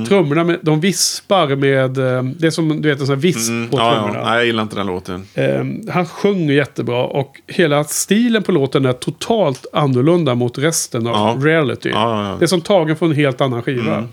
trummorna, 0.09 0.45
med, 0.45 0.59
de 0.63 0.81
vispar 0.81 1.57
med... 1.57 1.99
eh, 1.99 2.23
Det 2.23 2.47
är 2.47 2.51
som 2.51 2.83
du 2.83 2.89
vet, 2.89 3.01
en 3.01 3.07
sån 3.07 3.15
här 3.17 3.23
visp 3.23 3.49
Mm, 3.51 3.69
på 3.69 3.79
ja, 3.79 3.93
trummorna. 3.93 4.19
ja. 4.19 4.25
Nej, 4.25 4.37
jag 4.37 4.47
gillar 4.47 4.63
inte 4.63 4.77
den 4.77 4.87
låten. 4.87 5.25
Eh, 5.35 5.65
han 5.93 6.07
sjunger 6.07 6.55
jättebra 6.55 7.05
och 7.05 7.41
hela 7.47 7.85
stilen 7.85 8.43
på 8.43 8.53
låten 8.53 8.87
är 8.87 8.93
totalt 8.93 9.67
annorlunda 9.73 10.35
mot 10.35 10.59
resten 10.59 11.07
av 11.07 11.15
Ja. 11.45 11.47
reality. 11.51 11.89
Ja. 11.91 12.37
Det 12.39 12.45
är 12.45 12.47
som 12.47 12.61
tagen 12.61 12.97
från 12.97 13.11
en 13.11 13.17
helt 13.17 13.41
annan 13.41 13.63
skiva. 13.63 14.05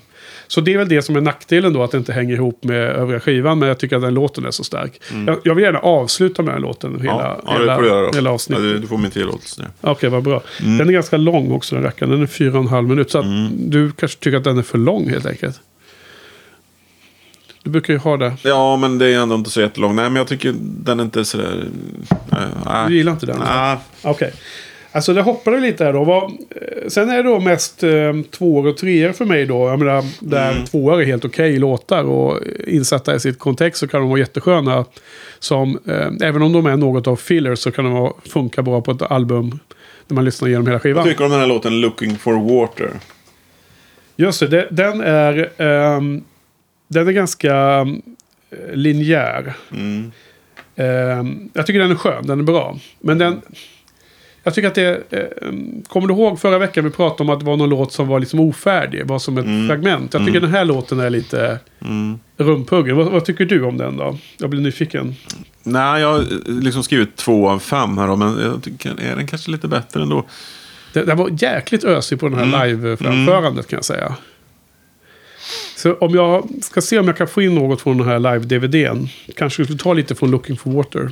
Mm. 0.55 0.65
Så 0.65 0.71
det 0.71 0.73
är 0.73 0.77
väl 0.77 0.89
det 0.89 1.01
som 1.01 1.15
är 1.15 1.21
nackdelen 1.21 1.73
då, 1.73 1.83
att 1.83 1.91
det 1.91 1.97
inte 1.97 2.13
hänger 2.13 2.33
ihop 2.35 2.63
med 2.63 2.77
övriga 2.77 3.19
skivan. 3.19 3.59
Men 3.59 3.67
jag 3.67 3.77
tycker 3.79 3.95
att 3.95 4.01
den 4.01 4.13
låten 4.13 4.45
är 4.45 4.51
så 4.51 4.63
stark. 4.63 5.01
Jag, 5.27 5.37
jag 5.43 5.55
vill 5.55 5.63
gärna 5.63 5.79
avsluta 5.79 6.41
med 6.43 6.53
den 6.53 6.61
låten, 6.61 6.99
hela, 7.01 7.13
Mm. 7.13 7.21
Ja, 7.25 7.41
ja 7.47 7.59
hela, 7.59 7.77
då. 7.81 8.11
hela 8.15 8.29
Ja, 8.29 8.33
avsnittet. 8.33 8.63
du, 8.63 8.79
du 8.79 8.87
får 8.87 8.97
min 8.97 9.11
tillåtelse. 9.11 9.67
Okej, 9.81 10.09
vad 10.09 10.23
bra. 10.23 10.41
Mm. 10.63 10.77
Den 10.77 10.87
är 10.89 10.93
ganska 10.93 11.17
lång 11.17 11.51
också, 11.51 11.75
den 11.75 11.83
rackaren. 11.83 12.11
Den 12.11 12.21
är 12.21 12.27
fyra 12.27 12.53
och 12.57 12.63
en 12.63 12.67
halv 12.67 12.87
minut. 12.89 13.11
Så 13.11 13.17
att 13.19 13.25
du 13.57 13.91
kanske 13.91 14.19
tycker 14.19 14.37
att 14.37 14.43
den 14.43 14.57
är 14.57 14.61
för 14.61 14.77
lång 14.77 15.09
helt 15.09 15.25
enkelt. 15.25 15.59
Du 17.63 17.69
brukar 17.71 17.93
ju 17.93 17.99
ha 17.99 18.17
det. 18.17 18.33
Ja, 18.43 18.77
men 18.77 18.97
det 18.97 19.07
är 19.07 19.19
ändå 19.19 19.35
inte 19.35 19.49
så 19.49 19.61
jättelång. 19.61 19.95
Nej, 19.95 20.05
men 20.05 20.15
jag 20.15 20.27
tycker 20.27 20.53
den 20.59 20.99
är 20.99 21.03
inte 21.03 21.25
sådär... 21.25 21.65
Nej. 22.65 22.87
Du 22.87 22.95
gillar 22.97 23.11
inte 23.11 23.25
den? 23.25 23.39
Nej. 23.39 23.77
Okej. 24.01 24.33
Alltså 24.95 25.13
det 25.13 25.21
hoppade 25.21 25.59
lite 25.59 25.85
här 25.85 25.93
då. 25.93 26.03
Vad, 26.03 26.23
eh, 26.23 26.87
sen 26.87 27.09
är 27.09 27.17
det 27.17 27.23
då 27.23 27.39
mest 27.39 27.83
eh, 27.83 28.13
tvåor 28.31 28.67
och 28.67 28.77
treor 28.77 29.11
för 29.11 29.25
mig 29.25 29.45
då. 29.45 29.67
Jag 29.69 29.79
menar, 29.79 30.03
där 30.19 30.51
Mm. 30.51 30.65
tvåor 30.65 31.01
är 31.01 31.05
helt 31.05 31.25
okej 31.25 31.57
låtar 31.59 32.03
och 32.03 32.39
insatta 32.67 33.15
i 33.15 33.19
sitt 33.19 33.39
kontext 33.39 33.79
så 33.79 33.87
kan 33.87 33.99
de 34.01 34.09
vara 34.09 34.19
jättesköna. 34.19 34.85
Som, 35.39 35.79
eh, 35.87 36.27
även 36.27 36.41
om 36.41 36.53
de 36.53 36.65
är 36.65 36.77
något 36.77 37.07
av 37.07 37.15
fillers 37.15 37.59
så 37.59 37.71
kan 37.71 37.85
de 37.85 37.93
vara, 37.93 38.13
funka 38.29 38.61
bra 38.61 38.81
på 38.81 38.91
ett 38.91 39.01
album. 39.01 39.59
När 40.07 40.15
man 40.15 40.25
lyssnar 40.25 40.47
igenom 40.47 40.65
hela 40.67 40.75
Vad 40.75 40.81
skivan. 40.81 41.03
tycker 41.03 41.17
du 41.19 41.25
om 41.25 41.31
den 41.31 41.39
här 41.39 41.47
låten 41.47 41.81
Looking 41.81 42.17
for 42.17 42.33
Water? 42.59 42.89
Just 44.15 44.39
det, 44.39 44.47
det, 44.47 44.67
den 44.71 45.01
är... 45.01 45.49
ehm, 45.61 46.23
den 46.87 47.07
är 47.07 47.11
ganska 47.11 47.55
eh, 48.51 48.73
linjär. 48.73 49.53
Mm. 49.71 50.11
Ehm, 50.75 51.49
jag 51.53 51.65
tycker 51.65 51.79
den 51.79 51.91
är 51.91 51.95
skön, 51.95 52.27
den 52.27 52.39
är 52.39 52.43
bra. 52.43 52.77
Men 52.99 53.17
den... 53.17 53.41
Jag 54.47 54.53
tycker 54.53 54.67
att 54.67 54.75
det... 54.75 55.03
Eh, 55.09 55.19
kommer 55.87 56.07
du 56.07 56.13
ihåg 56.13 56.39
förra 56.39 56.57
veckan 56.57 56.83
vi 56.83 56.89
pratade 56.89 57.23
om 57.23 57.29
att 57.29 57.39
det 57.39 57.45
var 57.45 57.57
någon 57.57 57.69
låt 57.69 57.91
som 57.93 58.07
var 58.07 58.19
liksom 58.19 58.39
ofärdig? 58.39 59.05
Var 59.07 59.19
som 59.19 59.37
ett 59.37 59.67
fragment. 59.69 60.13
Jag 60.13 60.25
tycker 60.25 60.39
den 60.39 60.49
här 60.51 60.65
låten 60.65 60.99
är 60.99 61.09
lite 61.09 61.59
Mm. 61.81 62.19
rumpuggen. 62.37 62.95
Vad, 62.97 63.07
vad 63.11 63.25
tycker 63.25 63.45
du 63.45 63.63
om 63.63 63.77
den 63.77 63.97
då? 63.97 64.17
Jag 64.37 64.49
blir 64.49 64.61
nyfiken. 64.61 65.15
Nej, 65.63 66.01
jag 66.01 66.07
har 66.13 66.19
eh, 66.19 66.25
liksom 66.47 66.83
skrivit 66.83 67.15
två 67.15 67.49
av 67.49 67.59
fem 67.59 67.97
här 67.97 68.07
då, 68.07 68.15
men 68.15 68.39
jag 68.41 68.63
tycker 68.63 68.89
är 69.01 69.15
den 69.15 69.27
kanske 69.27 69.51
lite 69.51 69.67
bättre 69.67 70.01
ändå. 70.01 70.25
Den, 70.93 71.05
den 71.05 71.17
var 71.17 71.29
jäkligt 71.43 71.83
ösig 71.83 72.19
på 72.19 72.29
den 72.29 72.37
här 72.39 72.45
Mm. 72.45 72.67
live-framförandet 72.69 73.67
kan 73.67 73.77
jag 73.77 73.85
säga. 73.85 74.15
Så 75.77 75.93
om 75.93 76.15
jag 76.15 76.49
ska 76.61 76.81
se 76.81 76.99
om 76.99 77.07
jag 77.07 77.17
kan 77.17 77.27
få 77.27 77.41
in 77.41 77.55
något 77.55 77.81
från 77.81 77.97
den 77.97 78.07
här 78.07 78.19
live-DVDn. 78.19 79.07
Kanske 79.35 79.63
vi 79.63 79.77
ta 79.77 79.93
lite 79.93 80.15
från 80.15 80.31
Looking 80.31 80.57
for 80.57 80.71
Water. 80.71 81.11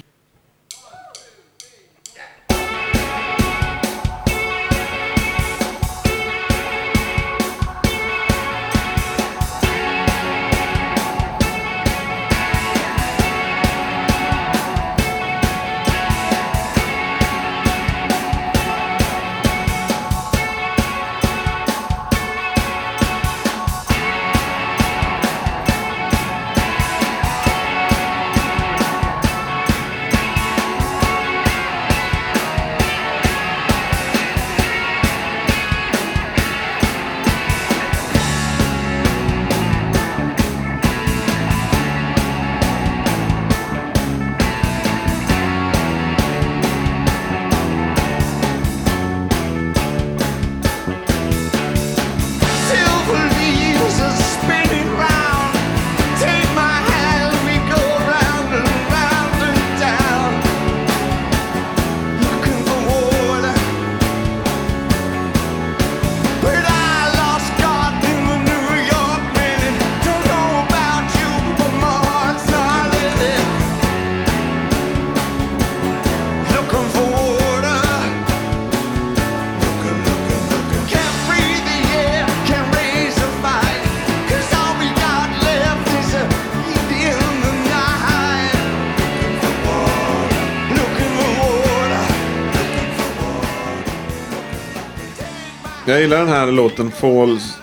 Jag 95.93 96.01
gillar 96.01 96.17
den 96.17 96.27
här 96.27 96.51
låten 96.51 96.91
Falls... 96.91 97.57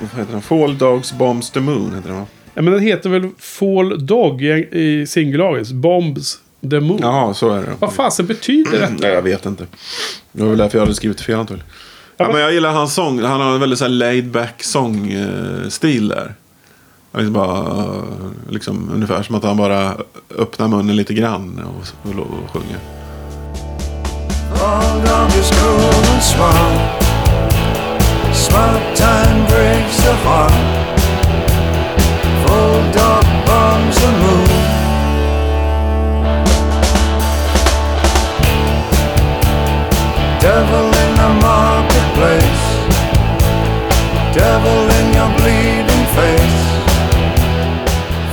Vad 0.00 0.20
heter 0.20 0.32
den? 0.32 0.42
Fall 0.42 0.78
Dogs 0.78 1.12
Bombs 1.12 1.50
the 1.50 1.60
Moon 1.60 1.94
heter 1.94 2.08
den 2.08 2.18
va? 2.18 2.26
Ja, 2.54 2.62
men 2.62 2.72
den 2.72 2.82
heter 2.82 3.10
väl 3.10 3.28
Fall 3.38 4.06
Dog 4.06 4.42
i, 4.42 4.68
i 4.72 5.06
singularis. 5.06 5.72
Bombs 5.72 6.38
the 6.70 6.80
Moon. 6.80 6.98
Jaha, 7.02 7.34
så 7.34 7.50
är 7.50 7.60
det. 7.62 7.72
Vad 7.78 7.92
fasen 7.92 8.26
betyder 8.26 8.80
det? 8.80 8.88
Nej, 8.98 9.10
jag 9.10 9.22
vet 9.22 9.46
inte. 9.46 9.66
Det 10.32 10.42
var 10.42 10.48
väl 10.48 10.58
därför 10.58 10.78
jag 10.78 10.82
hade 10.84 10.94
skrivit 10.94 11.20
fel 11.20 11.38
antagligen. 11.38 11.68
Ja, 12.16 12.28
men- 12.32 12.40
jag 12.40 12.52
gillar 12.52 12.72
hans 12.72 12.94
sång. 12.94 13.22
Han 13.22 13.40
har 13.40 13.54
en 13.54 13.60
väldigt 13.60 13.78
så 13.78 13.84
här 13.84 13.90
laid 13.92 14.30
back 14.30 14.62
sångstil 14.62 16.08
där. 16.08 16.34
Han 17.12 17.20
liksom 17.20 17.32
bara, 17.32 17.58
eh, 17.84 18.02
liksom, 18.50 18.90
ungefär 18.94 19.22
som 19.22 19.34
att 19.34 19.44
han 19.44 19.56
bara 19.56 19.96
öppnar 20.38 20.68
munnen 20.68 20.96
lite 20.96 21.14
grann 21.14 21.62
och, 21.64 22.10
och, 22.10 22.18
och 22.20 22.50
sjunger. 22.52 22.78
Smart. 28.52 28.96
Time 28.96 29.46
breaks 29.46 29.96
the 30.06 30.14
heart. 30.26 30.52
Full 32.44 32.82
dog 32.92 33.24
bombs 33.46 33.96
the 34.04 34.12
moon. 34.22 34.48
Devil 40.40 40.86
in 41.02 41.12
the 41.22 41.30
marketplace. 41.42 42.64
Devil 44.34 44.82
in 44.98 45.06
your 45.18 45.30
bleeding 45.38 46.04
face. 46.16 46.62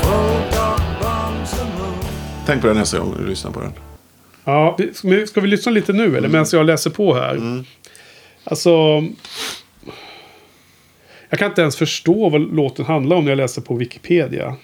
Full 0.01 0.39
dog 0.55 0.81
bombs 1.01 1.51
the 1.51 1.63
moon. 1.65 1.99
Tänk 2.45 2.61
på 2.61 2.67
det 2.67 2.73
nästa 2.73 2.99
gång 2.99 3.15
du 3.19 3.27
lyssnar 3.27 3.51
på 3.51 3.59
den. 3.59 3.71
Ja, 4.45 4.75
vi- 5.03 5.27
ska 5.27 5.41
vi, 5.41 5.47
lyssna 5.47 5.71
lite 5.71 5.93
nu 5.93 6.17
eller? 6.17 6.27
Medan 6.29 6.45
jag 6.51 6.65
läser 6.65 6.89
på 6.89 7.13
här. 7.15 7.63
Alltså... 8.43 9.03
Jag 11.29 11.39
kan 11.39 11.49
inte 11.51 11.61
ens 11.61 11.75
förstå 11.75 12.29
vad 12.29 12.41
låten 12.55 12.85
handlar 12.85 13.15
om 13.15 13.23
när 13.25 13.31
jag 13.31 13.37
läser 13.37 13.61
på 13.61 13.75
Wikipedia. 13.75 14.55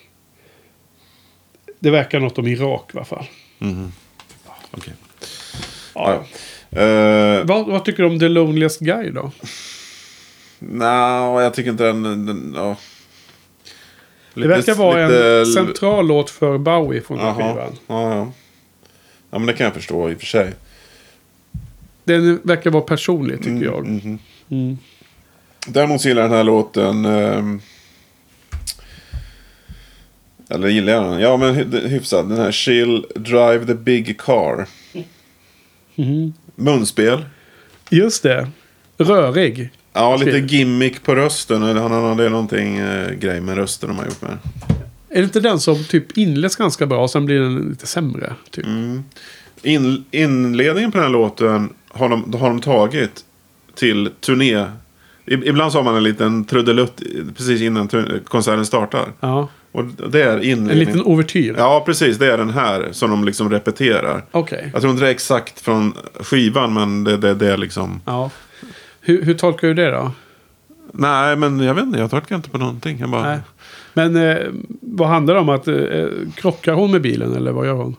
Det 1.80 1.90
verkar 1.92 2.20
något 2.20 2.38
om 2.38 2.48
Irak 2.48 2.90
i 2.94 2.98
alla 2.98 3.06
fall. 3.06 3.26
Okej. 4.72 4.94
Ja. 5.96 6.24
Uh, 6.78 7.46
Vad, 7.46 7.68
vad 7.68 7.86
tycker 7.86 8.04
du 8.04 8.10
om 8.10 8.20
The 8.20 8.28
Loneliest 8.28 8.80
Guy 8.80 9.10
då? 9.12 9.32
Nej, 10.60 11.44
jag 11.44 11.54
tycker 11.54 11.72
inte 11.72 11.84
den... 11.84 12.04
den 12.04 12.54
ja. 12.58 12.76
Det 14.34 14.48
verkar 14.48 14.76
vara 14.76 15.02
en 15.02 15.12
lite- 15.12 15.46
central 15.46 16.08
låt 16.08 16.30
för 16.30 16.58
Bowie 16.58 17.02
från 17.02 17.18
den 17.18 17.36
skivan. 17.36 17.58
Ja, 17.88 18.16
ja. 18.16 18.32
ja, 19.32 19.38
men 19.40 19.46
det 19.46 19.54
kan 19.54 19.64
jag 19.64 19.74
förstå 19.74 20.10
i 20.10 20.16
och 20.16 20.20
för 20.20 20.26
sig. 20.26 20.54
Den 22.04 22.40
verkar 22.44 22.70
vara 22.72 22.84
personlig 22.84 23.38
tycker 23.38 23.50
Mm, 23.52 23.64
jag. 23.64 23.86
mhm. 23.88 24.20
Mm. 24.50 24.78
Däremot 25.68 26.02
så 26.02 26.08
gillar 26.08 26.22
jag 26.22 26.32
den 26.32 26.38
här 26.38 26.44
låten... 26.44 27.06
ehm, 27.06 27.62
Eller 30.50 30.68
gillar 30.68 30.94
jag 30.94 31.04
den? 31.04 31.20
Ja, 31.20 31.38
men 31.38 31.56
hy- 31.56 31.88
hyfsad. 31.88 32.30
Den 32.30 32.38
här 32.38 32.52
She'll 32.52 33.20
Drive 33.20 33.66
the 33.66 33.74
Big 33.74 34.20
Car. 34.22 34.68
Mhm. 35.96 36.34
Munspel. 36.56 37.26
Just 37.90 38.24
det. 38.24 38.48
Rörig. 38.98 39.70
Ja, 39.94 40.16
lite 40.16 40.38
gimmick 40.56 41.04
på 41.04 41.16
rösten. 41.16 41.62
Han 41.64 42.20
är 42.20 42.30
någonting 42.30 42.78
eh, 42.78 43.12
grej 43.12 43.42
med 43.42 43.56
rösten 43.56 43.90
de 43.90 43.98
har 43.98 44.06
gjort 44.06 44.22
med. 44.22 44.38
Är 45.10 45.18
det 45.18 45.24
inte 45.24 45.40
den 45.40 45.60
som 45.60 45.84
typ 45.84 46.18
inleds 46.18 46.56
ganska 46.56 46.86
bra 46.86 47.02
och 47.04 47.12
sen 47.12 47.26
blir 47.26 47.40
den 47.40 47.56
lite 47.70 47.88
sämre? 47.88 48.34
Typ? 48.52 48.66
Mm. 48.66 49.04
In, 49.62 50.06
inledningen 50.12 50.92
på 50.92 50.98
den 50.98 51.06
här 51.06 51.12
låten 51.14 51.70
har 51.88 52.10
de, 52.10 52.34
har 52.34 52.48
de 52.50 52.62
tagit 52.62 53.26
till 53.76 54.10
turné. 54.20 54.66
Ibland 55.26 55.72
så 55.72 55.78
har 55.78 55.84
man 55.84 55.96
en 55.96 56.04
liten 56.04 56.46
trudelutt 56.46 57.02
precis 57.38 57.62
innan 57.62 57.90
konserten 58.26 58.66
startar. 58.66 59.06
Ja. 59.20 59.48
Och 59.72 59.86
det 59.86 60.22
är 60.22 60.52
En 60.52 60.68
liten 60.68 61.04
ouvertyr. 61.04 61.56
Ja, 61.58 61.84
precis. 61.86 62.18
Det 62.18 62.34
är 62.34 62.38
den 62.38 62.50
här 62.50 62.90
som 62.92 63.10
de 63.10 63.24
liksom 63.26 63.50
repeterar. 63.50 64.24
Okej. 64.32 64.70
Jag 64.74 64.82
tror 64.82 64.92
inte 64.92 65.04
det 65.04 65.10
är 65.10 65.14
exakt 65.14 65.62
från 65.62 65.94
skivan, 66.20 66.74
men 66.74 67.04
det, 67.04 67.18
det, 67.18 67.34
det 67.34 67.52
är 67.52 67.58
liksom... 67.58 68.02
Ja. 68.06 68.30
Hur, 69.02 69.22
hur 69.22 69.34
tolkar 69.34 69.68
du 69.68 69.74
det 69.74 69.92
då? 69.92 70.12
Nej, 70.92 71.36
men 71.36 71.60
jag 71.60 71.74
vet 71.74 71.84
inte. 71.84 72.00
Jag 72.00 72.12
tolkar 72.12 72.36
inte 72.36 72.50
på 72.50 72.58
någonting. 72.58 73.00
Jag 73.00 73.10
bara... 73.10 73.24
Nej. 73.24 73.40
Men 73.94 74.16
eh, 74.16 74.38
vad 74.82 75.08
handlar 75.08 75.34
det 75.34 75.40
om? 75.40 75.50
Att, 75.50 75.68
eh, 75.68 76.06
krockar 76.36 76.74
hon 76.74 76.92
med 76.92 77.02
bilen 77.02 77.36
eller 77.36 77.52
vad 77.52 77.66
gör 77.66 77.74
hon? 77.74 77.96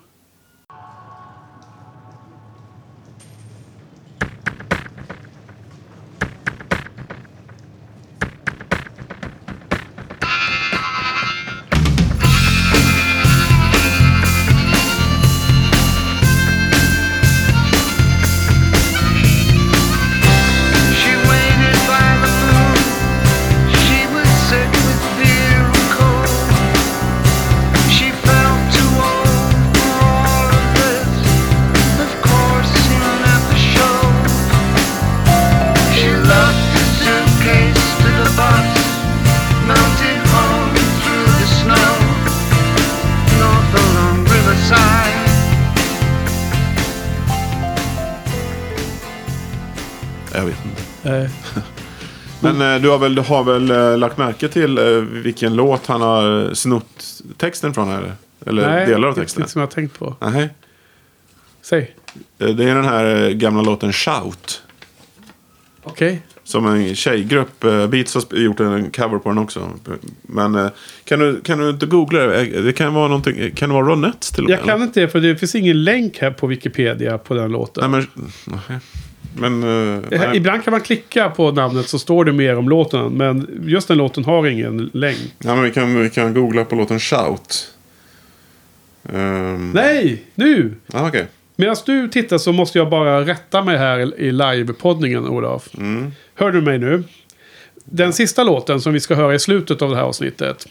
Du 52.86 52.90
har 52.90 52.98
väl, 52.98 53.14
du 53.14 53.22
har 53.22 53.44
väl 53.44 53.70
eh, 53.70 53.98
lagt 53.98 54.18
märke 54.18 54.48
till 54.48 54.78
eh, 54.78 54.84
vilken 55.00 55.56
låt 55.56 55.86
han 55.86 56.00
har 56.00 56.54
snott 56.54 57.22
texten 57.36 57.74
från? 57.74 57.88
Eller, 57.88 58.12
eller 58.46 58.70
nej, 58.70 58.86
delar 58.86 59.08
av 59.08 59.14
texten? 59.14 59.42
inte 59.42 59.52
som 59.52 59.60
jag 59.60 59.66
har 59.66 59.72
tänkt 59.72 59.98
på. 59.98 60.14
Nej. 60.20 60.48
Säg. 61.62 61.94
Eh, 62.38 62.48
Det 62.48 62.64
är 62.64 62.74
den 62.74 62.84
här 62.84 63.30
gamla 63.30 63.62
låten 63.62 63.92
Shout. 63.92 64.62
Okej. 65.82 66.22
Som 66.44 66.66
en 66.66 66.94
tjejgrupp. 66.94 67.60
Beats 67.88 68.14
har 68.14 68.38
gjort 68.38 68.60
en 68.60 68.90
cover 68.90 69.18
på 69.18 69.28
den 69.28 69.38
också. 69.38 69.70
Men 70.22 70.70
kan 71.04 71.18
du, 71.18 71.40
kan 71.40 71.58
du 71.58 71.70
inte 71.70 71.86
googla 71.86 72.20
det? 72.20 72.44
Det 72.62 72.72
kan 72.72 72.94
vara 72.94 73.08
någonting. 73.08 73.50
Kan 73.54 73.68
det 73.68 73.74
vara 73.74 73.86
Ronettes 73.86 74.30
till 74.30 74.44
och 74.44 74.50
med? 74.50 74.58
Jag 74.58 74.64
kan 74.64 74.82
inte 74.82 75.00
det 75.00 75.08
för 75.08 75.20
det 75.20 75.36
finns 75.36 75.54
ingen 75.54 75.84
länk 75.84 76.18
här 76.18 76.30
på 76.30 76.46
Wikipedia 76.46 77.18
på 77.18 77.34
den 77.34 77.52
låten. 77.52 77.90
Nej 77.90 78.06
men... 78.14 78.30
nej. 78.68 78.80
Men... 79.40 79.62
eh, 79.62 79.96
Eh, 80.10 80.20
nej. 80.20 80.36
Ibland 80.36 80.64
kan 80.64 80.70
man 80.70 80.80
klicka 80.80 81.30
på 81.30 81.50
namnet 81.52 81.88
så 81.88 81.98
står 81.98 82.24
det 82.24 82.32
mer 82.32 82.56
om 82.58 82.68
låten. 82.68 83.12
Men 83.12 83.60
just 83.66 83.88
den 83.88 83.98
låten 83.98 84.24
har 84.24 84.46
ingen 84.46 84.90
länk. 84.94 85.18
Ja, 85.38 85.54
men 85.54 85.64
vi, 85.64 85.70
kan, 85.70 86.02
vi 86.02 86.10
kan 86.10 86.34
googla 86.34 86.64
på 86.64 86.76
låten 86.76 87.00
Shout. 87.00 87.72
Um, 89.12 89.70
Nej, 89.72 90.22
nu! 90.34 90.74
Ah, 90.92 91.08
Okej. 91.08 91.26
Medan 91.56 91.76
du 91.86 92.08
tittar 92.08 92.38
så 92.38 92.52
måste 92.52 92.78
jag 92.78 92.90
bara 92.90 93.20
rätta 93.26 93.62
mig 93.64 93.78
här 93.78 94.20
i 94.20 94.32
livepoddningen, 94.32 95.28
Olof. 95.28 95.68
Mm. 95.78 96.12
Hör 96.34 96.52
du 96.52 96.60
mig 96.60 96.78
nu? 96.78 97.04
Den 97.84 98.12
sista 98.12 98.44
låten 98.44 98.80
som 98.80 98.92
vi 98.92 99.00
ska 99.00 99.14
höra 99.14 99.34
i 99.34 99.38
slutet 99.38 99.82
av 99.82 99.90
det 99.90 99.96
här 99.96 100.02
avsnittet. 100.02 100.66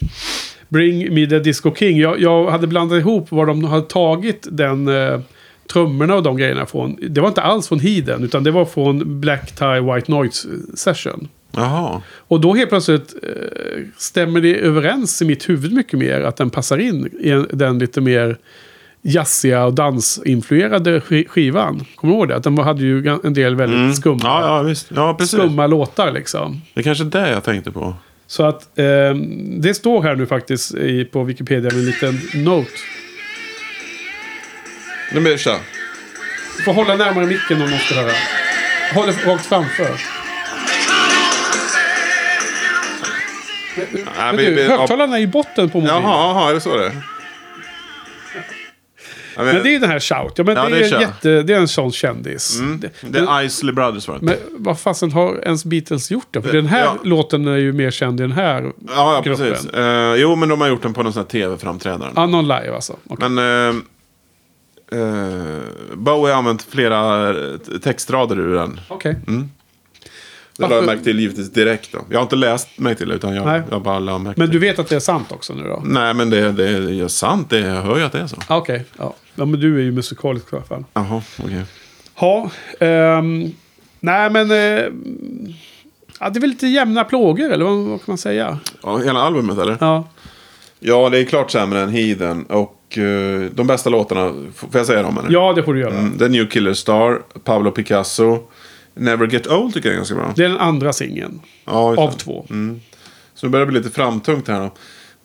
Bring 0.69 1.13
Me 1.13 1.27
The 1.27 1.39
Disco 1.39 1.75
King. 1.75 1.97
Jag, 1.97 2.19
jag 2.21 2.51
hade 2.51 2.67
blandat 2.67 2.99
ihop 2.99 3.31
var 3.31 3.45
de 3.45 3.63
hade 3.63 3.81
tagit 3.85 4.47
den 4.51 4.87
eh, 4.87 5.19
trummorna 5.73 6.15
och 6.15 6.23
de 6.23 6.37
grejerna 6.37 6.65
från. 6.65 6.97
Det 7.09 7.21
var 7.21 7.27
inte 7.27 7.41
alls 7.41 7.67
från 7.67 7.79
Heeden, 7.79 8.23
utan 8.23 8.43
det 8.43 8.51
var 8.51 8.65
från 8.65 9.19
Black 9.21 9.51
Tie 9.51 9.81
White 9.81 10.11
Noise 10.11 10.47
Session. 10.75 11.27
Jaha. 11.51 12.01
Och 12.17 12.41
då 12.41 12.53
helt 12.53 12.69
plötsligt 12.69 13.15
eh, 13.23 13.29
stämmer 13.97 14.41
det 14.41 14.55
överens 14.55 15.21
i 15.21 15.25
mitt 15.25 15.49
huvud 15.49 15.71
mycket 15.73 15.99
mer 15.99 16.21
att 16.21 16.37
den 16.37 16.49
passar 16.49 16.77
in 16.77 17.09
i 17.19 17.29
en- 17.29 17.47
den 17.53 17.79
lite 17.79 18.01
mer 18.01 18.37
jazziga 19.01 19.65
och 19.65 19.73
dansinfluerade 19.73 20.99
sk- 20.99 21.27
skivan. 21.27 21.85
Kommer 21.95 22.13
du 22.13 22.17
ihåg 22.19 22.27
det? 22.27 22.35
Att 22.35 22.43
den 22.43 22.57
hade 22.57 22.83
ju 22.83 23.17
en 23.23 23.33
del 23.33 23.55
väldigt 23.55 23.95
skumma, 23.97 24.15
Mm. 24.15 24.27
Ja, 24.27 24.57
ja, 24.57 24.61
visst. 24.63 24.87
Ja, 24.95 25.13
precis. 25.13 25.39
skumma 25.39 25.67
låtar 25.67 26.11
liksom. 26.11 26.61
Det 26.73 26.79
är 26.79 26.83
kanske 26.83 27.03
det 27.03 27.29
jag 27.29 27.43
tänkte 27.43 27.71
på. 27.71 27.93
Så 28.27 28.43
att 28.43 28.79
eh, 28.79 28.85
det 29.57 29.73
står 29.73 30.01
här 30.03 30.15
nu 30.15 30.25
faktiskt 30.25 30.73
i, 30.75 31.05
på 31.05 31.23
Wikipedia 31.23 31.71
med 31.71 31.79
en 31.79 31.85
liten 31.85 32.43
note. 32.43 32.69
Nu 35.13 35.19
blir 35.19 35.31
det 35.31 35.37
kör. 35.37 35.57
Du 36.57 36.63
får 36.63 36.73
hålla 36.73 36.95
närmare 36.95 37.25
micken 37.25 37.61
om 37.61 37.69
någon 37.69 37.79
ska 37.79 37.95
höra. 37.95 38.11
Håll 38.93 39.05
det 39.07 39.31
rakt 39.31 39.45
framför. 39.45 40.01
Men, 43.77 43.85
Nej, 43.93 44.03
men 44.17 44.37
vi- 44.37 44.45
du, 44.45 44.51
vi- 44.55 44.63
högtalarna 44.67 45.17
är 45.17 45.21
i 45.21 45.27
botten 45.27 45.69
på 45.69 45.77
mobilen. 45.79 46.03
Jaha, 46.03 46.33
jaha, 46.33 46.49
är 46.49 46.53
det 46.53 46.61
så 46.61 46.77
det 46.77 46.85
är? 46.85 46.91
Ja, 49.37 49.43
men, 49.43 49.53
Men 49.55 49.63
det 49.63 49.75
är 49.75 49.79
den 49.79 49.89
här 49.89 49.99
Shout. 49.99 50.33
Ja, 50.37 50.43
men 50.43 50.55
Ja, 50.55 50.63
det, 50.63 50.69
det 50.69 50.77
är 50.77 50.83
är 50.85 50.89
Shout. 50.89 51.01
jätte, 51.01 51.41
det 51.41 51.53
är 51.53 51.57
en 51.59 51.67
sån 51.67 51.91
kändis. 51.91 52.59
mm, 52.59 52.79
Det- 52.79 52.89
det 53.01 53.19
är 53.19 53.43
Isley 53.43 53.73
Brothers 53.73 54.07
var 54.07 54.15
det. 54.19 54.25
Men 54.25 54.35
vad 54.51 54.79
fasen 54.79 55.11
har 55.11 55.39
ens 55.43 55.65
Beatles 55.65 56.11
gjort 56.11 56.27
det? 56.31 56.41
För 56.41 56.53
den 56.53 56.65
här 56.65 56.83
Ja. 56.83 56.97
låten 57.03 57.47
är 57.47 57.57
ju 57.57 57.73
mer 57.73 57.91
känd 57.91 58.19
i 58.19 58.23
den 58.23 58.31
här 58.31 58.61
Ja, 58.63 58.71
ja 58.87 59.21
gruppen. 59.25 59.51
precis. 59.53 59.69
Eh, 59.69 60.13
jo, 60.15 60.35
men 60.35 60.49
de 60.49 60.61
har 60.61 60.67
gjort 60.67 60.81
den 60.81 60.93
på 60.93 61.03
någon 61.03 61.13
sån 61.13 61.21
här 61.23 61.29
tv-framträdande. 61.29 62.07
Ah, 62.21 62.25
någon 62.25 62.47
live 62.47 62.75
alltså. 62.75 62.95
Okej. 63.07 63.29
Men 63.29 63.69
eh, 63.69 63.75
eh, 64.91 65.95
Bowie 65.95 66.33
har 66.33 66.39
använt 66.39 66.63
flera 66.63 67.29
eh, 67.29 67.57
textrader 67.83 68.39
ur 68.39 68.55
den. 68.55 68.79
Okej. 68.87 69.15
Det 70.57 70.67
la 70.67 70.75
jag 70.75 70.85
märke 70.85 71.03
till 71.03 71.19
givetvis 71.19 71.51
direkt 71.51 71.91
då. 71.91 71.99
Jag 72.09 72.17
har 72.17 72.23
inte 72.23 72.35
läst 72.35 72.79
mig 72.79 72.95
till 72.95 73.11
utan 73.11 73.35
jag, 73.35 73.45
Nej. 73.45 73.61
jag 73.71 73.81
bara 73.81 73.99
la 73.99 74.17
märke 74.17 74.39
Men 74.39 74.49
du 74.49 74.59
vet 74.59 74.79
att 74.79 74.87
det 74.89 74.95
är 74.95 74.99
sant 74.99 75.31
också 75.31 75.53
nu 75.53 75.63
då? 75.63 75.81
Nej, 75.85 76.13
men 76.13 76.29
det, 76.29 76.51
det 76.51 76.69
är 76.69 77.07
sant. 77.07 77.49
Det, 77.49 77.59
jag 77.59 77.81
hör 77.81 77.97
ju 77.97 78.03
att 78.03 78.11
det 78.11 78.19
är 78.19 78.27
så. 78.27 78.37
Ah, 78.47 78.57
Okej. 78.57 78.85
Ja. 78.97 79.13
ja, 79.35 79.45
men 79.45 79.59
du 79.59 79.79
är 79.79 79.83
ju 79.83 79.91
musikalisk 79.91 80.53
i 80.53 80.55
alla 80.55 80.65
fall. 80.65 80.83
Jaha, 80.93 81.21
okej. 81.43 81.61
Ja, 82.19 82.51
ehm, 82.79 83.51
nej 83.99 84.29
men... 84.29 84.51
Eh, 84.51 84.57
ja, 86.19 86.29
det 86.29 86.39
är 86.39 86.41
väl 86.41 86.49
lite 86.49 86.67
jämna 86.67 87.03
plågor, 87.03 87.51
eller 87.51 87.65
vad, 87.65 87.77
vad 87.77 87.99
kan 87.99 88.05
man 88.11 88.17
säga? 88.17 88.59
Ja, 88.83 88.97
hela 88.97 89.19
albumet 89.19 89.57
eller? 89.57 89.77
Ja, 89.79 90.03
Ja, 90.79 91.09
det 91.09 91.19
är 91.19 91.25
klart 91.25 91.51
sämre 91.51 91.81
än 91.81 91.89
Heathen. 91.89 92.45
Och 92.45 92.84
eh, 92.97 93.51
de 93.51 93.67
bästa 93.67 93.89
låtarna, 93.89 94.33
får 94.55 94.69
jag 94.73 94.85
säga 94.85 95.01
dem 95.03 95.17
eller? 95.17 95.31
ja 95.31 95.53
det 95.53 95.63
får 95.63 95.73
du 95.73 95.79
göra. 95.79 95.93
Mm, 95.97 96.17
The 96.17 96.27
New 96.27 96.49
Killer 96.49 96.73
Star, 96.73 97.21
Pablo 97.43 97.71
Picasso. 97.71 98.39
Never 98.93 99.27
Get 99.27 99.47
Old 99.47 99.73
tycker 99.73 99.89
jag 99.89 99.93
är 99.93 99.97
ganska 99.97 100.15
bra. 100.15 100.33
Det 100.35 100.45
är 100.45 100.49
den 100.49 100.57
andra 100.57 100.93
singeln. 100.93 101.39
Ja, 101.65 101.71
Av 101.97 102.11
det. 102.11 102.17
två. 102.17 102.45
Så 103.35 103.45
det 103.45 103.49
börjar 103.49 103.65
bli 103.65 103.77
lite 103.77 103.89
framtungt 103.91 104.47
här 104.47 104.59
då. 104.59 104.71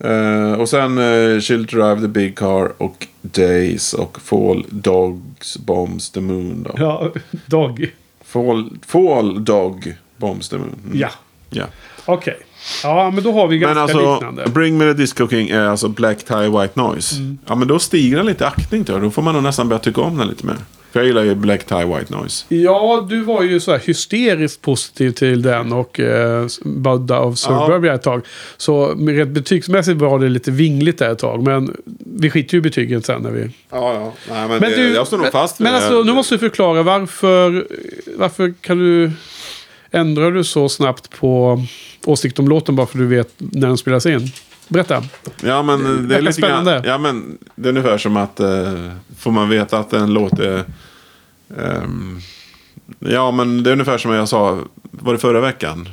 Eh, 0.07 0.53
och 0.53 0.69
sen 0.69 0.97
uh, 0.97 1.37
She'll 1.39 1.65
Drive 1.65 2.01
the 2.01 2.07
Big 2.07 2.37
Car 2.37 2.73
och 2.77 3.07
Days 3.21 3.93
och 3.93 4.21
Fall 4.21 4.65
Dogs 4.69 5.57
Bombs 5.57 6.11
the 6.11 6.21
Moon 6.21 6.63
då. 6.63 6.71
Ja, 6.77 7.11
Dog. 7.45 7.91
Fall, 8.25 8.69
Fall 8.87 9.45
Dog 9.45 9.95
Bombs 10.17 10.49
the 10.49 10.57
Moon. 10.57 10.75
Mm. 10.85 10.97
Ja, 10.99 11.09
ja. 11.49 11.65
okej. 12.05 12.37
Ja, 12.83 13.11
men 13.11 13.23
då 13.23 13.31
har 13.31 13.47
vi 13.47 13.57
ganska 13.57 13.73
Men 13.73 13.83
alltså, 13.83 14.13
liknande. 14.13 14.45
Bring 14.49 14.77
Me 14.77 14.85
The 14.85 14.93
Disco 14.93 15.27
King 15.27 15.49
är 15.49 15.61
alltså 15.65 15.87
Black 15.87 16.23
Tie 16.23 16.49
White 16.49 16.81
Noise. 16.81 17.15
Mm. 17.15 17.37
Ja, 17.47 17.55
men 17.55 17.67
då 17.67 17.79
stiger 17.79 18.17
den 18.17 18.25
lite 18.25 18.47
aktning 18.47 18.83
det. 18.83 18.99
Då 18.99 19.09
får 19.09 19.21
man 19.21 19.33
nog 19.33 19.43
nästan 19.43 19.69
börja 19.69 19.79
tycka 19.79 20.01
om 20.01 20.17
den 20.17 20.27
lite 20.27 20.45
mer. 20.45 20.55
För 20.91 20.99
jag 20.99 21.07
gillar 21.07 21.23
ju 21.23 21.35
Black 21.35 21.63
Tie 21.63 21.85
White 21.85 22.13
Noise. 22.15 22.45
Ja, 22.49 23.05
du 23.09 23.21
var 23.21 23.43
ju 23.43 23.59
så 23.59 23.71
här 23.71 23.79
hysteriskt 23.79 24.61
positiv 24.61 25.11
till 25.11 25.41
den 25.41 25.73
och 25.73 25.99
eh, 25.99 26.45
Budda 26.65 27.19
of 27.19 27.37
Suburbia 27.37 27.93
ett 27.93 28.01
tag. 28.03 28.21
Så 28.57 28.93
rent 28.93 29.29
betygsmässigt 29.29 30.01
var 30.01 30.19
det 30.19 30.29
lite 30.29 30.51
vingligt 30.51 30.97
där 30.99 31.11
ett 31.11 31.19
tag. 31.19 31.43
Men 31.43 31.75
vi 32.15 32.29
skiter 32.29 32.53
ju 32.53 32.57
i 32.57 32.61
betygen 32.61 33.01
sen 33.01 33.21
när 33.21 33.31
vi... 33.31 33.41
Ja, 33.71 33.93
ja. 33.93 34.13
Nej, 34.29 34.47
men 34.47 34.59
Men 34.59 34.71
det, 34.71 34.75
du, 34.75 34.93
jag 34.93 35.07
står 35.07 35.17
nog 35.17 35.31
fast 35.31 35.59
vid 35.59 35.63
Men 35.63 35.73
det. 35.73 35.79
alltså, 35.79 36.03
nu 36.03 36.13
måste 36.13 36.35
du 36.35 36.39
förklara 36.39 36.83
varför... 36.83 37.67
Varför 38.15 38.53
kan 38.61 38.77
du... 38.77 39.11
Ändrar 39.91 40.31
du 40.31 40.43
så 40.43 40.69
snabbt 40.69 41.19
på 41.19 41.63
åsikt 42.05 42.39
om 42.39 42.47
låten 42.47 42.75
bara 42.75 42.87
för 42.87 42.97
du 42.97 43.07
vet 43.07 43.33
när 43.37 43.67
den 43.67 43.77
spelas 43.77 44.05
in? 44.05 44.27
Berätta. 44.67 45.03
Ja, 45.43 45.63
men 45.63 46.07
det 46.07 46.15
är 46.15 46.21
lite 46.21 46.41
grann, 46.41 46.63
spännande. 46.63 46.83
Ja, 46.85 46.97
men 46.97 47.37
det 47.55 47.67
är 47.67 47.69
ungefär 47.69 47.97
som 47.97 48.17
att 48.17 48.39
eh, 48.39 48.91
får 49.17 49.31
man 49.31 49.49
veta 49.49 49.77
att 49.79 49.93
en 49.93 50.13
låt 50.13 50.39
är... 50.39 50.63
ehm, 51.57 52.19
ja, 52.99 53.31
men 53.31 53.63
det 53.63 53.69
är 53.69 53.71
ungefär 53.71 53.97
som 53.97 54.11
jag 54.11 54.29
sa, 54.29 54.59
var 54.91 55.13
det 55.13 55.19
förra 55.19 55.41
veckan? 55.41 55.89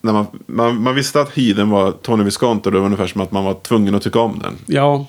När 0.00 0.12
man, 0.12 0.26
man, 0.46 0.82
man 0.82 0.94
visste 0.94 1.20
att 1.20 1.30
Heathen 1.30 1.70
var 1.70 1.92
Tony 1.92 2.24
Visconti 2.24 2.68
och 2.68 2.72
det 2.72 2.78
var 2.78 2.86
ungefär 2.86 3.06
som 3.06 3.20
att 3.20 3.32
man 3.32 3.44
var 3.44 3.54
tvungen 3.54 3.94
att 3.94 4.02
tycka 4.02 4.20
om 4.20 4.38
den. 4.42 4.54
Ja, 4.66 5.06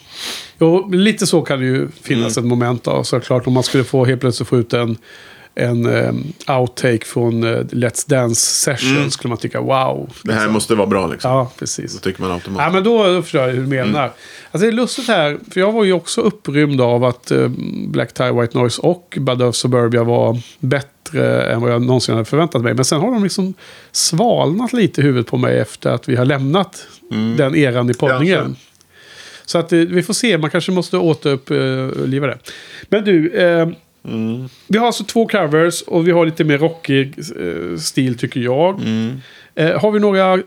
jo, 0.59 0.89
lite 0.91 1.27
så 1.27 1.41
kan 1.41 1.59
det 1.59 1.65
ju 1.65 1.87
finnas 2.01 2.37
Mm. 2.37 2.45
ett 2.45 2.49
moment 2.49 2.87
av. 2.87 3.03
Såklart 3.03 3.47
om 3.47 3.53
man 3.53 3.63
skulle 3.63 3.83
få 3.83 4.05
helt 4.05 4.21
plötsligt 4.21 4.49
få 4.49 4.57
ut 4.57 4.73
en, 4.73 4.97
en 5.55 5.85
um, 5.85 6.33
outtake 6.47 7.05
från 7.05 7.43
eh, 7.43 7.59
Let's 7.59 8.09
Dance 8.09 8.41
session 8.41 9.11
skulle 9.11 9.29
man 9.29 9.37
tycka 9.37 9.61
wow. 9.61 9.95
Mm. 9.97 10.07
Det 10.23 10.33
här 10.33 10.39
liksom. 10.39 10.53
måste 10.53 10.75
vara 10.75 10.87
bra 10.87 11.07
liksom. 11.07 11.31
Ja, 11.31 11.51
precis. 11.59 11.93
Då 11.93 11.99
tycker 11.99 12.21
man 12.21 12.29
Ja, 12.29 12.35
automatiskt. 12.35 12.73
men 12.73 12.83
då, 12.83 13.03
då 13.03 13.21
förstår 13.21 13.41
jag 13.41 13.49
hur 13.49 13.61
du 13.61 13.67
menar. 13.67 14.03
Mm. 14.03 14.11
Alltså 14.51 14.65
det 14.65 14.67
är 14.67 14.75
lustigt 14.75 15.07
här, 15.07 15.37
för 15.51 15.59
jag 15.59 15.71
var 15.71 15.83
ju 15.83 15.93
också 15.93 16.21
upprymd 16.21 16.81
av 16.81 17.03
att 17.03 17.31
eh, 17.31 17.47
Black 17.87 18.13
Tie, 18.13 18.31
White 18.31 18.57
Noise 18.57 18.81
och 18.81 19.17
Bad 19.21 19.41
of 19.41 19.55
Suburbia 19.55 20.03
var 20.03 20.39
bättre 20.59 21.43
än 21.53 21.61
vad 21.61 21.71
jag 21.71 21.81
någonsin 21.81 22.15
hade 22.15 22.25
förväntat 22.25 22.61
mig. 22.61 22.73
Men 22.73 22.85
sen 22.85 22.99
har 22.99 23.11
de 23.11 23.23
liksom 23.23 23.53
svalnat 23.91 24.73
lite 24.73 25.01
i 25.01 25.03
huvudet 25.03 25.27
på 25.27 25.37
mig 25.37 25.59
efter 25.59 25.89
att 25.89 26.09
vi 26.09 26.15
har 26.15 26.25
lämnat 26.25 26.87
den 27.37 27.55
eran 27.55 27.89
i 27.89 27.93
poddningen. 27.93 28.39
Kanske. 28.43 28.63
Så 29.45 29.57
att 29.57 29.71
vi 29.71 30.03
får 30.03 30.13
se, 30.13 30.37
man 30.37 30.49
kanske 30.49 30.71
måste 30.71 30.97
återuppliva 30.97 32.27
det. 32.27 32.37
Men 32.89 33.03
du, 33.03 33.31
Mm. 34.07 34.49
vi 34.67 34.77
har 34.77 34.85
alltså 34.85 35.03
två 35.03 35.27
covers 35.27 35.81
och 35.81 36.07
vi 36.07 36.11
har 36.11 36.25
lite 36.25 36.43
mer 36.43 36.57
rockig 36.57 37.15
eh, 37.17 37.77
stil 37.77 38.17
tycker 38.17 38.39
jag. 38.39 38.79
Mm. 38.79 39.21
Eh, 39.55 39.81
har 39.81 39.91
vi 39.91 39.99
några 39.99 40.33
eh, 40.33 40.39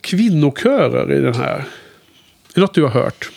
kvinnokörer 0.00 1.12
i 1.12 1.20
den 1.20 1.34
här? 1.34 1.58
Är 1.58 1.64
det 2.54 2.60
något 2.60 2.74
du 2.74 2.82
har 2.82 2.90
hört? 2.90 3.30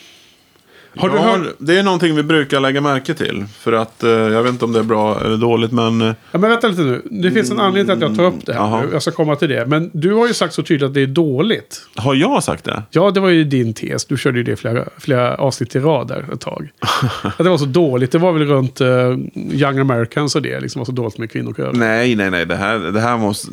Har 0.98 1.10
ja, 1.10 1.16
du 1.16 1.20
hört? 1.20 1.56
Det 1.58 1.80
är 1.80 1.84
någonting 1.84 2.16
vi 2.16 2.24
brukar 2.24 2.60
lägga 2.60 2.82
märke 2.82 3.14
till. 3.14 3.46
För 3.60 3.74
att, 3.74 4.04
eh, 4.04 4.10
jag 4.10 4.44
vet 4.44 4.52
inte 4.52 4.66
om 4.66 4.74
det 4.74 4.80
är 4.80 4.84
bra 4.84 5.22
eller 5.22 5.38
dåligt, 5.38 5.72
men... 5.72 6.02
eh, 6.02 6.08
Ja, 6.32 6.40
men 6.40 6.50
vänta 6.50 6.68
lite 6.68 6.82
nu. 6.82 7.02
Det 7.12 7.32
finns 7.32 7.52
en 7.52 7.60
anledning 7.60 7.98
till 7.98 8.06
att 8.06 8.10
jag 8.10 8.18
tar 8.18 8.26
upp 8.26 8.46
det 8.46 8.54
här. 8.54 8.82
Nu. 8.82 8.90
Jag 8.94 9.02
ska 9.02 9.12
komma 9.12 9.36
till 9.36 9.50
det. 9.50 9.66
Men 9.66 9.90
du 9.94 10.14
har 10.14 10.28
ju 10.28 10.34
sagt 10.34 10.54
så 10.54 10.64
tydligt 10.64 10.88
att 10.88 10.94
det 10.94 11.02
är 11.02 11.08
dåligt. 11.08 11.82
Har 11.96 12.16
jag 12.16 12.44
sagt 12.44 12.66
det? 12.66 12.84
Ja, 12.92 13.12
det 13.12 13.20
var 13.20 13.30
ju 13.30 13.44
din 13.44 13.74
tes. 13.74 14.06
Du 14.06 14.18
körde 14.18 14.38
ju 14.38 14.44
det 14.44 14.56
flera, 14.56 14.86
flera 14.98 15.36
avsnitt 15.36 15.76
i 15.76 15.80
rad 15.80 16.08
där 16.08 16.26
ett 16.34 16.42
tag. 16.42 16.70
att 17.24 17.38
det 17.38 17.50
var 17.50 17.58
så 17.58 17.66
dåligt. 17.66 18.12
Det 18.12 18.18
var 18.18 18.32
väl 18.34 18.46
runt 18.46 18.82
uh, 18.82 18.88
Young 19.36 19.80
Americans 19.80 20.36
och 20.36 20.42
det. 20.42 20.60
Liksom 20.60 20.80
var 20.80 20.86
så 20.86 20.92
dåligt 20.92 21.18
med 21.18 21.32
kvinnokörer. 21.32 21.74
Nej, 21.74 22.16
nej, 22.16 22.32
nej. 22.32 22.46
Det 22.46 22.56
här, 22.56 22.80
det 22.80 23.00
här 23.00 23.18
måste... 23.18 23.52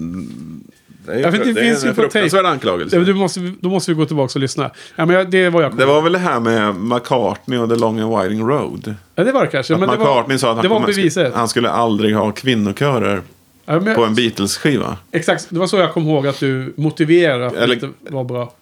Det 1.06 1.12
är, 1.12 1.18
Ja, 1.18 1.30
för 1.30 1.38
det 1.38 1.44
det 1.52 1.60
finns 1.60 1.80
är 1.82 1.84
ju 1.86 1.88
en 1.90 1.94
fruktansvärd 1.94 2.44
Ja, 2.44 2.48
anklagelse. 2.48 2.96
men 2.96 3.06
du 3.06 3.14
måste, 3.14 3.52
då 3.60 3.68
måste 3.68 3.90
vi 3.90 3.94
gå 3.94 4.04
tillbaka 4.06 4.32
och 4.34 4.40
lyssna. 4.40 4.70
Ja, 4.96 5.06
men 5.06 5.16
jag, 5.16 5.30
det 5.30 5.48
var 5.50 5.62
jag 5.62 5.70
kom 5.70 5.78
Det 5.78 5.86
var 5.86 6.02
väl 6.02 6.12
det 6.12 6.18
här 6.18 6.40
med 6.40 6.74
McCartney 6.74 7.58
och 7.58 7.68
The 7.68 7.76
Long 7.76 8.00
and 8.00 8.18
Winding 8.22 8.48
Road. 8.48 8.94
Ja, 9.14 9.24
det 9.24 9.32
var 9.32 9.40
det 9.44 9.46
kanske. 9.50 9.74
Att 9.74 9.80
Men 9.80 9.88
McCartney 9.88 10.34
var, 10.34 10.38
sa 10.38 10.50
att 10.50 10.56
han, 10.56 10.68
kommer- 10.68 10.86
beviset. 10.86 11.34
han 11.34 11.48
skulle 11.48 11.70
aldrig 11.70 12.14
ha 12.16 12.30
kvinnokörer 12.32 13.22
Ja, 13.66 13.80
men, 13.80 13.94
på 13.94 14.04
en 14.04 14.14
Beatles-skiva. 14.14 14.96
Exakt, 15.12 15.46
det 15.50 15.58
var 15.58 15.66
så 15.66 15.76
jag 15.76 15.92
kom 15.92 16.02
ihåg 16.08 16.26
att 16.26 16.40
du 16.40 16.74
motiverade 16.76 17.46
att 17.46 17.54
Eller- 17.54 17.76
det 17.76 17.86
inte 17.86 18.12
var 18.12 18.24
bra. 18.24 18.52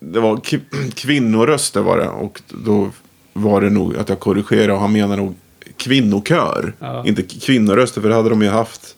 Det 0.00 0.20
var 0.20 0.40
kvinnoröster 0.94 1.80
var 1.80 1.98
det. 1.98 2.08
Och 2.08 2.40
då 2.48 2.90
var 3.32 3.60
det 3.60 3.70
nog 3.70 3.96
att 3.96 4.08
jag 4.08 4.20
korrigerade 4.20 4.72
och 4.72 4.80
han 4.80 4.92
menar 4.92 5.16
nog 5.16 5.34
kvinnokör. 5.76 6.72
Ja. 6.78 7.04
Inte 7.06 7.22
kvinnoröster 7.22 8.00
för 8.00 8.08
det 8.08 8.14
hade 8.14 8.28
de 8.28 8.42
ju 8.42 8.48
haft. 8.48 8.96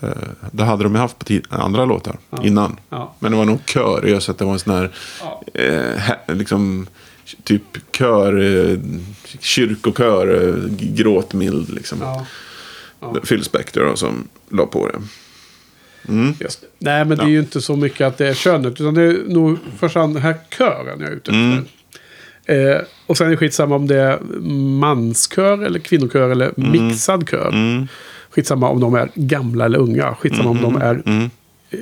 Eh, 0.00 0.08
Det 0.52 0.64
hade 0.64 0.82
de 0.84 0.94
ju 0.94 1.00
haft 1.00 1.18
på 1.18 1.24
tid- 1.24 1.46
andra 1.50 1.84
låtar 1.84 2.16
innan. 2.42 2.76
Ja. 2.88 3.14
Men 3.18 3.30
det 3.32 3.38
var 3.38 3.44
nog 3.44 3.58
kör. 3.66 4.06
Jag 4.06 4.22
så 4.22 4.30
att 4.32 4.38
det 4.38 4.44
var 4.44 4.52
en 4.52 4.58
sån 4.58 4.74
här 4.74 4.90
Ja. 5.20 5.42
eh, 5.54 6.34
liksom 6.36 6.86
typ 7.44 7.62
kör, 7.96 8.40
eh, 8.70 8.78
kyrkokör, 9.40 10.48
eh, 10.48 10.70
gråtmild 10.78 11.68
liksom. 11.70 11.98
Ja. 12.00 12.26
Phil 13.28 13.44
Spector 13.44 13.84
då, 13.84 13.96
som 13.96 14.28
la 14.48 14.66
på 14.66 14.88
det. 14.88 14.98
Just 16.40 16.60
det. 16.60 16.66
Nej, 16.78 17.04
men 17.04 17.18
det 17.18 17.24
är 17.24 17.26
Ja. 17.26 17.32
ju 17.32 17.38
inte 17.38 17.60
så 17.60 17.76
mycket 17.76 18.06
att 18.06 18.18
det 18.18 18.28
är 18.28 18.34
könet. 18.34 18.80
Utan 18.80 18.94
det 18.94 19.02
är 19.02 19.18
nog 19.28 19.58
först 19.78 19.94
den 19.94 20.16
här 20.16 20.36
kören 20.58 21.00
jag 21.00 21.08
är 21.10 21.14
ute 21.16 21.30
efter. 21.30 21.62
Eh, 22.44 22.80
och 23.06 23.16
sen 23.18 23.26
är 23.26 23.30
det 23.30 23.36
skitsamma 23.36 23.74
om 23.76 23.86
det 23.86 23.96
är 24.00 24.20
manskör 24.80 25.62
eller 25.64 25.78
kvinnokör 25.78 26.30
eller 26.30 26.52
mixad 26.56 27.28
kör. 27.30 27.52
Skitsamma 28.34 28.68
om 28.68 28.80
de 28.80 28.94
är 28.94 29.08
gamla 29.14 29.64
eller 29.64 29.78
unga. 29.78 30.14
Skitsamma 30.14 30.50
om 30.50 30.62
de 30.62 30.76
är 30.76 31.02
eh, 31.70 31.78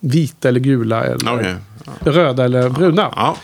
vita 0.00 0.48
eller 0.48 0.60
gula 0.60 1.04
eller 1.04 1.34
Okej. 1.34 1.54
röda 2.00 2.44
eller 2.44 2.68
bruna. 2.70 3.12
Ja. 3.16 3.36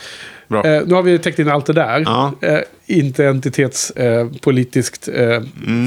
Eh, 0.65 0.83
nu 0.87 0.95
har 0.95 1.03
vi 1.03 1.19
täckt 1.19 1.39
in 1.39 1.49
allt 1.49 1.67
det 1.67 1.73
där. 1.73 2.01
Ja. 2.07 2.33
Eh, 2.41 2.59
inte 2.87 3.27
entitetspolitiskt 3.27 5.09
eh, 5.09 5.29
eh, 5.29 5.43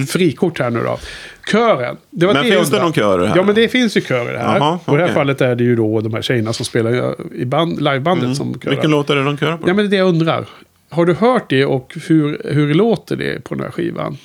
frikort 0.08 0.60
här 0.60 0.70
nu 0.70 0.80
då. 0.84 1.00
Kören. 1.52 1.98
Det 2.10 2.26
var 2.26 2.34
Mm. 2.34 2.44
Men 2.44 2.52
det 2.52 2.58
finns 2.58 2.72
det 2.72 2.82
någon 2.82 2.94
kör 2.94 3.28
här? 3.28 3.36
Ja, 3.36 3.44
men 3.44 3.56
det 3.56 3.68
finns 3.68 3.98
ju 3.98 4.02
körer 4.02 4.38
här. 4.38 4.58
Jaha, 4.60 4.80
Och 4.86 4.94
I 4.94 4.98
det 4.98 5.08
här 5.08 5.14
fallet 5.14 5.42
är 5.42 5.56
det 5.56 5.64
ju 5.64 5.76
då 5.76 6.02
de 6.02 6.14
här 6.14 6.22
tjejerna 6.22 6.54
som 6.54 6.66
spelar 6.66 7.16
i 7.36 7.46
band, 7.46 7.82
livebandet 7.82 8.38
som 8.38 8.46
körar. 8.54 8.62
Mm. 8.66 8.70
Vilken 8.76 8.92
låt 8.92 9.10
är 9.10 9.16
det 9.16 9.24
de 9.24 9.38
körar 9.38 9.58
på? 9.58 9.70
Ja, 9.70 9.74
men 9.74 9.78
det 9.78 9.88
är 9.88 9.90
det 9.90 9.96
jag 9.98 10.08
undrar. 10.08 10.46
Har 10.90 11.06
du 11.06 11.14
hört 11.14 11.50
det 11.50 11.66
och 11.66 11.96
hur, 12.08 12.42
hur 12.46 12.74
låter 12.74 13.16
det 13.16 13.44
på 13.44 13.56
den 13.56 13.64
här 13.64 13.72
skivan? 13.72 14.18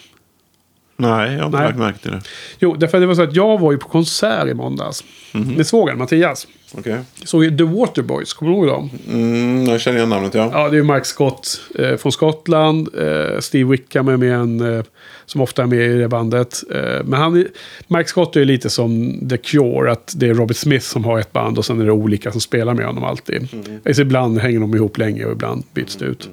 Nej, 1.00 1.32
jag 1.32 1.38
har 1.40 1.46
inte 1.46 1.58
lagt 1.58 1.78
märke 1.78 1.98
till 1.98 2.10
det. 2.10 2.20
Jo, 2.58 2.74
därför 2.74 2.98
att 2.98 3.02
det 3.02 3.06
var 3.06 3.14
så 3.14 3.22
att 3.22 3.36
jag 3.36 3.58
var 3.60 3.72
ju 3.72 3.78
på 3.78 3.88
konsert 3.88 4.48
i 4.48 4.54
måndags. 4.54 5.04
Mhm. 5.32 5.54
Med 5.54 5.66
svågern 5.66 5.98
Mattias. 5.98 6.46
Okej. 6.78 6.98
Såg 7.24 7.44
ju 7.44 7.56
The 7.56 7.64
Waterboys, 7.64 8.32
kommer 8.32 8.52
du 8.52 8.58
ihåg 8.58 8.66
dem? 8.66 8.90
Mm, 9.08 9.64
jag 9.64 9.80
känner 9.80 9.96
igen 9.98 10.08
namnet, 10.08 10.34
ja. 10.34 10.50
Ja, 10.52 10.68
det 10.68 10.78
är 10.78 10.82
Mike 10.82 11.04
Scott 11.04 11.60
eh, 11.78 11.96
från 11.96 12.12
Skottland. 12.12 12.88
Eh, 12.98 13.38
Steve 13.40 13.70
Wickham 13.70 14.08
är 14.08 14.16
med 14.16 14.34
en, 14.34 14.74
eh, 14.76 14.84
som 15.26 15.40
ofta 15.40 15.62
är 15.62 15.66
med 15.66 15.90
i 15.90 15.98
det 15.98 16.08
bandet. 16.08 16.62
Eh, 16.74 17.04
men 17.04 17.12
han, 17.12 17.46
Mike 17.86 18.08
Scott 18.08 18.36
är 18.36 18.44
lite 18.44 18.70
som 18.70 19.20
The 19.28 19.36
Cure, 19.36 19.92
att 19.92 20.14
det 20.16 20.28
är 20.28 20.34
Robert 20.34 20.56
Smith 20.56 20.86
som 20.86 21.04
har 21.04 21.18
ett 21.18 21.32
band 21.32 21.58
och 21.58 21.64
sen 21.64 21.80
är 21.80 21.84
det 21.84 21.92
olika 21.92 22.32
som 22.32 22.40
spelar 22.40 22.74
med 22.74 22.86
honom 22.86 23.04
alltid. 23.04 23.48
Alltså, 23.86 24.02
ibland 24.02 24.38
hänger 24.38 24.60
de 24.60 24.74
ihop 24.74 24.98
länge 24.98 25.24
och 25.24 25.32
ibland 25.32 25.64
byts 25.74 25.96
det 25.96 26.04
ut. 26.04 26.28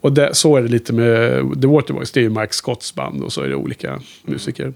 Och 0.00 0.12
det, 0.12 0.34
så 0.34 0.56
är 0.56 0.62
det 0.62 0.68
lite 0.68 0.92
med 0.92 1.40
The 1.62 1.66
Waterboys, 1.68 2.10
det 2.10 2.20
är 2.20 2.22
ju 2.22 2.30
Mike 2.30 2.52
Scotts 2.52 2.94
band 2.94 3.22
och 3.22 3.32
så 3.32 3.42
är 3.42 3.48
det 3.48 3.54
olika 3.54 4.00
musiker. 4.24 4.72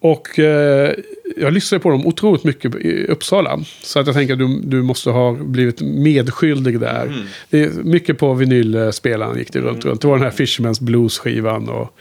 Och 0.00 0.38
eh, 0.38 0.94
jag 1.36 1.52
lyssnade 1.52 1.82
på 1.82 1.90
dem 1.90 2.06
otroligt 2.06 2.44
mycket 2.44 2.74
i 2.74 3.06
Uppsala. 3.06 3.60
Så 3.82 3.98
att 4.00 4.06
jag 4.06 4.16
tänker 4.16 4.32
att 4.32 4.38
du, 4.38 4.60
du 4.62 4.82
måste 4.82 5.10
ha 5.10 5.32
blivit 5.32 5.80
medskyldig 5.80 6.80
där. 6.80 7.26
Det 7.50 7.62
är 7.62 7.70
mycket 7.70 8.18
på 8.18 8.34
vinylspelaren 8.34 9.38
gick 9.38 9.52
det 9.52 9.60
runt, 9.60 9.84
runt. 9.84 10.00
Det 10.00 10.08
var 10.08 10.14
den 10.16 10.24
här 10.24 10.30
Fisherman's 10.30 10.82
Blues-skivan 10.82 11.68
och 11.68 11.98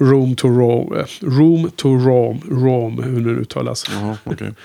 Room 0.00 0.36
to 0.36 0.48
Rome. 0.48 0.98
eh, 1.00 1.04
Room 1.20 1.70
to 1.76 1.88
Rome, 1.88 2.40
Rome, 2.50 3.02
hur 3.02 3.20
det 3.20 3.32
nu 3.32 3.40
uttalas. 3.40 3.84
Jaha, 3.92 4.16
okej. 4.24 4.50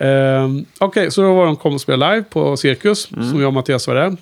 Ehm, 0.00 0.64
Okej, 0.78 1.10
så 1.10 1.22
då 1.22 1.34
var 1.34 1.46
de 1.46 1.56
kom 1.56 1.74
och 1.74 1.80
spelade 1.80 2.14
live 2.14 2.24
på 2.30 2.56
Cirkus, 2.56 3.02
som 3.02 3.40
jag 3.40 3.46
och 3.46 3.52
Mattias 3.54 3.88
var 3.88 3.94
där. 3.94 4.16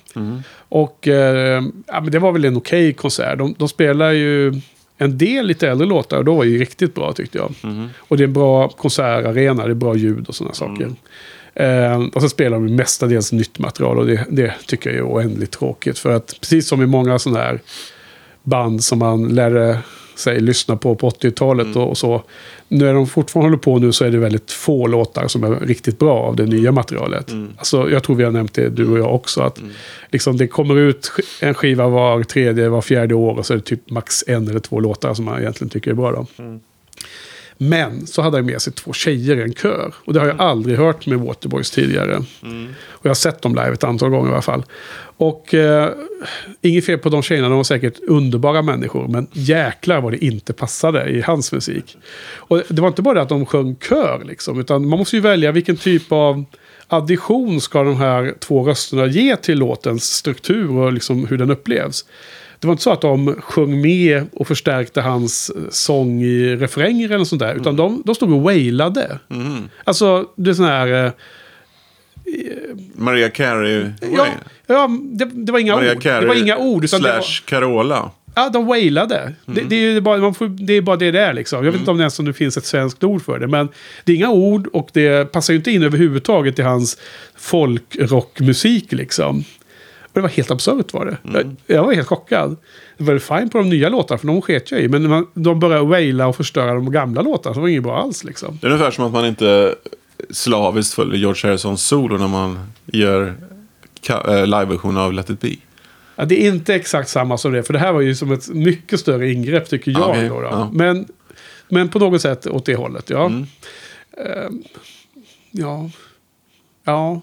Och 0.69 1.07
ehm, 1.07 1.71
ja, 1.87 2.01
men 2.01 2.11
det 2.11 2.19
var 2.19 2.31
väl 2.31 2.45
en 2.45 2.57
okej 2.57 2.93
konsert. 2.93 3.37
De, 3.37 3.55
de 3.57 3.67
spelar 3.69 4.11
ju 4.11 4.53
en 5.01 5.17
del 5.17 5.45
lite 5.45 5.67
äldre 5.69 5.87
låtar 5.87 6.17
och 6.17 6.25
då 6.25 6.35
var 6.35 6.43
det 6.43 6.49
ju 6.49 6.57
riktigt 6.57 6.95
bra 6.95 7.13
tyckte 7.13 7.37
jag. 7.37 7.53
Och 7.97 8.17
det 8.17 8.23
är 8.23 8.27
en 8.27 8.33
bra 8.33 8.69
konsertarena, 8.69 9.65
det 9.65 9.71
är 9.71 9.75
bra 9.75 9.95
ljud 9.95 10.27
och 10.27 10.35
sådana 10.35 10.53
saker. 10.53 10.89
Ehm, 11.53 12.09
och 12.09 12.21
så 12.21 12.29
spelar 12.29 12.57
de 12.57 12.75
mestadels 12.75 13.31
nytt 13.31 13.59
material 13.59 13.97
och 13.99 14.05
det, 14.05 14.25
det 14.29 14.53
tycker 14.65 14.89
jag 14.89 14.97
är 14.99 15.13
oändligt 15.13 15.51
tråkigt. 15.51 15.99
För 15.99 16.11
att 16.11 16.35
precis 16.41 16.67
som 16.67 16.81
i 16.81 16.85
många 16.85 17.19
sådana 17.19 17.39
här 17.39 17.59
band 18.43 18.83
som 18.83 18.99
man 18.99 19.27
lärde 19.27 19.79
sig 20.15 20.39
lyssna 20.39 20.77
på 20.77 20.95
på 20.95 21.09
80-talet 21.09 21.75
och, 21.75 21.89
och 21.89 21.97
så. 21.97 22.23
När 22.71 22.93
de 22.93 23.07
fortfarande 23.07 23.47
håller 23.47 23.57
på 23.57 23.79
nu 23.79 23.91
så 23.91 24.05
är 24.05 24.11
det 24.11 24.17
väldigt 24.17 24.51
få 24.51 24.87
låtar 24.87 25.27
som 25.27 25.43
är 25.43 25.59
riktigt 25.59 25.99
bra 25.99 26.19
av 26.19 26.35
det 26.35 26.45
nya 26.45 26.71
materialet. 26.71 27.31
Alltså, 27.57 27.89
jag 27.89 28.03
tror 28.03 28.15
vi 28.15 28.23
har 28.23 28.31
nämnt 28.31 28.53
det, 28.53 28.69
du 28.69 28.87
och 28.87 28.99
jag 28.99 29.15
också, 29.15 29.41
att 29.41 29.61
liksom, 30.09 30.37
det 30.37 30.47
kommer 30.47 30.77
ut 30.77 31.11
en 31.41 31.53
skiva 31.53 31.87
var 31.87 32.23
tredje, 32.23 32.69
var 32.69 32.81
fjärde 32.81 33.15
år 33.15 33.37
och 33.37 33.45
så 33.45 33.53
är 33.53 33.57
det 33.57 33.63
typ 33.63 33.89
max 33.89 34.23
en 34.27 34.47
eller 34.47 34.59
två 34.59 34.79
låtar 34.79 35.13
som 35.13 35.25
man 35.25 35.39
egentligen 35.39 35.69
tycker 35.69 35.91
är 35.91 35.95
bra. 35.95 36.11
Då. 36.11 36.27
Men 37.61 38.07
så 38.07 38.21
hade 38.21 38.37
han 38.37 38.45
med 38.45 38.61
sig 38.61 38.73
två 38.73 38.93
tjejer 38.93 39.37
i 39.37 39.41
en 39.41 39.53
kör. 39.53 39.93
Och 40.05 40.13
det 40.13 40.19
har 40.19 40.27
jag 40.27 40.41
aldrig 40.41 40.77
hört 40.77 41.05
med 41.05 41.19
Waterboys 41.19 41.71
tidigare. 41.71 42.23
Och 42.89 43.05
jag 43.05 43.09
har 43.09 43.15
sett 43.15 43.41
dem 43.41 43.55
live 43.55 43.73
ett 43.73 43.83
antal 43.83 44.09
gånger 44.09 44.29
i 44.29 44.33
alla 44.33 44.41
fall. 44.41 44.65
Och 45.17 45.53
eh, 45.53 45.89
inget 46.61 46.85
fel 46.85 46.99
på 46.99 47.09
de 47.09 47.21
tjejerna, 47.21 47.49
de 47.49 47.57
var 47.57 47.63
säkert 47.63 47.99
underbara 48.07 48.61
människor. 48.61 49.07
Men 49.07 49.27
jäklar 49.31 50.01
vad 50.01 50.13
det 50.13 50.25
inte 50.25 50.53
passade 50.53 51.09
i 51.09 51.21
hans 51.21 51.51
musik. 51.51 51.97
Och 52.35 52.61
det 52.69 52.81
var 52.81 52.87
inte 52.87 53.01
bara 53.01 53.13
det 53.13 53.21
att 53.21 53.29
de 53.29 53.45
sjöng 53.45 53.75
kör 53.75 54.23
liksom. 54.25 54.59
Utan 54.59 54.87
man 54.87 54.99
måste 54.99 55.15
ju 55.15 55.21
välja 55.21 55.51
vilken 55.51 55.77
typ 55.77 56.11
av 56.11 56.45
addition 56.87 57.61
ska 57.61 57.83
de 57.83 57.97
här 57.97 58.33
två 58.39 58.63
rösterna 58.63 59.05
ge 59.05 59.35
till 59.35 59.57
låtens 59.57 60.03
struktur 60.03 60.71
och 60.71 60.93
liksom 60.93 61.27
hur 61.27 61.37
den 61.37 61.51
upplevs. 61.51 62.05
Det 62.59 62.67
var 62.67 62.71
inte 62.71 62.83
så 62.83 62.91
att 62.91 63.01
de 63.01 63.35
sjöng 63.41 63.81
med 63.81 64.25
och 64.33 64.47
förstärkte 64.47 65.01
hans 65.01 65.49
eh, 65.49 65.61
sång 65.69 66.21
i 66.21 66.55
refränger 66.55 67.09
eller 67.11 67.25
sånt 67.25 67.39
där. 67.39 67.55
Utan 67.55 67.75
de, 67.75 68.01
de 68.05 68.15
stod 68.15 68.33
och 68.33 68.41
wailade. 68.41 69.19
Alltså, 69.83 70.25
det 70.35 70.49
är 70.49 70.53
sån 70.53 70.65
här... 70.65 71.05
eh, 71.05 71.11
Maria 72.95 73.29
Carey. 73.29 73.85
Ja, 74.15 74.27
ja 74.67 74.89
det, 75.01 75.25
det 75.25 75.51
var 75.51 75.59
inga 75.59 75.75
Maria 75.75 75.95
ord. 75.95 76.01
Carey 76.03 76.21
det 76.21 76.27
var 76.27 76.35
inga 76.35 76.57
ord. 76.57 76.83
Utan 76.83 77.01
det 77.01 77.07
var, 77.11 77.21
slash 77.21 77.43
Carola. 77.45 78.11
ja, 78.35 78.49
de 78.49 78.65
wailade. 78.65 79.33
Det, 79.45 79.61
det, 79.61 79.75
är 79.75 80.01
bara, 80.01 80.33
får, 80.33 80.47
det 80.47 80.73
är 80.73 80.81
bara 80.81 80.95
det 80.95 81.11
det 81.11 81.19
är 81.19 81.33
liksom. 81.33 81.65
Jag 81.65 81.71
vet 81.71 81.79
inte 81.79 81.91
om 81.91 81.97
det 81.97 82.01
ens 82.01 82.19
om 82.19 82.25
det 82.25 82.33
finns 82.33 82.57
ett 82.57 82.65
svenskt 82.65 83.03
ord 83.03 83.21
för 83.25 83.39
det. 83.39 83.47
Men 83.47 83.69
det 84.03 84.11
är 84.11 84.15
inga 84.15 84.29
ord 84.29 84.67
och 84.67 84.89
det 84.93 85.31
passar 85.31 85.53
ju 85.53 85.57
inte 85.57 85.71
in 85.71 85.83
överhuvudtaget 85.83 86.59
i 86.59 86.61
hans 86.61 86.97
folkrockmusik 87.35 88.91
liksom. 88.91 89.43
Det 90.19 90.23
var 90.23 90.29
helt 90.29 90.51
absurt 90.51 90.93
var 90.93 91.05
det. 91.05 91.17
Jag, 91.33 91.55
jag 91.65 91.83
var 91.83 91.93
helt 91.93 92.07
chockad. 92.07 92.57
Det 92.97 93.03
var 93.03 93.19
fine 93.19 93.49
på 93.49 93.57
de 93.57 93.69
nya 93.69 93.89
låtarna, 93.89 94.17
för 94.17 94.27
de 94.27 94.41
sket 94.41 94.71
jag 94.71 94.81
i. 94.81 94.87
Men 94.87 95.09
man, 95.09 95.27
de 95.33 95.59
började 95.59 95.85
waila 95.85 96.27
och 96.27 96.35
förstöra 96.35 96.73
de 96.73 96.91
gamla 96.91 97.21
låtarna, 97.21 97.53
så 97.53 97.59
var 97.59 97.67
det 97.67 97.71
inget 97.71 97.83
bra 97.83 98.01
alls 98.01 98.23
liksom. 98.23 98.57
Det 98.61 98.67
är 98.67 98.71
ungefär 98.71 98.91
som 98.91 99.05
att 99.05 99.11
man 99.11 99.25
inte 99.25 99.75
slaviskt 100.29 100.93
följer 100.93 101.15
George 101.15 101.49
Harrisons 101.49 101.85
solo 101.85 102.17
när 102.17 102.27
man 102.27 102.59
gör 102.85 103.35
äh, 104.09 104.45
liveversion 104.45 104.97
av 104.97 105.13
Let 105.13 105.29
it 105.29 105.41
be. 105.41 105.55
Ja, 106.15 106.25
det 106.25 106.45
är 106.45 106.47
inte 106.47 106.75
exakt 106.75 107.09
samma 107.09 107.37
som 107.37 107.51
det, 107.51 107.63
för 107.63 107.73
det 107.73 107.79
här 107.79 107.93
var 107.93 108.01
ju 108.01 108.15
som 108.15 108.31
ett 108.31 108.49
mycket 108.49 108.99
större 108.99 109.31
ingrepp 109.31 109.69
tycker 109.69 109.91
jag. 109.91 110.09
Okej, 110.09 110.29
då, 110.29 110.41
då. 110.41 110.47
ja. 110.47 110.69
Men, 110.73 111.07
men 111.67 111.89
på 111.89 111.99
något 111.99 112.21
sätt 112.21 112.47
åt 112.47 112.65
det 112.65 112.75
hållet, 112.75 113.09
ja. 113.09 113.25
Mm. 113.25 113.45
Ehm, 114.17 114.63
ja. 115.51 115.89
Ja. 116.83 117.21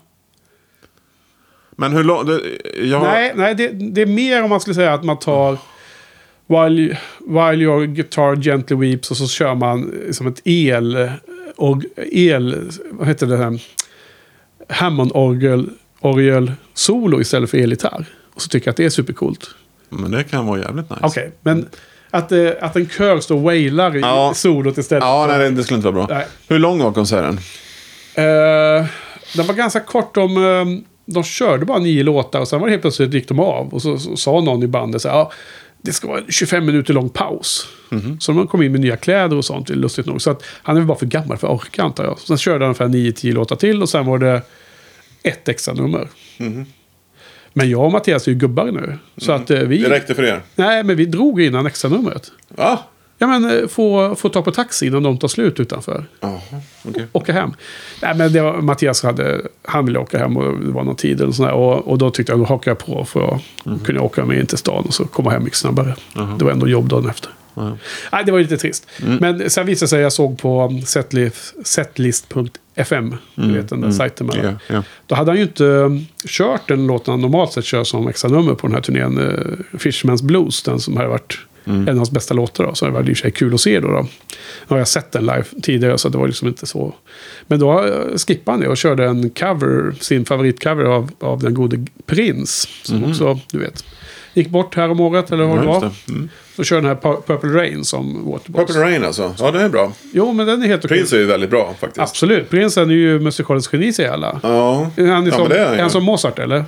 Men 1.77 1.93
hur 1.93 2.05
långt... 2.05 2.31
Jag... 2.83 3.03
Nej, 3.03 3.33
nej 3.37 3.55
det, 3.55 3.69
det 3.69 4.03
är 4.03 4.07
mer 4.07 4.43
om 4.43 4.51
man 4.51 4.61
skulle 4.61 4.75
säga 4.75 4.95
att 4.95 5.05
man 5.05 5.19
tar 5.19 5.59
While, 6.49 6.99
while 7.27 7.65
your 7.65 7.87
guitar 7.87 8.37
gently 8.37 8.77
weeps 8.77 9.11
och 9.11 9.17
så 9.17 9.29
kör 9.29 9.55
man 9.55 9.93
som 10.11 10.27
ett 10.27 10.41
el... 10.45 11.11
Och 11.57 11.83
el... 11.97 12.71
Vad 12.91 13.09
heter 13.09 13.27
det 13.27 13.37
här? 13.37 13.63
Hammond-orgel 14.69 15.71
orgel 16.01 16.53
solo 16.75 17.21
istället 17.21 17.51
för 17.51 17.59
elgitarr. 17.59 18.05
Och 18.35 18.43
så 18.43 18.49
tycker 18.49 18.67
jag 18.69 18.71
att 18.71 18.77
det 18.77 18.85
är 18.85 18.91
supercoolt. 18.91 19.51
Men 19.89 20.11
det 20.11 20.25
kan 20.25 20.47
vara 20.47 20.61
jävligt 20.61 20.91
nice. 20.91 21.01
Okej, 21.03 21.33
men 21.43 21.69
att, 22.11 22.33
eh, 22.33 22.51
att 22.61 22.77
en 22.77 22.89
kör 22.89 23.21
står 23.21 23.35
och 23.35 23.43
wailar 23.43 23.97
i 23.97 24.01
Ja. 24.01 24.33
solot 24.35 24.79
istället. 24.79 25.05
Ja, 25.05 25.27
nej, 25.29 25.51
det 25.51 25.65
skulle 25.65 25.77
inte 25.77 25.91
vara 25.91 26.07
bra. 26.07 26.17
Nej. 26.17 26.27
Hur 26.49 26.59
lång 26.59 26.83
var 26.83 26.93
konserten? 26.93 27.39
Eh, 28.15 28.87
den 29.37 29.47
var 29.47 29.55
ganska 29.55 29.81
kort. 29.81 30.15
De, 30.15 30.37
eh, 30.37 30.65
de 31.07 31.25
körde 31.25 31.65
bara 31.65 31.79
nio 31.79 32.03
låtar 32.03 32.41
och 32.41 32.49
sen 32.49 32.61
var 32.61 32.67
det 32.67 32.71
helt 32.71 32.83
plötsligt 32.83 33.15
gick 33.15 33.29
de 33.29 33.41
av. 33.41 33.75
Och 33.75 33.83
så, 33.83 33.99
så 33.99 34.17
sa 34.17 34.41
någon 34.41 34.63
i 34.63 34.67
bandet 34.67 35.03
så 35.03 35.09
här, 35.09 35.17
ja, 35.17 35.33
det 35.83 35.93
ska 35.93 36.09
vara 36.09 36.19
en 36.19 36.25
25 36.29 36.67
minuter 36.67 36.95
lång 36.95 37.09
paus. 37.09 37.69
Så 38.21 38.33
de 38.33 38.47
kom 38.47 38.63
in 38.63 38.73
med 38.73 38.81
nya 38.81 38.97
kläder 38.97 39.37
och 39.37 39.45
sånt, 39.45 39.69
lustigt 39.69 40.07
nog. 40.07 40.23
Så 40.23 40.31
att 40.31 40.43
han 40.63 40.77
är 40.77 40.81
väl 40.81 40.87
bara 40.87 40.99
för 40.99 41.07
gammal 41.07 41.37
för 41.37 41.47
att 41.47 41.55
orka 41.55 41.83
antar 41.83 42.05
jag. 42.05 42.19
Sen 42.19 42.39
körde 42.39 42.65
han 42.65 42.75
ungefär 42.81 42.89
9-10 42.89 43.33
låtar 43.33 43.57
till 43.57 43.83
och 43.83 43.89
sen 43.89 44.07
var 44.07 44.19
det 44.19 44.43
ett 45.23 45.49
extra 45.49 45.75
nummer. 45.75 46.09
Men 47.53 47.71
jag 47.71 47.85
och 47.85 47.93
Mattias 47.93 48.27
är 48.27 48.33
ju 48.33 48.39
gubbar 48.39 48.65
nu. 48.65 48.99
Så 49.17 49.33
att 49.33 49.51
eh, 49.51 49.59
vi... 49.59 49.79
Det 49.79 49.91
räckte 49.91 50.15
för 50.15 50.23
er? 50.25 50.43
Nej, 50.55 50.85
men 50.85 50.97
vi 50.97 51.07
drog 51.07 51.41
innan 51.43 51.67
extra 51.67 51.91
numret. 51.91 52.33
Ja. 52.57 52.85
Ja, 53.19 53.27
men 53.27 53.51
eh, 53.51 53.67
få, 53.67 54.15
få 54.15 54.29
tag 54.29 54.45
på 54.45 54.51
taxi 54.51 54.87
innan 54.87 55.03
de 55.03 55.19
tar 55.19 55.29
slut 55.29 55.61
utanför. 55.61 56.05
Jaha, 56.21 56.41
okej. 56.89 57.07
Åka 57.13 57.33
hem. 57.33 57.53
Nej, 58.03 58.15
men 58.17 58.33
det 58.33 58.41
var, 58.41 58.61
Mattias 58.61 59.03
hade, 59.03 59.41
han 59.63 59.87
ville 59.87 59.99
åka 59.99 60.19
hem 60.19 60.37
och 60.37 60.61
det 60.61 60.73
var 60.73 60.85
någon 60.85 60.97
tid 60.97 61.21
eller 61.21 61.33
sådär. 61.33 61.53
Och, 61.53 61.89
och 61.89 61.99
då 61.99 62.11
tyckte 62.11 62.33
jag, 62.33 62.41
då 62.41 62.45
hakar 62.45 62.71
jag 62.71 62.79
på 62.79 63.05
för 63.05 63.35
att 63.35 63.43
kunna 63.85 64.01
åka 64.01 64.25
med 64.25 64.39
in 64.39 64.47
till 64.47 64.59
stan 64.59 64.85
och 64.87 64.95
så 64.95 65.05
komma 65.05 65.31
hem 65.31 65.45
mycket 65.45 65.59
snabbare. 65.59 65.95
Det 66.39 66.45
var 66.45 66.53
ändå 66.53 66.69
jobb 66.69 66.89
dagen 66.89 67.11
efter. 67.11 67.31
Ja. 67.55 67.77
Nej, 68.13 68.25
det 68.25 68.33
var 68.33 68.39
ju 68.39 68.45
lite 68.45 68.57
trist. 68.57 68.89
Men 69.21 69.51
sen 69.51 69.67
visade 69.67 69.85
det 69.85 69.89
sig, 69.89 70.01
jag 70.01 70.13
såg 70.13 70.39
på 70.39 70.81
setlist, 70.87 71.55
setlist.fm, 71.65 73.17
du 73.35 73.53
vet 73.53 73.69
den 73.69 73.81
där 73.81 73.91
sajten. 73.91 74.27
Med 74.27 74.37
Ja, 74.45 74.75
ja. 74.75 74.83
Då 75.07 75.15
hade 75.15 75.31
han 75.31 75.37
ju 75.37 75.43
inte 75.43 75.65
um, 75.65 76.07
kört 76.29 76.69
den 76.69 76.87
låten 76.87 77.13
han 77.13 77.21
normalt 77.21 77.53
sett 77.53 77.65
kör 77.65 77.85
som 77.85 78.09
extra 78.09 78.31
nummer 78.31 78.55
på 78.55 78.67
den 78.67 78.75
här 78.75 78.83
turnén. 78.83 79.19
Uh, 79.19 79.57
Fishman's 79.73 80.25
Blues, 80.25 80.63
den 80.63 80.81
som 80.81 80.97
hade 80.97 81.09
varit 81.09 81.39
en 81.67 81.89
av 81.89 81.97
hans 81.97 82.11
bästa 82.11 82.35
låtar. 82.35 82.65
Då, 82.65 82.75
så 82.75 82.85
det 82.85 82.91
var 82.91 83.01
i 83.01 83.03
och 83.03 83.07
för 83.07 83.15
sig 83.15 83.31
kul 83.31 83.55
att 83.55 83.61
se 83.61 83.81
då. 83.81 83.89
då. 83.89 84.03
Nu 84.03 84.09
har 84.69 84.79
jag 84.79 84.89
sett 84.89 85.13
den 85.13 85.23
live 85.23 85.45
tidigare 85.63 85.99
så 85.99 86.09
det 86.09 86.19
var 86.19 86.27
liksom 86.27 86.49
inte 86.49 86.67
så. 86.67 86.95
Men 87.47 87.59
då 87.59 87.83
uh, 87.85 88.17
skippade 88.17 88.53
han 88.53 88.61
det 88.61 88.69
och 88.69 88.77
körde 88.77 89.05
en 89.05 89.31
cover, 89.31 89.95
sin 90.01 90.25
favoritcover 90.25 90.85
av, 90.85 91.11
av 91.21 91.43
den 91.43 91.55
gode 91.55 91.87
Prince. 92.07 92.69
Som 92.83 93.05
också, 93.05 93.41
du 93.53 93.59
vet, 93.59 93.85
gick 94.35 94.49
bort 94.49 94.77
här 94.77 94.91
om 94.91 95.01
året 95.01 95.33
eller 95.33 95.45
vad 95.45 95.61
det 95.61 95.67
var. 95.67 95.91
Mm. 96.09 96.29
Så 96.57 96.65
kör 96.65 96.77
den 96.77 96.85
här 96.85 96.95
Pu- 96.95 97.23
Purple 97.27 97.51
Rain 97.51 97.85
som 97.85 98.31
Waterbox. 98.31 98.67
Purple 98.67 98.91
Rain 98.91 99.05
alltså. 99.05 99.35
Ja, 99.39 99.51
det 99.51 99.63
är 99.63 99.69
bra. 99.69 99.93
Jo, 100.13 100.33
men 100.33 100.47
den 100.47 100.63
är 100.63 100.67
helt 100.67 100.85
okej. 100.85 100.99
Prince 100.99 101.17
är 101.17 101.21
ju 101.21 101.27
väldigt 101.27 101.51
bra 101.51 101.75
faktiskt. 101.81 102.01
Absolut. 102.01 102.51
Prince 102.51 102.81
är 102.81 102.87
ju 102.87 103.19
musikalisk 103.21 103.73
geni 103.73 103.93
säger 103.93 104.11
alla. 104.11 104.41
Ja. 104.43 104.91
Är 104.97 105.07
han, 105.07 105.09
ja, 105.09 105.21
liksom, 105.21 105.43
men 105.43 105.51
det 105.51 105.59
är 105.59 105.65
han 105.65 105.73
är 105.73 105.77
ju. 105.77 105.83
han 105.83 105.91
som 105.91 106.05
Mozart 106.05 106.39
eller? 106.39 106.65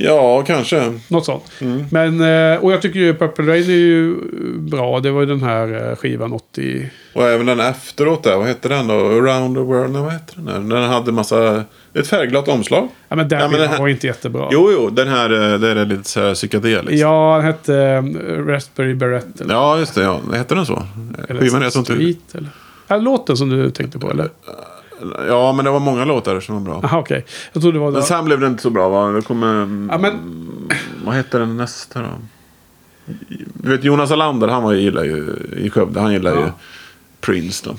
Ja, 0.00 0.42
kanske. 0.46 0.98
Något 1.08 1.24
sånt. 1.24 1.44
Mm. 1.60 1.84
Men, 1.90 2.20
eh, 2.54 2.64
och 2.64 2.72
jag 2.72 2.82
tycker 2.82 3.00
ju 3.00 3.14
Purple 3.14 3.44
Rain 3.52 3.62
är 3.64 3.74
ju 3.74 4.16
bra. 4.58 5.00
Det 5.00 5.10
var 5.10 5.20
ju 5.20 5.26
den 5.26 5.42
här 5.42 5.88
eh, 5.90 5.96
skivan 5.96 6.32
80... 6.32 6.90
Och 7.14 7.22
även 7.28 7.46
den 7.46 7.60
efteråt 7.60 8.22
där. 8.22 8.36
Vad 8.36 8.46
hette 8.46 8.68
den 8.68 8.86
då? 8.86 8.94
Around 8.94 9.56
the 9.56 9.60
world. 9.62 9.92
Nej, 9.92 10.02
vad 10.02 10.12
hette 10.12 10.32
den 10.36 10.44
där? 10.44 10.76
Den 10.76 10.88
hade 10.90 11.12
massa... 11.12 11.64
Ett 11.94 12.06
färgglatt 12.06 12.48
omslag. 12.48 12.88
Ja, 13.08 13.16
men 13.16 13.28
den 13.28 13.40
Ja, 13.40 13.48
men 13.48 13.60
den 13.60 13.68
här- 13.68 13.78
var 13.78 13.88
inte 13.88 14.06
jättebra. 14.06 14.48
Jo, 14.52 14.70
jo. 14.72 14.90
Den 14.90 15.08
här, 15.08 15.52
eh, 15.52 15.58
det 15.58 15.68
är 15.70 15.84
lite 15.86 16.08
så 16.08 16.20
här 16.20 16.34
psykedeliskt. 16.34 17.00
Ja, 17.00 17.36
den 17.36 17.46
hette 17.46 18.00
Raspberry 18.52 18.94
Beret. 18.94 19.40
Eller, 19.40 19.54
Ja, 19.54 19.78
just 19.78 19.94
det. 19.94 20.02
Ja. 20.02 20.20
Hette 20.32 20.54
den 20.54 20.66
så? 20.66 20.82
eller 21.28 21.40
Skivan 21.40 21.62
heter 21.62 21.78
inte... 21.78 21.92
Street, 21.94 22.34
eller? 22.88 23.00
Låten 23.02 23.36
som 23.36 23.48
du 23.50 23.70
tänkte 23.70 23.98
på, 23.98 24.10
eller? 24.10 24.28
Ja, 25.28 25.52
men 25.52 25.64
det 25.64 25.70
var 25.70 25.80
många 25.80 26.04
låtar 26.04 26.40
som 26.40 26.54
var 26.54 26.62
bra. 26.62 26.80
Jaha, 26.82 26.98
okej. 27.00 27.24
Jag 27.52 27.62
trodde 27.62 27.78
det 27.78 27.84
var... 27.84 27.90
Men 27.92 28.02
sen 28.02 28.24
blev 28.24 28.40
det 28.40 28.46
inte 28.46 28.62
så 28.62 28.70
bra 28.70 28.88
va? 28.88 29.08
Det 29.08 29.22
kommer... 29.22 29.54
Ja, 29.92 29.98
men... 29.98 30.12
Vad 31.04 31.14
hette 31.14 31.38
den 31.38 31.56
nästa 31.56 32.00
då? 32.02 32.08
Du 33.54 33.70
vet 33.70 33.84
Jonas 33.84 34.10
Alander, 34.10 34.48
han 34.48 34.62
var 34.62 34.72
ju, 34.72 34.80
gillar 34.80 35.04
ju 35.04 35.36
i 35.56 35.70
Skövde. 35.70 36.00
Han 36.00 36.12
gillar 36.12 36.34
ju 36.34 36.40
Ja. 36.40 36.52
Prince 37.20 37.64
då. 37.68 37.74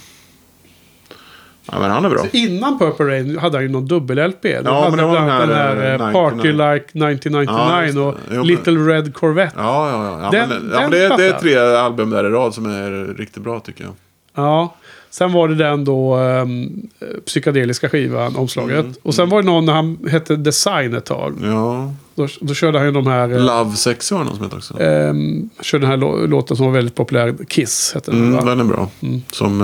Ja, 1.72 1.80
men 1.80 1.92
han 1.92 2.06
är 2.06 2.10
bra. 2.10 2.26
Innan 2.32 2.80
Purple 2.80 3.06
Rain 3.06 3.38
hade 3.38 3.58
han 3.58 3.64
ju 3.64 3.70
någon 3.70 3.86
dubbel-LP. 3.88 4.46
Ja, 4.46 4.74
hade 4.74 4.90
men 4.90 4.98
det 4.98 5.04
var 5.06 5.12
bland 5.12 5.30
annat 5.32 5.40
den 5.40 5.50
den 5.50 5.58
här, 5.58 5.76
här, 5.76 6.00
eh, 6.00 6.08
eh, 6.08 6.12
Party 6.14 6.36
99. 6.36 6.52
Like 6.74 6.86
1999 6.86 8.02
Ja, 8.04 8.10
och 8.10 8.16
Jo, 8.30 8.36
men- 8.38 8.48
Little 8.48 8.74
Red 8.74 9.14
Corvette. 9.14 9.56
Ja, 9.58 9.90
ja, 9.90 10.04
ja. 10.06 10.20
ja, 10.24 10.30
Den- 10.32 10.50
men, 10.50 10.70
ja 10.74 10.80
den 10.80 10.90
men 10.90 10.92
det, 10.92 11.06
är- 11.06 11.18
det 11.18 11.28
är 11.28 11.40
tre 11.40 11.58
album 11.58 12.10
där 12.10 12.26
i 12.26 12.30
rad 12.30 12.54
som 12.54 12.66
är 12.66 13.14
riktigt 13.18 13.44
bra 13.44 13.60
tycker 13.60 13.84
jag. 13.84 13.94
Ja. 14.36 14.76
Sen 15.12 15.34
var 15.34 15.48
det 15.48 15.56
den 15.56 15.86
då 15.86 16.18
um, 16.18 16.88
psykedeliska 17.26 17.90
skivan, 17.90 18.36
omslaget. 18.36 18.80
Mm, 18.80 18.94
Och 19.04 19.16
sen 19.16 19.30
var 19.30 19.42
det 19.42 19.46
någon 19.46 19.66
när 19.66 19.74
han 19.74 19.98
hette 20.12 20.36
Design 20.36 20.94
ett 20.94 21.06
tag. 21.06 21.36
Ja. 21.44 21.94
Då, 22.16 22.28
då 22.42 22.54
körde 22.54 22.78
han 22.78 22.88
ju 22.88 22.94
de 22.94 23.08
här... 23.08 23.30
eh, 23.32 23.46
Love 23.46 23.76
Sex 23.76 24.12
var 24.12 24.24
någon 24.24 24.36
som 24.36 24.44
heter 24.44 24.58
också. 24.58 24.80
ehm, 24.82 25.50
körde 25.62 25.82
den 25.84 25.90
här 25.92 25.98
lå- 25.98 26.28
låten 26.28 26.58
som 26.58 26.66
var 26.66 26.74
väldigt 26.74 26.96
populär. 26.96 27.36
Kiss 27.48 27.92
hette 27.96 28.12
den. 28.12 28.34
Mm, 28.34 28.46
den 28.46 28.60
är 28.60 28.64
bra. 28.64 28.90
Som 29.32 29.62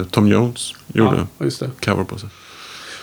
eh, 0.00 0.04
Tom 0.10 0.28
Jones 0.28 0.74
gjorde 0.94 1.16
Ja, 1.38 1.44
just 1.44 1.60
det. 1.60 1.70
cover 1.84 2.04
på 2.04 2.18
sig. 2.18 2.28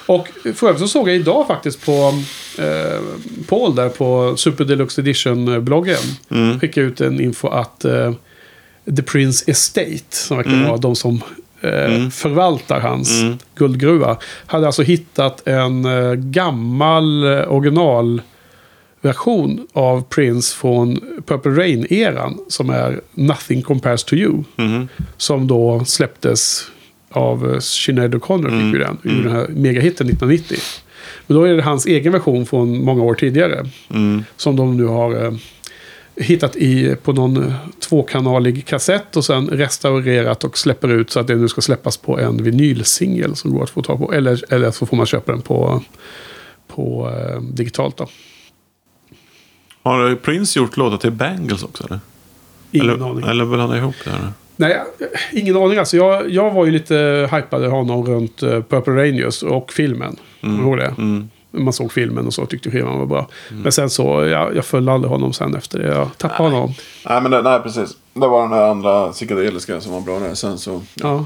Och 0.06 0.28
för 0.56 0.68
övrigt 0.68 0.82
så 0.82 0.88
såg 0.88 1.10
jag 1.10 1.16
idag 1.16 1.48
faktiskt 1.48 1.86
på 1.86 2.14
eh, 2.58 3.00
Paul 3.48 3.76
där 3.76 3.90
på 3.90 4.38
Super 4.38 4.66
Deluxe 4.66 5.02
Edition-bloggen. 5.02 5.98
Mm. 6.32 6.60
Skickade 6.60 6.88
ut 6.88 7.02
en 7.02 7.22
info 7.22 7.48
att 7.48 7.86
eh, 7.86 8.14
The 8.96 9.04
Prince 9.04 9.52
Estate, 9.52 10.04
som 10.10 10.38
verkar 10.38 10.52
Mm. 10.52 10.68
vara 10.68 10.78
de 10.78 10.96
som 10.96 11.22
Mm. 11.62 12.12
förvaltar 12.12 12.80
hans 12.80 13.22
Mm. 13.22 13.38
guldgruva, 13.55 14.18
hade 14.45 14.66
alltså 14.66 14.84
hittat 14.84 15.47
en 15.47 15.86
eh, 15.86 16.14
gammal 16.14 17.24
eh, 17.24 17.51
originalversion 17.53 19.68
av 19.74 20.03
Prince 20.03 20.55
från 20.55 20.99
Purple 21.26 21.51
Rain-eran 21.51 22.38
som 22.47 22.70
är 22.70 23.01
Nothing 23.14 23.62
Compares 23.62 24.03
to 24.03 24.16
You. 24.16 24.43
Mhm. 24.55 24.88
Som 25.18 25.47
då 25.47 25.86
släpptes 25.86 26.66
av 27.12 27.51
eh, 27.53 27.60
Sinead 27.60 28.16
O'Connor, 28.16 28.49
fick 28.49 28.74
ju 28.74 28.80
den, 28.80 28.97
ur 29.03 29.24
den 29.24 29.32
här 29.32 29.47
megahitten 29.47 30.07
1990. 30.07 30.57
Men 31.28 31.38
då 31.38 31.43
är 31.43 31.53
det 31.53 31.62
hans 31.62 31.86
egen 31.86 32.14
version 32.14 32.45
från 32.45 32.84
många 32.86 33.03
år 33.03 33.14
tidigare. 33.14 33.66
Mm. 33.89 34.24
Som 34.38 34.55
de 34.55 34.78
nu 34.78 34.86
har 34.86 35.26
eh, 35.26 35.32
hittat 36.20 36.55
i 36.55 36.95
på 37.03 37.13
någon 37.13 37.43
eh, 37.43 37.53
tvåkanalig 37.80 38.65
kassett 38.65 39.17
och 39.17 39.26
sen 39.26 39.47
restaurerat 39.47 40.43
och 40.43 40.57
släpper 40.57 40.89
ut 40.89 41.09
så 41.09 41.20
att 41.20 41.28
det 41.28 41.36
nu 41.36 41.47
ska 41.47 41.61
släppas 41.61 41.97
på 41.97 42.20
en 42.20 42.43
vinylsingel 42.43 43.36
som 43.36 43.51
går 43.51 43.63
att 43.63 43.70
få 43.70 43.82
tag 43.82 43.99
på. 43.99 44.13
Eller, 44.13 44.53
eller 44.53 44.72
så 44.72 44.86
får 44.86 44.97
man 44.97 45.05
köpa 45.05 45.32
den 45.32 45.41
på, 45.41 45.84
på 46.67 47.11
eh, 47.17 47.41
digitalt 47.41 47.97
då. 47.97 48.07
Har 49.84 50.15
Prince 50.15 50.59
gjort 50.59 50.78
låtar 50.78 50.97
till 50.97 51.11
Bangles 51.11 51.63
också 51.63 51.84
eller? 51.84 51.99
Ingen 52.72 52.89
eller, 52.89 53.09
aning. 53.09 53.30
Eller 53.30 53.45
vill 53.45 53.59
han 53.59 53.70
ha 53.70 53.78
ihop 53.78 53.95
det 54.03 54.11
här? 54.11 54.32
Nej, 54.55 54.72
eh, 54.72 55.39
ingen 55.39 55.57
aning. 55.57 55.78
Alltså, 55.78 55.97
jag, 55.97 56.30
jag 56.30 56.51
var 56.51 56.65
ju 56.65 56.72
lite 56.72 57.30
hypad 57.32 57.65
honom 57.65 58.05
runt 58.05 58.43
uh, 58.43 58.61
Purple 58.61 59.05
just 59.07 59.43
och 59.43 59.72
filmen. 59.74 60.15
Kommer 60.41 60.57
du 60.57 60.63
ihåg 60.63 60.78
det? 60.78 60.93
Mm. 60.97 61.30
Man 61.52 61.74
såg 61.74 61.91
filmen 61.91 62.28
och 62.28 62.34
så 62.34 62.45
tyckte 62.45 62.72
skivan 62.72 63.00
var 63.00 63.06
bra. 63.06 63.28
Men 63.50 63.72
sen 63.72 63.89
så, 63.89 64.26
jag, 64.26 64.56
jag 64.56 64.66
följde 64.66 64.91
aldrig 64.91 65.12
honom 65.12 65.34
sen 65.34 65.56
efter 65.56 65.80
det. 65.80 65.88
Jag 65.88 66.10
tappade 66.18 66.50
honom. 66.50 66.74
Nej, 67.10 67.22
men 67.22 67.32
det, 67.32 67.41
nej, 67.41 67.60
precis. 67.64 67.89
Det 68.14 68.28
var 68.28 68.41
den 68.41 68.52
här 68.54 68.64
andra 68.70 69.12
psykedeliska 69.12 69.82
som 69.82 69.91
var 69.91 70.02
bra 70.02 70.20
där. 70.20 70.36
Sen 70.36 70.58
så... 70.58 70.82
Ja. 70.95 71.26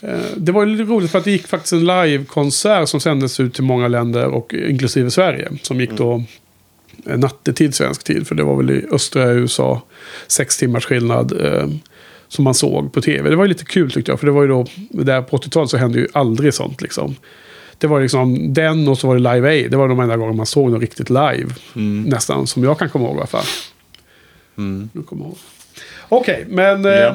Eh, 0.00 0.18
Det 0.36 0.52
var 0.52 0.64
ju 0.66 0.76
lite 0.76 0.90
roligt 0.92 1.10
för 1.10 1.18
att 1.18 1.24
det 1.24 1.30
gick 1.30 1.46
faktiskt 1.46 1.72
en 1.72 1.84
livekonsert 1.86 2.88
som 2.88 3.00
sändes 3.00 3.40
ut 3.40 3.54
till 3.54 3.64
många 3.64 3.88
länder 3.88 4.26
och 4.26 4.54
inklusive 4.54 5.10
Sverige. 5.10 5.48
Som 5.62 5.80
gick 5.80 5.90
då 5.90 6.24
eh, 7.06 7.18
nattetid 7.18 7.74
svensk 7.74 8.04
tid. 8.04 8.26
För 8.26 8.34
det 8.34 8.42
var 8.42 8.56
väl 8.56 8.70
i 8.70 8.86
östra 8.92 9.24
USA 9.30 9.82
sex 10.26 10.56
timmars 10.58 10.84
skillnad. 10.86 11.32
Eh, 11.44 11.66
som 12.28 12.44
man 12.44 12.54
såg 12.54 12.92
på 12.92 13.00
tv. 13.00 13.30
Det 13.30 13.36
var 13.36 13.44
ju 13.44 13.48
lite 13.48 13.64
kul 13.64 13.90
tyckte 13.90 14.12
jag. 14.12 14.20
För 14.20 14.26
det 14.26 14.32
var 14.32 14.42
ju 14.42 14.48
då, 14.48 14.66
där 14.90 15.22
på 15.22 15.36
80-talet 15.36 15.70
så 15.70 15.76
hände 15.76 15.98
ju 15.98 16.08
aldrig 16.12 16.54
sånt 16.54 16.82
liksom. 16.82 17.16
Det 17.82 17.88
var 17.88 18.00
liksom 18.00 18.54
den 18.54 18.88
och 18.88 18.98
så 18.98 19.06
var 19.06 19.14
det 19.16 19.34
Live 19.34 19.48
Aid. 19.48 19.70
Det 19.70 19.76
var 19.76 19.88
de 19.88 20.00
enda 20.00 20.16
gångerna 20.16 20.36
man 20.36 20.46
såg 20.46 20.70
något 20.70 20.80
riktigt 20.80 21.10
live. 21.10 21.46
Nästan 22.06 22.46
som 22.46 22.64
jag 22.64 22.78
kan 22.78 22.88
komma 22.88 23.04
ihåg 23.04 23.14
i 23.16 23.18
alla 23.18 23.26
fall. 23.26 23.44
Mm. 24.58 24.90
Okej, 26.08 26.44
men 26.48 26.84
Ja. 26.84 26.90
eh, 26.90 27.14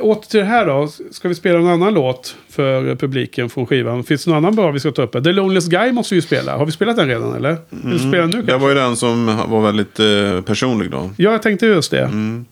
åter 0.00 0.28
till 0.30 0.40
det 0.40 0.46
här 0.46 0.66
då. 0.66 0.88
Ska 1.10 1.28
vi 1.28 1.34
spela 1.34 1.58
en 1.58 1.66
annan 1.66 1.94
låt 1.94 2.36
för 2.48 2.94
publiken 2.96 3.50
från 3.50 3.66
skivan? 3.66 4.04
Finns 4.04 4.24
det 4.24 4.30
någon 4.30 4.38
annan 4.44 4.56
bra 4.56 4.70
vi 4.70 4.80
ska 4.80 4.90
ta 4.90 5.02
upp? 5.02 5.12
The 5.12 5.32
Loneliest 5.32 5.68
Guy 5.70 5.92
måste 5.92 6.14
vi 6.14 6.16
ju 6.18 6.22
spela. 6.26 6.56
Har 6.56 6.66
vi 6.66 6.72
spelat 6.72 6.96
den 6.96 7.08
redan 7.08 7.34
eller? 7.34 7.56
Vill 7.70 7.90
du 7.92 7.98
spela 7.98 8.16
den 8.16 8.30
nu 8.30 8.36
Det 8.42 8.46
kanske? 8.46 8.58
var 8.62 8.68
ju 8.68 8.74
den 8.74 8.96
som 8.96 9.26
var 9.26 9.60
väldigt 9.60 10.00
eh, 10.00 10.40
personlig 10.40 10.90
då. 10.90 11.10
Ja, 11.16 11.32
jag 11.32 11.42
tänkte 11.42 11.66
just 11.66 11.90
det. 11.90 12.02
Mm. 12.04 12.44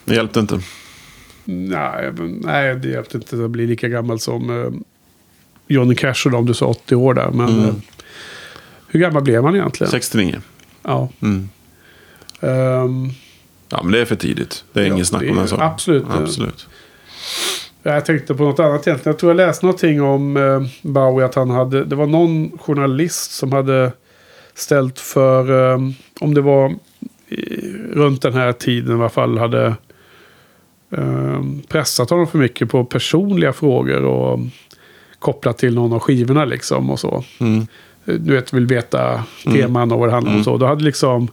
Det 0.04 0.14
hjälpte 0.14 0.40
inte. 0.40 0.60
Nej, 1.44 2.12
men- 2.12 2.40
nej, 2.44 2.76
det 2.76 2.88
hjälpte 2.88 3.16
inte 3.16 3.44
att 3.44 3.50
bli 3.50 3.66
lika 3.66 3.88
gammal 3.88 4.20
som 4.20 4.50
eh, 4.62 4.70
Johnny 5.66 5.94
Cash 5.94 6.22
och 6.26 6.30
de. 6.30 6.46
Du 6.46 6.54
sa 6.54 6.66
80 6.66 6.94
år 6.94 7.14
där. 7.14 7.30
Men 7.30 7.48
Mm. 7.48 7.64
eh, 7.64 7.74
hur 8.88 9.00
gammal 9.00 9.22
blev 9.22 9.44
han 9.44 9.54
egentligen? 9.54 9.90
69. 9.90 10.40
Ja. 10.82 11.08
Mm. 11.22 11.48
Ehm, 12.42 13.10
Ja, 13.74 13.82
men 13.82 13.92
det 13.92 14.00
är 14.00 14.04
för 14.04 14.16
tidigt. 14.16 14.64
Det 14.72 14.80
är 14.80 14.84
Ja, 14.86 14.92
ingen 14.92 15.06
snack 15.06 15.22
om 15.30 15.36
den 15.36 15.48
saken. 15.48 15.66
absolut. 15.66 16.04
Absolut. 16.10 16.68
Jag 17.82 18.04
tänkte 18.04 18.34
på 18.34 18.42
något 18.42 18.60
annat 18.60 18.86
egentligen. 18.86 19.12
Jag 19.12 19.18
tror 19.18 19.30
jag 19.32 19.36
läste 19.36 19.66
någonting 19.66 20.02
om 20.02 20.36
eh, 20.36 20.62
Bowie. 20.82 21.24
Att 21.26 21.34
han 21.34 21.50
hade, 21.50 21.84
det 21.84 21.96
var 21.96 22.06
någon 22.06 22.58
journalist 22.58 23.32
som 23.32 23.52
hade 23.52 23.92
ställt 24.54 24.98
för, 24.98 25.70
eh, 25.72 25.78
om 26.20 26.34
det 26.34 26.40
var 26.40 26.74
i, 27.28 27.72
runt 27.92 28.22
den 28.22 28.32
här 28.34 28.52
tiden 28.52 28.96
i 28.96 29.00
alla 29.00 29.08
fall, 29.08 29.38
hade 29.38 29.74
eh, 30.96 31.42
pressat 31.68 32.10
honom 32.10 32.26
för 32.26 32.38
mycket 32.38 32.70
på 32.70 32.84
personliga 32.84 33.52
frågor 33.52 34.04
och 34.04 34.40
kopplat 35.18 35.58
till 35.58 35.74
någon 35.74 35.92
av 35.92 35.98
skivorna 36.00 36.44
liksom 36.44 36.90
och 36.90 37.00
så. 37.00 37.24
Mm. 37.38 37.66
Du 38.04 38.34
vet, 38.34 38.52
vill 38.52 38.66
veta 38.66 39.24
teman 39.44 39.92
och 39.92 39.98
vad 39.98 40.08
det 40.08 40.12
handlar 40.12 40.32
om 40.32 40.38
och 40.38 40.44
så. 40.44 40.56
Då 40.56 40.66
hade 40.66 40.84
liksom 40.84 41.22
eh, 41.22 41.28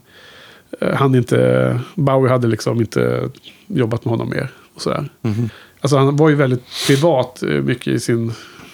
han 0.94 1.16
inte, 1.16 1.80
Bowie 1.96 2.32
hade 2.32 2.48
liksom 2.48 2.80
inte 2.82 3.30
jobbat 3.68 4.06
med 4.06 4.12
honom 4.12 4.30
mer. 4.30 4.50
Och 4.74 4.82
sådär. 4.82 5.10
Mhm. 5.22 5.50
Alltså 5.82 5.98
han 5.98 6.16
var 6.16 6.30
ju 6.30 6.36
väldigt 6.36 6.64
privat 6.88 7.44
eh, 7.44 7.50
mycket 7.50 7.88
i, 7.88 8.00
sin, 8.00 8.30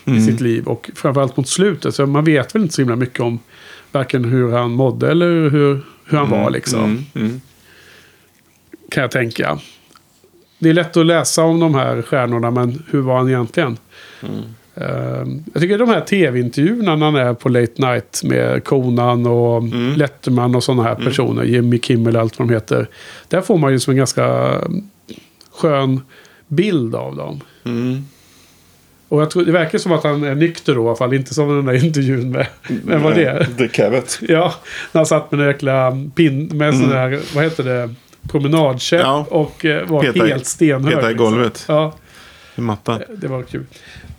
i 0.06 0.10
Mm. 0.10 0.22
sitt 0.26 0.42
liv. 0.42 0.68
Och 0.68 0.92
framförallt 0.96 1.38
mot 1.38 1.48
slutet. 1.48 1.96
Så 1.96 2.06
man 2.06 2.24
vet 2.24 2.56
väl 2.56 2.62
inte 2.62 2.74
så 2.74 2.82
himla 2.82 2.96
mycket 2.96 3.20
om 3.20 3.40
varken 3.92 4.26
hur 4.26 4.52
han 4.52 4.72
mådde 4.72 5.12
eller 5.12 5.50
hur, 5.50 5.82
hur 6.06 6.18
han 6.18 6.30
var 6.30 6.50
liksom. 6.50 6.84
Mm. 6.84 7.04
Mm. 7.14 7.42
Kan 8.92 9.02
jag 9.02 9.12
tänka. 9.12 9.60
Det 10.60 10.70
är 10.70 10.74
lätt 10.74 10.98
att 10.98 11.06
läsa 11.06 11.44
om 11.44 11.60
de 11.60 11.76
här 11.76 12.02
stjärnorna, 12.02 12.52
men 12.52 12.84
hur 12.92 13.02
var 13.02 13.18
han 13.18 13.28
egentligen? 13.30 13.78
Mm. 14.76 14.92
Eh, 14.92 15.28
jag 15.54 15.62
tycker 15.62 15.78
de 15.78 15.90
här 15.90 16.02
tv-intervjuerna 16.02 16.96
när 16.96 17.06
han 17.06 17.16
är 17.16 17.34
på 17.34 17.50
Late 17.50 17.82
Night 17.92 18.22
med 18.24 18.64
Conan 18.64 19.26
och 19.28 19.58
Mm. 19.64 19.94
Letterman 19.96 20.56
och 20.56 20.64
sådana 20.64 20.84
här 20.84 20.96
personer. 20.96 21.44
Jimmy 21.44 21.80
Kimmel 21.80 22.16
och 22.16 22.22
allt 22.22 22.40
vad 22.40 22.48
de 22.48 22.54
heter. 22.54 22.88
Där 23.28 23.42
får 23.42 23.58
man 23.58 23.72
ju 23.72 23.80
som 23.80 23.92
en 23.92 23.98
ganska 23.98 24.26
mm, 24.26 24.84
skön 25.52 26.02
bild 26.48 26.96
av 26.96 27.16
dem. 27.16 27.42
Mm. 27.66 28.06
Och 29.10 29.22
jag 29.22 29.30
tror, 29.30 29.46
det 29.46 29.52
verkar 29.52 29.78
som 29.78 29.92
att 29.92 30.04
han 30.04 30.24
är 30.24 30.36
nykter 30.36 30.76
då 30.76 30.84
i 30.84 30.88
alla 30.88 30.96
fall. 30.96 31.14
Inte 31.14 31.34
som 31.34 31.56
den 31.56 31.66
där 31.66 31.86
intervjun 31.86 32.32
med... 32.32 32.48
Vem 32.86 33.02
var 33.04 33.14
det? 33.14 33.48
The 33.58 33.68
Cavet. 33.68 34.20
Ja, 34.22 34.54
när 34.92 35.00
han 35.00 35.06
satt 35.06 35.32
med 35.32 35.40
en 35.42 35.48
jäkla 35.48 35.98
pin 36.16 36.50
med 36.54 36.68
en 36.68 36.80
sån 36.80 36.90
där, 36.90 37.20
vad 37.36 37.44
heter 37.44 37.64
det, 37.64 37.90
promenadkäpp 38.32 39.02
Mm. 39.06 39.12
Ja. 39.12 39.26
och 39.30 39.66
eh, 39.66 39.88
var 39.88 40.04
Peta- 40.04 40.26
helt 40.28 40.46
stenhög. 40.46 40.94
peta 40.96 41.08
i 41.08 41.14
liksom. 41.14 41.32
golvet. 41.32 41.66
Ja, 41.68 41.94
I 42.56 42.62
mattan. 42.62 43.02
det 43.18 43.28
var 43.28 43.44
kul. 43.44 43.66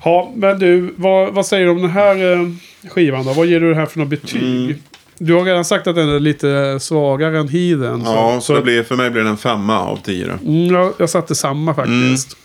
Ja, 0.05 0.33
men 0.37 0.59
du, 0.59 0.95
vad, 0.97 1.35
vad 1.35 1.47
säger 1.47 1.65
du 1.65 1.71
om 1.71 1.83
den 1.83 1.91
här 1.91 2.33
eh, 2.33 2.49
skivan 2.91 3.25
då? 3.27 3.33
Vad 3.33 3.47
ger 3.47 3.61
du 3.61 3.69
den 3.69 3.79
här 3.79 3.87
för 3.87 3.99
något 3.99 4.09
betyg? 4.09 4.43
Mm. 4.65 4.75
Du 5.19 5.35
har 5.35 5.45
redan 5.45 5.65
sagt 5.65 5.87
att 5.87 5.95
den 5.97 6.09
är 6.09 6.21
lite 6.21 6.79
svagare 6.81 7.39
än 7.39 7.49
Heathen. 7.49 8.03
Ja, 8.05 8.39
så 8.41 8.55
det 8.55 8.63
blir, 8.63 8.83
för 8.83 8.97
mig 8.97 9.11
blir 9.11 9.23
det 9.23 9.29
en 9.29 9.37
femma 9.37 9.81
av 9.81 9.97
tio. 9.97 10.33
Mm, 10.47 10.67
jag, 10.75 10.93
jag 10.99 11.11
satte 11.11 11.35
samma 11.35 11.75
faktiskt. 11.75 12.37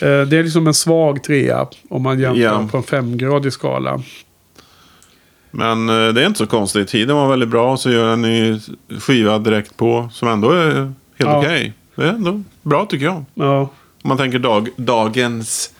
Eh, 0.00 0.20
det 0.20 0.36
är 0.38 0.42
liksom 0.42 0.66
en 0.66 0.74
svag 0.74 1.22
trea 1.24 1.66
om 1.90 2.02
man 2.02 2.18
jämför 2.20 2.40
Ja. 2.42 2.68
på 2.70 2.76
en 2.76 2.82
femgradig 2.82 3.52
skala. 3.52 4.02
Men 5.50 5.88
eh, 5.88 6.08
det 6.08 6.22
är 6.22 6.26
inte 6.26 6.38
så 6.38 6.46
konstigt. 6.46 6.88
Tiden 6.88 7.16
var 7.16 7.28
väldigt 7.28 7.48
bra. 7.48 7.76
Så 7.76 7.90
gör 7.90 8.12
en 8.12 8.22
ny 8.22 8.60
skiva 9.00 9.38
direkt 9.38 9.76
på. 9.76 10.08
Som 10.12 10.28
ändå 10.28 10.50
är 10.50 10.72
helt 10.74 10.92
Ja. 11.16 11.38
okej. 11.38 11.72
Det 11.94 12.02
är 12.04 12.08
ändå 12.08 12.42
bra 12.62 12.86
tycker 12.86 13.04
jag. 13.04 13.24
Ja, 13.34 13.68
Om 14.02 14.08
man 14.08 14.16
tänker 14.18 14.38
dag, 14.38 14.68
dagens 14.76 15.74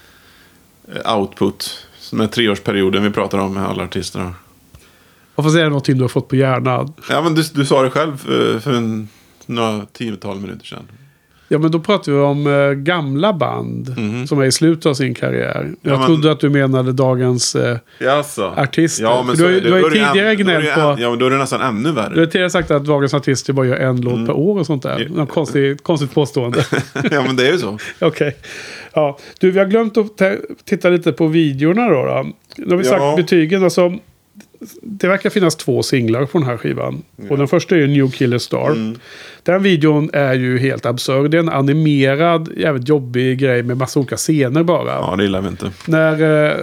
eh, 0.94 1.16
output. 1.16 1.86
Den 2.10 2.20
här 2.20 2.26
treårsperioden 2.26 3.02
vi 3.02 3.10
pratar 3.10 3.38
om 3.38 3.54
med 3.54 3.66
alla 3.66 3.84
artisterna. 3.84 4.34
och 5.34 5.44
får 5.44 5.50
säga 5.50 5.68
någonting 5.68 5.96
du 5.96 6.02
har 6.02 6.08
fått 6.08 6.28
på 6.28 6.36
hjärnan. 6.36 6.92
Ja, 7.08 7.22
men 7.22 7.34
du, 7.34 7.42
du 7.42 7.66
sa 7.66 7.82
det 7.82 7.90
själv 7.90 8.12
eh, 8.12 8.60
för 8.60 8.72
en, 8.72 9.08
några 9.46 9.86
tiotal 9.86 10.40
minuter 10.40 10.66
sedan. 10.66 10.88
Ja, 11.53 11.59
men 11.59 11.70
då 11.70 11.80
pratar 11.80 12.12
vi 12.12 12.18
om 12.18 12.46
eh, 12.46 12.70
gamla 12.70 13.32
band 13.32 13.94
som 14.28 14.40
är 14.40 14.44
i 14.44 14.53
slutet 14.53 14.86
av 14.86 14.94
sin 14.94 15.14
karriär. 15.14 15.70
Jag 15.82 15.92
Ja, 15.92 15.98
men- 15.98 16.07
trodde 16.07 16.32
att 16.32 16.40
du 16.40 16.50
menade 16.50 16.92
dagens... 16.92 17.55
Eh, 17.55 17.76
Jaså? 17.98 18.53
Artister. 18.57 19.05
Ja, 19.05 19.22
men 19.26 19.36
du 19.36 19.42
så 19.42 19.48
du 19.48 19.70
har 19.70 19.78
ju 19.78 19.82
Då 19.84 19.90
tidigare 19.90 20.34
då 20.36 20.42
gnällt 20.42 20.74
på- 20.74 20.96
Ja, 20.98 21.11
men 21.11 21.18
då 21.18 21.26
är 21.26 21.30
det 21.30 21.36
nästan 21.38 21.61
ännu 21.61 21.82
du 21.82 21.88
har 22.00 22.11
värre. 22.11 22.26
tidigare 22.26 22.50
sagt 22.50 22.70
att 22.70 22.84
dagens 22.84 23.14
artister 23.14 23.53
bara 23.53 23.66
gör 23.66 23.76
en 23.76 24.00
låt 24.00 24.26
per 24.26 24.32
år 24.32 24.59
och 24.59 24.66
sånt 24.66 24.82
där. 24.82 25.09
Något 25.14 25.28
konstigt, 25.30 25.82
konstigt 25.82 26.14
påstående. 26.14 26.64
ja, 27.11 27.22
men 27.26 27.36
det 27.36 27.48
är 27.48 27.53
ju 27.53 27.59
så. 27.59 27.78
Okej. 28.07 28.36
Ja. 28.92 29.18
Du, 29.40 29.50
vi 29.50 29.59
har 29.59 29.66
glömt 29.66 29.96
att 29.96 30.16
ta- 30.18 30.36
titta 30.64 30.88
lite 30.88 31.12
på 31.12 31.26
videorna 31.26 31.88
då. 31.88 32.05
då. 32.05 32.26
Nu 32.57 32.70
har 32.70 32.76
vi 32.76 32.84
sagt 32.84 33.00
Ja. 33.03 33.14
betygen. 33.16 33.64
Alltså, 33.64 33.92
det 34.82 35.08
verkar 35.08 35.30
finnas 35.30 35.56
två 35.56 35.82
singlar 35.82 36.24
på 36.24 36.38
den 36.38 36.46
här 36.46 36.56
skivan. 36.56 37.02
Och 37.30 37.38
den 37.38 37.48
första 37.48 37.74
är 37.74 37.78
ju 37.78 37.86
New 37.86 38.10
Killer 38.10 38.38
Star. 38.38 38.70
Mm. 38.70 38.98
Den 39.42 39.62
videon 39.62 40.10
är 40.12 40.34
ju 40.34 40.58
helt 40.58 40.86
absurd. 40.86 41.30
Det 41.30 41.36
är 41.36 41.42
en 41.42 41.48
animerad, 41.48 42.48
jävligt 42.56 42.88
jobbig 42.88 43.38
grej 43.38 43.62
med 43.62 43.76
massa 43.76 44.00
olika 44.00 44.16
scener 44.16 44.62
bara. 44.62 44.92
Ja, 44.92 45.14
det 45.16 45.22
gillar 45.22 45.40
vi 45.40 45.48
inte. 45.48 45.70
När, 45.86 46.12
eh, 46.12 46.56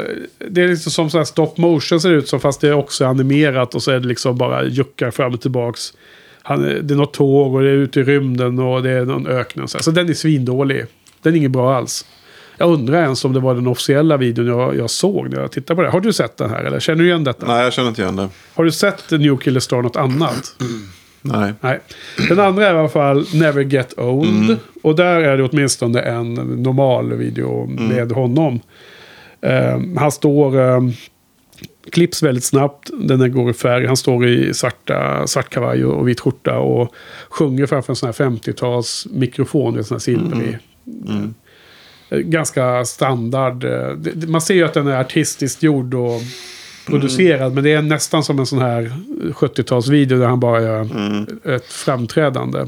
det 0.49 0.61
är 0.61 0.67
liksom 0.67 0.91
som 0.91 1.09
så 1.09 1.17
här 1.17 1.25
stop 1.25 1.53
motion 1.55 2.01
ser 2.01 2.09
det 2.09 2.15
ut 2.15 2.27
som 2.27 2.39
fast 2.39 2.61
det 2.61 2.67
är 2.67 2.73
också 2.73 3.05
animerat 3.05 3.75
och 3.75 3.83
så 3.83 3.91
är 3.91 3.99
det 3.99 4.07
liksom 4.07 4.37
bara 4.37 4.65
juckar 4.65 5.11
fram 5.11 5.33
och 5.33 5.41
tillbaks. 5.41 5.93
Han, 6.41 6.61
det 6.61 6.93
är 6.93 6.95
något 6.95 7.13
tåg 7.13 7.55
och 7.55 7.61
det 7.61 7.69
är 7.69 7.73
ute 7.73 7.99
i 7.99 8.03
rymden 8.03 8.59
och 8.59 8.83
det 8.83 8.91
är 8.91 9.05
någon 9.05 9.27
öken. 9.27 9.63
och 9.63 9.69
Så, 9.69 9.77
här. 9.77 9.83
så 9.83 9.91
den 9.91 10.09
är 10.09 10.13
svindålig. 10.13 10.85
Den 11.21 11.33
är 11.33 11.37
inget 11.37 11.51
bra 11.51 11.75
alls. 11.75 12.05
Jag 12.59 12.69
undrar 12.69 13.01
ens 13.01 13.25
om 13.25 13.33
det 13.33 13.39
var 13.39 13.55
den 13.55 13.67
officiella 13.67 14.17
videon 14.17 14.47
jag, 14.47 14.77
jag 14.77 14.89
såg 14.89 15.29
när 15.29 15.41
jag 15.41 15.51
tittade 15.51 15.75
på 15.75 15.81
det. 15.81 15.89
Har 15.89 16.01
du 16.01 16.13
sett 16.13 16.37
den 16.37 16.49
här 16.49 16.63
eller 16.63 16.79
känner 16.79 17.03
du 17.03 17.09
igen 17.09 17.23
detta? 17.23 17.47
Nej, 17.47 17.63
jag 17.63 17.73
känner 17.73 17.89
inte 17.89 18.01
igen 18.01 18.15
det. 18.15 18.29
Har 18.53 18.63
du 18.63 18.71
sett 18.71 19.11
New 19.11 19.37
Killer 19.37 19.59
Star 19.59 19.81
något 19.81 19.95
annat? 19.95 20.55
Nej. 21.21 21.53
Nej. 21.61 21.79
Den 22.29 22.39
andra 22.39 22.67
är 22.67 22.75
i 22.75 22.77
alla 22.77 22.89
fall 22.89 23.25
Never 23.33 23.61
Get 23.61 23.99
Old. 23.99 24.57
Och 24.83 24.95
där 24.95 25.21
är 25.21 25.37
det 25.37 25.43
åtminstone 25.43 26.01
en 26.01 26.33
normal 26.33 27.13
video 27.13 27.65
med 27.65 28.11
honom. 28.11 28.59
Ehm, 29.41 29.97
han 29.97 30.11
står... 30.11 30.57
Um, 30.57 30.93
klipps 31.91 32.23
väldigt 32.23 32.43
snabbt. 32.43 32.89
Den 32.93 33.31
går 33.31 33.49
i 33.49 33.53
färg. 33.53 33.85
Han 33.85 33.97
står 33.97 34.27
i 34.27 34.53
svarta, 34.53 35.27
svart 35.27 35.49
kavaj 35.49 35.85
och, 35.85 36.07
vit 36.07 36.19
skjorta. 36.19 36.59
Och 36.59 36.93
sjunger 37.29 37.65
framför 37.65 37.91
en 37.91 37.95
sån 37.95 38.07
här 38.07 38.13
50-tals 38.13 39.07
mikrofon. 39.11 39.77
En 39.77 39.83
sån 39.83 39.95
här 39.95 39.99
silvrig. 39.99 40.57
Eh, 41.07 41.15
Ganska 42.09 42.85
standard. 42.85 43.63
eh, 43.63 44.27
Man 44.27 44.41
ser 44.41 44.53
ju 44.53 44.63
att 44.65 44.73
den 44.73 44.87
är 44.87 44.95
artistiskt 45.01 45.63
gjord 45.63 45.93
och 45.93 46.21
producerad. 46.85 47.53
Men 47.53 47.63
det 47.63 47.73
är 47.73 47.81
nästan 47.81 48.23
som 48.23 48.39
en 48.39 48.45
sån 48.45 48.59
här 48.59 48.93
70-talsvideo 49.33 50.19
där 50.19 50.27
han 50.27 50.39
bara 50.39 50.61
gör 50.61 50.87
ett 51.55 51.65
framträdande. 51.73 52.65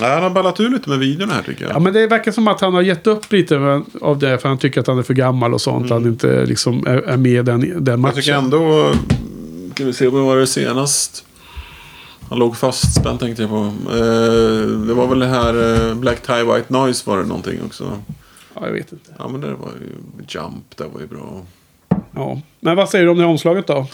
Nej, 0.00 0.10
han 0.14 0.22
har 0.22 0.30
ballat 0.30 0.60
ur 0.60 0.70
lite 0.70 0.88
med 0.90 0.98
videorna 0.98 1.34
här 1.34 1.42
tycker 1.42 1.64
jag. 1.64 1.72
Ja, 1.74 1.78
men 1.78 1.92
det 1.92 2.06
verkar 2.06 2.32
som 2.32 2.48
att 2.48 2.60
han 2.60 2.74
har 2.74 2.82
gett 2.82 3.06
upp 3.06 3.32
lite 3.32 3.82
av 4.00 4.18
det. 4.18 4.38
För 4.38 4.48
han 4.48 4.58
tycker 4.58 4.80
att 4.80 4.86
han 4.86 4.98
är 4.98 5.02
för 5.02 5.14
gammal 5.14 5.54
och 5.54 5.60
sånt. 5.60 5.90
Han 5.90 6.06
inte 6.06 6.46
liksom 6.46 6.86
är, 6.86 7.16
med 7.16 7.32
i 7.32 7.42
den, 7.42 7.60
den 7.60 7.86
jag 7.86 7.98
matchen. 7.98 8.16
tycker 8.16 8.34
ändå... 8.34 8.92
Ska 9.74 9.84
vi 9.84 9.92
se, 9.92 10.08
vad 10.08 10.22
var 10.22 10.36
det 10.36 10.46
senast? 10.46 11.24
Han 12.30 12.38
låg 12.38 12.56
fastspänd 12.56 13.20
tänkte 13.20 13.42
jag 13.42 13.50
på. 13.50 13.56
Eh, 13.90 14.66
det 14.86 14.94
var 14.94 15.06
väl 15.06 15.18
det 15.18 15.26
här 15.26 15.88
eh, 15.88 15.94
Black 15.94 16.22
Tie 16.22 16.44
White 16.44 16.64
Noise 16.72 17.10
var 17.10 17.18
det 17.18 17.24
någonting 17.24 17.58
också. 17.66 17.98
Ja, 18.54 18.66
jag 18.66 18.72
vet 18.72 18.92
inte. 18.92 19.10
Ja 19.18 19.28
men 19.28 19.40
det 19.40 19.54
var 19.54 19.72
ju 19.80 20.24
Jump, 20.28 20.76
det 20.76 20.84
var 20.84 21.00
ju 21.00 21.06
bra. 21.06 21.46
Ja. 22.14 22.40
Men 22.60 22.76
vad 22.76 22.88
säger 22.88 23.04
du 23.04 23.10
om 23.10 23.18
det 23.18 23.24
omslaget 23.24 23.66
då? 23.66 23.86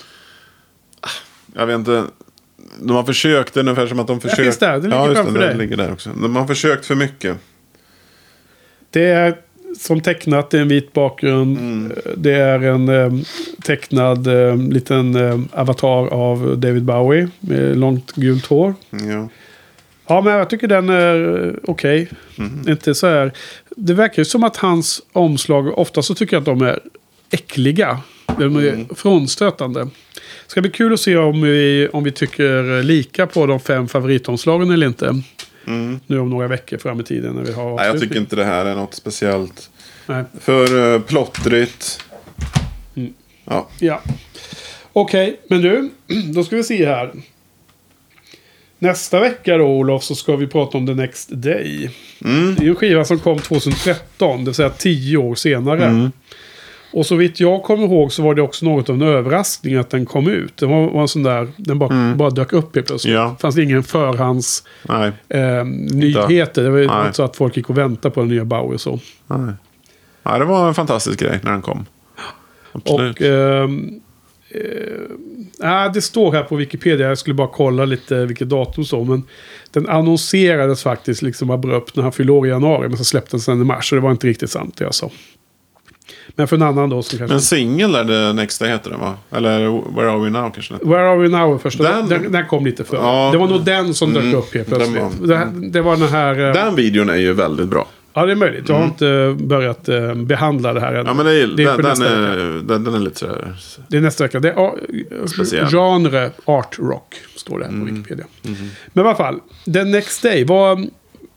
Jag 1.55 1.67
vet 1.67 1.75
inte. 1.79 2.05
De 2.81 2.97
har 2.97 3.05
försökt, 3.05 3.55
det 3.55 3.61
är 3.61 3.63
ungefär 3.63 3.87
som 3.87 4.01
att 4.01 4.07
de 4.07 4.21
försökt. 4.21 4.43
finns 4.43 4.59
där, 4.59 4.73
det 4.73 4.83
ligger 4.83 4.97
ja, 4.97 5.09
just 5.09 5.21
framför 5.21 5.39
det, 5.39 5.47
dig. 5.47 5.55
det 5.55 5.61
ligger 5.61 5.77
där 5.77 5.93
också. 5.93 6.11
De 6.11 6.37
har 6.37 6.47
försökt 6.47 6.87
för 6.87 6.95
mycket. 6.95 7.37
Det 8.91 9.05
är 9.05 9.37
som 9.79 10.01
tecknat, 10.01 10.51
det 10.51 10.59
är 10.59 10.63
en 10.63 10.69
vit 10.69 10.93
bakgrund. 10.93 11.59
Mm. 11.59 11.93
Det 12.17 12.35
är 12.35 12.63
en 12.63 12.89
eh, 12.89 13.13
tecknad 13.65 14.27
eh, 14.27 14.57
liten 14.57 15.17
eh, 15.17 15.41
avatar 15.53 16.07
av 16.07 16.59
David 16.59 16.85
Bowie 16.85 17.29
med 17.41 17.79
långt 17.79 18.13
gult 18.13 18.47
hår. 18.47 18.75
Ja. 18.91 19.29
Ja, 20.07 20.21
men 20.21 20.33
jag 20.33 20.51
tycker 20.51 20.69
den 20.69 20.89
är 20.89 21.47
eh, 21.47 21.53
okej. 21.65 22.09
Mm. 22.39 22.69
Inte 22.69 22.95
så 22.95 23.07
här. 23.07 23.33
Det 23.81 23.95
verkar 23.95 24.21
ju 24.21 24.25
som 24.25 24.45
att 24.45 24.57
hans 24.57 25.03
omslag, 25.13 25.79
ofta 25.79 26.03
så 26.03 26.15
tycker 26.15 26.37
jag 26.37 26.41
att 26.41 26.59
de 26.59 26.63
är 26.63 26.81
äckliga. 27.31 28.01
De 28.39 28.57
är 28.57 28.69
Mm. 28.73 28.89
frånstötande. 28.97 29.81
Det 30.15 30.51
ska 30.51 30.61
bli 30.61 30.71
kul 30.71 30.93
att 30.93 31.01
se 31.01 31.17
om 31.17 31.43
vi, 31.43 31.89
om 31.93 32.05
vi 32.05 32.13
tycker 32.13 32.83
lika 32.83 33.27
på 33.27 33.47
de 33.47 33.61
fem 33.61 33.89
favoritomslagen 33.89 34.71
eller 34.71 34.87
inte. 34.87 35.23
Mm. 35.67 36.01
Nu 36.07 36.19
om 36.19 36.31
några 36.31 36.49
veckor 36.49 36.79
fram 36.79 37.01
i 37.01 37.05
tiden 37.05 37.35
när 37.35 37.43
vi 37.43 37.53
har 37.53 37.77
Nej, 37.77 37.87
jag 37.87 38.01
tycker 38.01 38.17
inte 38.17 38.37
det 38.37 38.45
här 38.45 38.67
är 38.67 38.75
något 38.75 38.95
speciellt. 38.95 39.71
Nej. 40.07 40.25
För 40.41 40.75
uh, 40.77 41.01
plottrigt. 41.01 42.05
Mm. 42.97 43.15
Ja. 43.45 43.69
Ja. 43.79 44.03
Okej, 44.93 45.41
men 45.49 45.63
du, 45.63 45.91
då 46.35 46.45
ska 46.45 46.57
vi 46.57 46.65
se 46.65 46.87
här. 46.87 47.13
Nästa 48.79 49.21
vecka 49.21 49.57
då, 49.57 49.65
Olof, 49.65 50.03
så 50.03 50.15
ska 50.15 50.37
vi 50.37 50.47
prata 50.47 50.79
om 50.79 50.87
The 50.87 50.95
Next 50.95 51.29
Day. 51.33 51.91
Mm. 52.25 52.55
Det 52.55 52.65
är 52.65 52.69
en 52.69 52.75
skiva 52.75 53.05
som 53.05 53.19
kom 53.19 53.39
2013, 53.39 54.39
det 54.39 54.45
vill 54.45 54.55
säga 54.55 54.71
tio 54.71 55.17
år 55.17 55.35
senare. 55.35 55.85
Mm. 55.85 56.13
Och 56.93 57.07
så 57.07 57.17
vitt 57.17 57.41
jag 57.41 57.63
kommer 57.63 57.85
ihåg 57.85 58.13
så 58.13 58.23
var 58.23 58.35
det 58.35 58.43
också 58.43 58.65
något 58.65 58.89
av 58.89 58.95
en 58.95 59.03
överraskning 59.03 59.75
att 59.75 59.91
den 59.91 60.07
kom 60.07 60.29
ut. 60.29 60.57
Det 60.57 60.67
var, 60.67 60.91
var 60.91 61.03
en 61.03 61.09
sån 61.09 61.23
där, 61.23 61.49
den 61.57 61.79
bara, 61.79 62.15
bara 62.15 62.31
dök 62.31 62.53
upp 62.53 62.75
helt 62.75 62.87
plötsligt. 62.87 63.15
Mm. 63.15 63.25
Ja. 63.25 63.31
Det 63.31 63.41
fanns 63.41 63.59
ingen 63.59 63.83
förhands 63.83 64.65
Nej. 64.83 65.13
eh, 65.29 65.65
nyheter. 65.65 66.63
Det 66.63 66.71
var 66.71 66.79
Nej. 66.79 67.07
inte 67.07 67.17
så 67.17 67.23
att 67.23 67.37
folk 67.37 67.57
gick 67.57 67.71
och 67.71 67.79
väntade 67.79 68.15
på 68.15 68.21
den 68.21 68.29
nya 68.29 68.45
Bowie 68.45 68.75
och 68.75 68.81
så. 68.81 68.99
Nej. 69.27 69.55
Nej, 70.23 70.39
det 70.39 70.45
var 70.45 70.69
en 70.69 70.75
fantastisk 70.75 71.21
grej 71.21 71.41
när 71.43 71.53
den 71.53 71.63
kom. 71.63 71.87
Absolut. 72.73 73.21
Och... 73.21 73.27
ehm, 73.27 74.01
eh, 74.51 74.61
nej, 75.59 75.91
det 75.95 76.03
står 76.03 76.33
här 76.33 76.43
på 76.43 76.57
Wikipedia, 76.57 77.09
jag 77.09 77.19
skulle 77.19 77.35
bara 77.35 77.49
kolla 77.49 77.85
lite 77.85 78.27
vilket 78.27 78.49
datum 78.49 78.85
så. 78.85 79.05
Men 79.05 79.23
den 79.71 79.89
annonserades 79.89 80.83
faktiskt 80.83 81.23
liksom 81.23 81.51
abrupt 81.51 81.97
när 81.97 82.03
han 82.03 82.13
fyllde 82.13 82.33
år 82.33 82.47
i 82.47 82.51
januari. 82.51 82.89
Men 82.89 82.99
så 82.99 83.05
släpptes 83.05 83.47
den 83.47 83.61
i 83.61 83.65
mars, 83.65 83.89
så 83.89 83.95
det 83.95 84.01
var 84.01 84.11
inte 84.11 84.27
riktigt 84.27 84.51
sant 84.51 84.77
det 84.77 84.85
jag 84.85 84.95
sa. 84.95 85.11
Men 86.37 86.49
för 86.49 86.57
en 86.57 86.63
annan 86.63 86.91
då 86.91 87.03
som 87.03 87.19
kanske... 87.19 87.35
Men 87.35 87.41
singel 87.41 87.93
The 87.93 88.33
Next 88.33 88.61
Day 88.61 88.71
heter 88.71 88.91
den 88.91 89.01
va? 89.01 89.15
Eller 89.31 89.59
Where 89.97 90.11
Are 90.11 90.19
We 90.25 90.31
Now 90.31 90.51
kanske? 90.51 90.75
Where 90.83 91.09
Are 91.11 91.19
We 91.19 91.29
Now 91.29 91.59
första. 91.59 91.83
Den, 91.83 92.09
Den- 92.09 92.23
den, 92.23 92.33
den 92.33 92.47
kom 92.47 92.65
lite 92.65 92.85
före. 92.85 93.01
Ja. 93.01 93.29
Det 93.33 93.39
var 93.39 93.47
nog 93.49 93.65
den 93.65 93.95
som 93.95 94.13
dök 94.15 94.23
Mm, 94.23 94.35
upp 94.39 94.55
helt 94.55 94.71
den 94.71 94.79
plötsligt. 94.79 95.03
var- 95.21 95.27
det, 95.61 95.69
det 95.71 95.81
var 95.81 95.97
den 95.97 96.09
här... 96.09 96.47
eh, 96.49 96.53
Den 96.53 96.75
videon 96.77 97.09
är 97.11 97.17
ju 97.17 97.33
väldigt 97.33 97.69
bra. 97.69 97.87
Ja, 98.19 98.27
det 98.27 98.33
är 98.33 98.37
möjligt. 98.37 98.69
Jag 98.69 98.77
har 98.77 98.85
inte 98.85 99.37
börjat 99.45 99.89
eh, 99.89 100.15
behandla 100.15 100.73
det 100.73 100.81
här 100.81 100.95
än. 100.95 101.07
Ja 101.07 101.15
men 101.15 101.27
det 101.27 101.33
är, 101.43 101.47
Det 101.47 101.63
är 101.63 101.67
den, 101.67 101.77
den, 101.77 101.85
nästa 101.85 102.09
är, 102.09 102.37
den, 102.63 102.85
den 102.85 102.95
är 102.95 102.99
lite 102.99 103.19
sådär... 103.19 103.55
Det 103.89 103.97
är 103.97 104.01
nästa 104.01 104.25
vecka. 104.25 104.41
Det 104.41 104.49
är 104.51 104.55
ja, 104.55 104.77
Speciell. 105.27 105.67
genre 105.67 106.31
art 106.45 106.79
rock. 106.79 107.15
Står 107.37 107.59
det 107.59 107.65
här 107.65 107.73
på 107.73 107.77
Mm. 107.79 107.95
Wikipedia. 107.95 108.25
Men 108.93 109.05
i 109.05 109.09
alla 109.09 109.15
fall. 109.17 109.41
The 109.75 109.85
Next 109.85 110.23
Day. 110.23 110.45
Vad, 110.45 110.91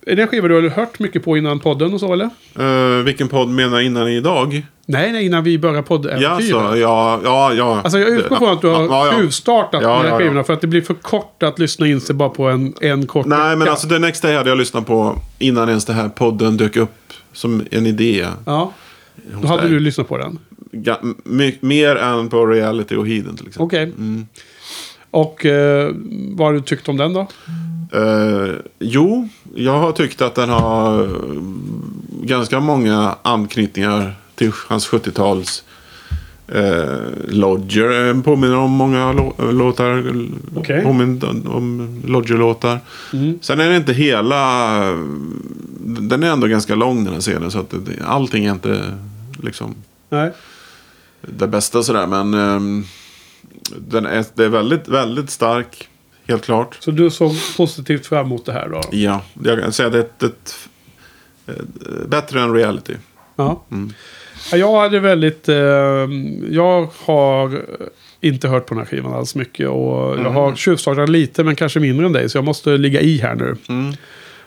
är 0.06 0.16
det 0.16 0.22
en 0.22 0.28
skiva 0.28 0.48
du 0.48 0.54
har 0.54 0.70
hört 0.70 1.00
mycket 1.00 1.24
på 1.24 1.38
innan 1.38 1.60
podden 1.60 1.94
och 1.94 2.00
så 2.00 2.14
eller? 2.14 2.30
Uh, 2.60 3.04
vilken 3.04 3.28
podd 3.28 3.50
menar 3.50 3.80
innan 3.80 4.08
idag? 4.10 4.66
Nej, 4.86 5.12
nej, 5.12 5.26
innan 5.26 5.44
vi 5.44 5.58
börjar 5.60 5.82
poddäventyret. 5.82 6.50
Ja, 6.50 6.72
så, 6.72 6.78
ja, 6.78 7.20
ja, 7.24 7.54
ja. 7.54 7.82
Alltså 7.84 8.00
jag 8.00 8.10
utgår 8.10 8.36
från 8.36 8.50
att 8.54 8.62
du 8.62 8.68
har 8.68 8.84
Ja, 8.84 9.06
ja. 9.06 9.14
tjuvstartat 9.20 9.82
Ja, 9.84 9.98
här 9.98 10.04
ja, 10.06 10.10
ja. 10.10 10.18
skivorna. 10.18 10.44
För 10.44 10.54
att 10.54 10.62
det 10.62 10.68
blir 10.68 10.82
för 10.82 10.94
kort 10.94 11.44
att 11.44 11.60
lyssna 11.60 11.88
in 11.88 12.02
sig 12.02 12.16
bara 12.16 12.30
på 12.30 12.50
en, 12.50 12.74
en 12.82 13.08
kort 13.08 13.26
Nej, 13.26 13.40
men 13.50 13.60
vecka. 13.60 13.72
alltså 13.72 13.88
The 13.90 14.00
Next 14.00 14.22
Day 14.22 14.36
hade 14.36 14.50
jag 14.50 14.58
lyssnat 14.58 14.88
på 14.88 15.16
innan 15.40 15.70
ens 15.70 15.86
det 15.86 15.94
här 15.94 16.10
podden 16.10 16.58
dök 16.58 16.76
upp 16.78 17.14
som 17.34 17.64
en 17.72 17.86
idé. 17.88 18.26
Ja, 18.46 18.74
då 19.42 19.48
hade 19.48 19.68
du 19.70 19.80
lyssnat 19.80 20.08
på 20.08 20.18
den. 20.18 20.40
My- 21.24 21.58
mer 21.60 21.96
än 21.96 22.30
på 22.30 22.46
Reality 22.46 22.96
och 22.96 23.08
Heathen 23.08 23.38
till 23.38 23.48
exempel. 23.48 23.66
Okej. 23.66 23.84
Mm. 23.84 24.26
Och 25.12 25.46
eh, 25.46 25.92
vad 26.36 26.48
har 26.48 26.54
du 26.54 26.62
tyckt 26.62 26.90
om 26.90 26.98
den 26.98 27.14
då? 27.14 27.28
Eh, 27.92 28.54
jo, 28.80 29.30
jag 29.56 29.80
har 29.80 29.92
tyckt 29.92 30.22
att 30.22 30.36
den 30.36 30.50
har 30.50 31.04
eh, 31.04 31.08
ganska 32.24 32.60
många 32.60 33.16
anknytningar 33.22 34.16
till 34.36 34.52
hans 34.68 34.90
70-tals 34.90 35.64
eh, 36.48 37.00
Lodger. 37.28 38.22
Påminner 38.22 38.58
om 38.58 38.72
många 38.72 39.14
lå- 39.14 39.52
låtar. 39.52 40.16
Okej. 40.56 40.84
Påminner 40.84 41.30
om- 41.56 42.02
Lodger-låtar. 42.06 42.80
Mm. 43.14 43.40
Sen 43.42 43.60
är 43.60 43.70
det 43.70 43.76
inte 43.78 43.94
hela... 43.94 44.70
Den 45.84 46.24
är 46.24 46.28
ändå 46.32 46.48
ganska 46.48 46.76
lång 46.76 47.04
den 47.04 47.14
här 47.14 47.22
scenen. 47.22 47.52
Så 47.52 47.60
att 47.60 47.70
det, 47.72 48.06
allting 48.06 48.46
är 48.46 48.52
inte 48.52 48.98
liksom 49.44 49.76
Nej. 50.10 50.32
det 51.22 51.48
bästa 51.48 51.84
sådär. 51.84 52.08
Men 52.08 52.34
ehm, 52.34 52.84
den 53.78 54.06
är, 54.06 54.26
det 54.34 54.44
är 54.46 54.50
väldigt, 54.50 54.88
väldigt 54.88 55.30
stark. 55.30 55.88
Helt 56.28 56.46
klart. 56.46 56.78
Så 56.80 56.92
du 56.92 57.10
såg 57.10 57.32
positivt 57.58 58.06
fram 58.08 58.26
emot 58.26 58.46
det 58.46 58.54
här 58.54 58.70
då? 58.70 58.82
Ja, 58.92 59.22
jag 59.44 59.60
kan 59.62 59.74
säga 59.74 59.90
det 59.90 59.98
är 59.98 60.02
ett, 60.02 60.24
ett, 60.24 60.56
ett, 61.48 62.10
bättre 62.10 62.42
än 62.42 62.54
reality. 62.54 62.94
Ja. 63.36 63.64
Mm. 63.72 63.94
Ja, 64.52 64.58
Jag 64.58 64.80
hade 64.80 65.00
väldigt... 65.00 65.50
Eh, 65.50 65.56
jag 66.50 66.88
har 67.06 67.62
inte 68.22 68.48
hört 68.48 68.66
på 68.66 68.74
den 68.74 68.84
här 68.84 68.90
skivan 68.90 69.14
alls 69.14 69.36
mycket. 69.36 69.70
Och 69.70 70.10
jag 70.10 70.20
Mm. 70.20 70.34
har 70.36 70.56
tjuvstartat 70.56 71.10
lite 71.10 71.44
men 71.44 71.56
kanske 71.56 71.80
mindre 71.80 72.06
än 72.06 72.14
dig. 72.14 72.30
Så 72.30 72.38
jag 72.38 72.46
måste 72.46 72.70
ligga 72.78 73.02
i 73.02 73.18
här 73.18 73.36
nu. 73.36 73.56
Mm. 73.70 73.94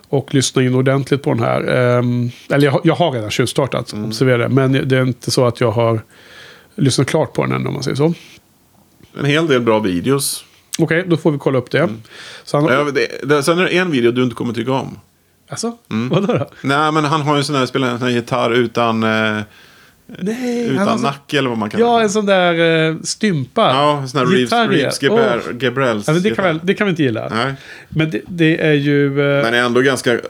och 0.08 0.34
lyssna 0.34 0.62
in 0.62 0.74
ordentligt 0.74 1.22
på 1.22 1.30
den 1.34 1.42
här. 1.42 1.60
Ehm, 1.98 2.30
eller 2.50 2.64
jag, 2.64 2.72
har- 2.72 2.80
jag 2.84 2.94
har 2.94 3.12
redan 3.12 3.30
tjuvstartat, 3.30 3.92
Mm. 3.92 4.04
observera 4.08 4.36
det. 4.38 4.48
Men 4.48 4.88
det 4.88 4.96
är 4.98 5.02
inte 5.02 5.30
så 5.30 5.46
att 5.46 5.60
jag 5.60 5.70
har 5.70 6.00
lyssnat 6.74 7.06
klart 7.08 7.32
på 7.32 7.42
den 7.42 7.52
än 7.52 7.66
om 7.66 7.74
man 7.74 7.82
säger 7.82 7.94
så. 7.96 8.14
En 9.18 9.24
hel 9.24 9.46
del 9.46 9.60
bra 9.60 9.78
videos. 9.78 10.44
Okej, 10.78 11.04
då 11.06 11.16
får 11.16 11.30
vi 11.32 11.38
kolla 11.38 11.58
upp 11.58 11.70
det. 11.70 11.88
Så 12.44 12.56
han, 12.60 12.66
Ja, 12.72 12.84
det, 12.84 13.08
det, 13.28 13.42
sen 13.42 13.58
är 13.58 13.62
det 13.64 13.70
en 13.76 13.90
video 13.90 14.12
du 14.12 14.22
inte 14.22 14.34
kommer 14.34 14.54
tycka 14.54 14.72
om. 14.72 14.98
alltså, 15.48 15.72
Mm. 15.90 16.08
vadå 16.08 16.26
då? 16.38 16.48
Nej, 16.60 16.92
men 16.92 17.04
han 17.04 17.20
har 17.22 17.36
ju 17.36 17.42
sån 17.42 17.56
här, 17.56 17.66
spelar 17.66 17.88
en 17.88 17.98
sån 17.98 18.08
här 18.08 18.14
gitarr 18.14 18.50
utan, 18.50 19.02
eh, 19.02 19.38
Nej, 20.06 20.68
utan 20.68 21.00
nacke 21.02 21.38
eller 21.38 21.48
vad 21.48 21.58
man 21.58 21.70
kallar 21.70 21.84
Ja, 21.86 21.96
det. 21.98 22.02
en 22.04 22.10
sån 22.10 22.26
där 22.26 22.54
uh, 22.90 23.00
stympad. 23.02 23.74
Ja, 23.76 23.98
en 23.98 24.08
sån 24.08 24.18
här 24.18 24.26
Reeves, 24.26 24.52
Reeves 24.52 25.02
ja. 25.02 25.08
Gabriel, 25.08 25.40
Åh. 25.46 25.52
Gabriels 25.52 26.08
Ja, 26.08 26.14
det, 26.14 26.30
kan 26.30 26.44
väl, 26.44 26.60
det 26.62 26.74
kan 26.74 26.86
vi 26.86 26.90
inte 26.90 27.02
gilla. 27.02 27.28
Nej, 27.28 27.54
Men 27.88 28.10
det, 28.10 28.20
det 28.28 28.60
är 28.66 28.72
ju... 28.72 29.06
eh, 29.38 29.44
den 29.44 29.54
är 29.54 29.62
ändå 29.62 29.80
ganska... 29.80 30.20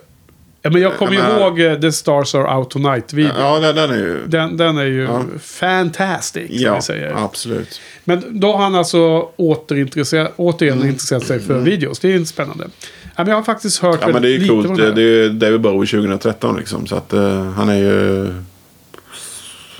ja, 0.64 0.70
men 0.70 0.82
jag 0.82 0.96
kommer 0.96 1.12
ju 1.12 1.18
men- 1.18 1.40
ihåg 1.40 1.60
eh, 1.60 1.80
The 1.80 1.92
Stars 1.92 2.34
Are 2.34 2.56
Out 2.56 2.70
Tonight-videon. 2.70 3.32
Ja, 3.38 3.58
den, 3.60 3.74
den 3.76 3.90
är 3.90 3.96
ju... 3.96 4.26
Den, 4.26 4.56
den 4.56 4.78
är 4.78 4.84
ju 4.84 5.02
Ja. 5.02 5.24
fantastic, 5.40 6.46
som 6.48 6.58
Ja, 6.60 6.74
vi 6.74 6.82
säger. 6.82 7.24
absolut. 7.24 7.80
Men 8.04 8.40
då 8.40 8.52
har 8.52 8.62
han 8.62 8.74
alltså 8.74 8.98
återintresse- 9.36 10.30
återigen 10.36 10.76
Mm. 10.76 10.88
intresserat 10.88 11.26
sig 11.26 11.40
för 11.40 11.58
videos. 11.58 11.98
Det 11.98 12.08
är 12.12 12.16
inte 12.16 12.30
spännande. 12.30 12.68
Ja, 13.02 13.10
men 13.16 13.26
jag 13.28 13.36
har 13.36 13.42
faktiskt 13.42 13.78
hört 13.82 13.98
Ja, 14.00 14.08
men 14.08 14.22
det 14.22 14.28
är 14.28 14.32
ju 14.32 14.38
lite 14.38 14.48
coolt. 14.48 14.76
Det, 14.76 14.92
det 14.92 15.02
är 15.02 15.28
David 15.30 15.60
Bowie 15.60 15.86
2013 15.86 16.56
liksom. 16.56 16.86
Så 16.86 16.96
att 16.96 17.12
eh, 17.12 17.44
han 17.50 17.68
är 17.68 17.76
ju... 17.78 18.34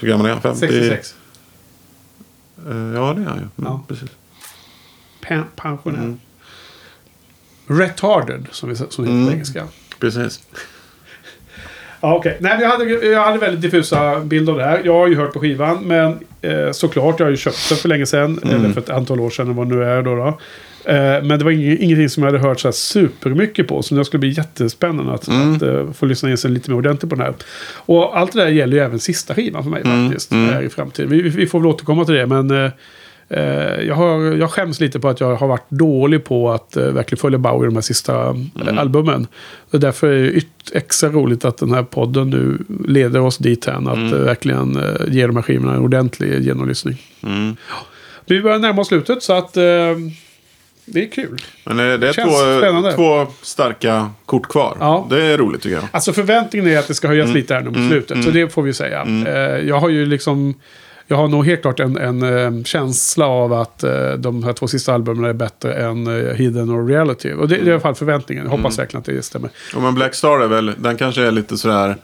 Hur 0.01 0.09
gammal 0.09 0.26
är 0.26 0.30
han? 0.30 0.41
50? 0.43 0.61
66. 0.61 1.14
Eh, 2.68 2.76
ja, 2.76 3.14
det 3.16 3.22
är 3.22 3.26
han 3.26 3.37
ju. 3.37 3.43
Mm, 3.43 3.51
Ja. 3.57 3.85
Precis. 3.89 4.11
Pen- 5.20 5.45
pensionär. 5.57 5.99
Mm. 5.99 6.18
Retarded, 7.66 8.47
som, 8.51 8.68
vi, 8.68 8.76
som 8.76 8.87
det 8.87 9.03
heter 9.03 9.12
Mm. 9.12 9.26
på 9.26 9.32
engelska. 9.32 9.64
precis. 10.01 10.41
Ja, 12.05 12.15
okej. 12.17 12.37
Nej, 12.41 12.59
jag 12.61 12.69
hade, 12.69 12.85
jag 12.85 13.25
hade 13.25 13.39
väldigt 13.39 13.61
diffusa 13.61 14.21
bilder 14.21 14.53
av 14.53 14.59
det 14.59 14.65
här. 14.65 14.81
Jag 14.85 14.95
har 14.95 15.07
ju 15.09 15.17
hört 15.17 15.33
på 15.33 15.41
skivan, 15.41 15.79
men 15.85 16.19
eh, 16.43 16.71
såklart, 16.73 17.21
jag 17.21 17.27
har 17.27 17.31
ju 17.31 17.37
köpt 17.37 17.69
den 17.69 17.79
för 17.79 17.89
länge 17.89 18.07
sedan. 18.07 18.39
Mm. 18.45 18.57
Eller 18.57 18.73
för 18.73 18.81
ett 18.81 18.91
antal 18.91 19.21
år 19.21 19.31
sedan, 19.31 19.55
vad 19.57 19.69
det 19.69 19.75
nu 19.75 19.85
är 19.85 20.03
då. 20.03 20.15
då. 20.17 20.27
Eh, 20.93 21.23
men 21.23 21.29
det 21.39 21.45
var 21.45 21.51
ing- 21.53 21.77
ingenting 21.81 22.09
som 22.09 22.23
jag 22.23 22.33
hade 22.33 22.49
hört 22.49 22.61
så 22.61 22.69
här 22.69 22.73
supermycket 22.73 23.69
på. 23.69 23.83
Så 23.83 23.95
det 23.95 24.05
skulle 24.05 24.19
bli 24.19 24.29
jättespännande 24.31 25.13
att, 25.13 25.29
Mm. 25.29 25.55
att 25.57 25.63
eh, 25.63 25.93
få 25.93 26.07
lyssna 26.07 26.31
in 26.31 26.37
sig 26.39 26.51
lite 26.51 26.71
mer 26.71 26.79
ordentligt 26.79 27.11
på 27.11 27.17
den 27.17 27.25
här. 27.25 27.35
Och 27.77 28.19
allt 28.19 28.33
det 28.33 28.41
där 28.41 28.49
gäller 28.49 28.77
ju 28.77 28.83
även 28.83 28.99
sista 28.99 29.35
skivan 29.35 29.63
för 29.63 29.71
mig 29.71 29.83
Mm, 29.85 30.09
faktiskt. 30.09 30.33
mm. 30.33 30.65
I 30.67 30.69
framtiden. 30.69 31.11
Vi, 31.11 31.23
vi 31.23 31.47
får 31.47 31.59
väl 31.61 31.67
återkomma 31.67 32.05
till 32.05 32.15
det, 32.15 32.27
men... 32.27 32.71
Eh, 33.29 33.43
jag, 33.87 33.95
har, 33.95 34.20
jag 34.37 34.51
skäms 34.51 34.81
lite 34.81 35.01
på 35.01 35.09
att 35.09 35.20
jag 35.20 35.35
har 35.37 35.47
varit 35.49 35.66
dålig 35.70 36.25
på 36.25 36.51
att 36.53 36.77
eh, 36.77 36.85
verkligen 36.85 37.20
följa 37.20 37.39
Bowie 37.39 37.62
i 37.62 37.66
de 37.66 37.75
här 37.75 37.81
sista 37.83 38.20
Mm. 38.31 38.51
eh, 38.68 38.79
albumen. 38.79 39.27
Och 39.70 39.81
därför 39.81 40.12
är 40.12 40.33
det 40.33 40.43
extra 40.79 41.09
roligt 41.11 41.45
att 41.45 41.57
den 41.59 41.72
här 41.75 41.83
podden 41.83 42.31
nu 42.31 42.59
leder 42.89 43.20
oss 43.20 43.39
dit 43.39 43.64
hän 43.64 43.89
att 43.89 43.97
Mm. 43.97 44.25
verkligen 44.25 44.79
ge 45.09 45.27
de 45.27 45.37
här 45.37 45.43
skivorna 45.43 45.75
en 45.75 45.81
ordentlig 45.83 46.43
genomlyssning. 46.45 46.97
Mm. 47.22 47.57
Vi 48.27 48.41
börjar 48.43 48.59
närma 48.59 48.81
oss 48.81 48.89
slutet 48.89 49.22
så 49.22 49.33
att 49.33 49.53
det 50.87 51.03
är 51.03 51.11
kul. 51.12 51.39
Men 51.64 51.79
eh, 51.93 51.99
det 51.99 52.09
är 52.09 52.12
två, 52.93 52.97
två 52.97 53.33
starka 53.43 54.11
kort 54.27 54.49
kvar. 54.49 54.77
Ja. 54.81 55.07
Det 55.11 55.22
är 55.22 55.39
roligt 55.39 55.62
tycker 55.62 55.77
jag. 55.77 55.85
Alltså 55.91 56.12
förväntningen 56.12 56.68
är 56.68 56.79
att 56.79 56.89
det 56.89 56.95
ska 56.95 57.09
höjas 57.09 57.25
Mm. 57.25 57.37
lite 57.37 57.55
här 57.55 57.61
nu 57.61 57.70
på 57.70 57.89
slutet. 57.91 58.25
Så 58.25 58.31
det 58.31 58.53
får 58.53 58.62
vi 58.62 58.72
säga. 58.72 59.03
Eh, 59.27 59.68
jag 59.68 59.81
har 59.81 59.89
ju 59.89 60.07
liksom... 60.07 60.55
Jag 61.07 61.17
har 61.17 61.29
nog 61.29 61.47
helt 61.47 61.63
klart 61.63 61.81
en, 61.81 61.97
en 61.97 62.23
eh, 62.23 62.65
känsla 62.65 63.27
av 63.27 63.53
att 63.53 63.83
eh, 63.85 64.13
de 64.13 64.45
här 64.45 64.53
två 64.53 64.69
sista 64.69 64.95
albumen 64.95 65.25
är 65.25 65.33
bättre 65.33 65.75
än 65.75 66.07
eh, 66.07 66.35
Hidden 66.35 66.71
och 66.71 66.89
Reality. 66.89 67.33
Och 67.33 67.49
det, 67.49 67.57
det 67.57 67.63
är 67.63 67.67
i 67.67 67.71
alla 67.73 67.81
fall 67.81 67.95
förväntningen. 67.95 68.45
Jag 68.45 68.51
hoppas 68.51 68.79
verkligen 68.79 69.01
att 69.01 69.07
det 69.07 69.23
stämmer. 69.25 69.51
Ja, 69.75 69.81
men 69.81 69.95
Black 69.95 70.15
Star 70.15 70.41
är 70.41 70.47
väl, 70.47 70.73
den 70.79 70.97
kanske 70.97 71.23
är 71.23 71.31
lite 71.31 71.57
sådär... 71.57 71.97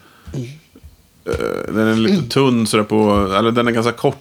eh, 1.25 1.33
den 1.75 1.87
är 1.89 1.95
lite 1.95 2.23
tunn 2.29 2.67
sådär 2.67 2.85
på, 2.85 3.29
eller 3.39 3.51
den 3.51 3.69
är 3.69 3.73
ganska 3.73 3.93
kort. 3.93 4.17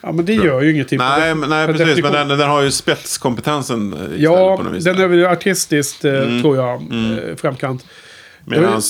Ja, 0.00 0.12
men 0.12 0.24
det 0.24 0.34
gör 0.34 0.62
ju 0.62 0.72
ingenting. 0.72 0.98
Nej, 0.98 1.34
men, 1.34 1.50
nej 1.50 1.66
precis. 1.66 2.02
Men 2.02 2.12
den, 2.12 2.28
den 2.28 2.48
har 2.50 2.62
ju 2.62 2.70
spetskompetensen 2.70 3.96
Ja, 4.16 4.56
på 4.56 4.62
något 4.62 4.72
vis. 4.72 4.84
den 4.84 4.98
är 5.00 5.08
väl 5.08 5.26
artistiskt, 5.26 6.04
Mm. 6.04 6.42
tror 6.42 6.56
jag, 6.56 6.74
eh, 6.82 7.36
framkant. 7.36 7.86
Medan 8.46 8.74
uh, 8.74 8.80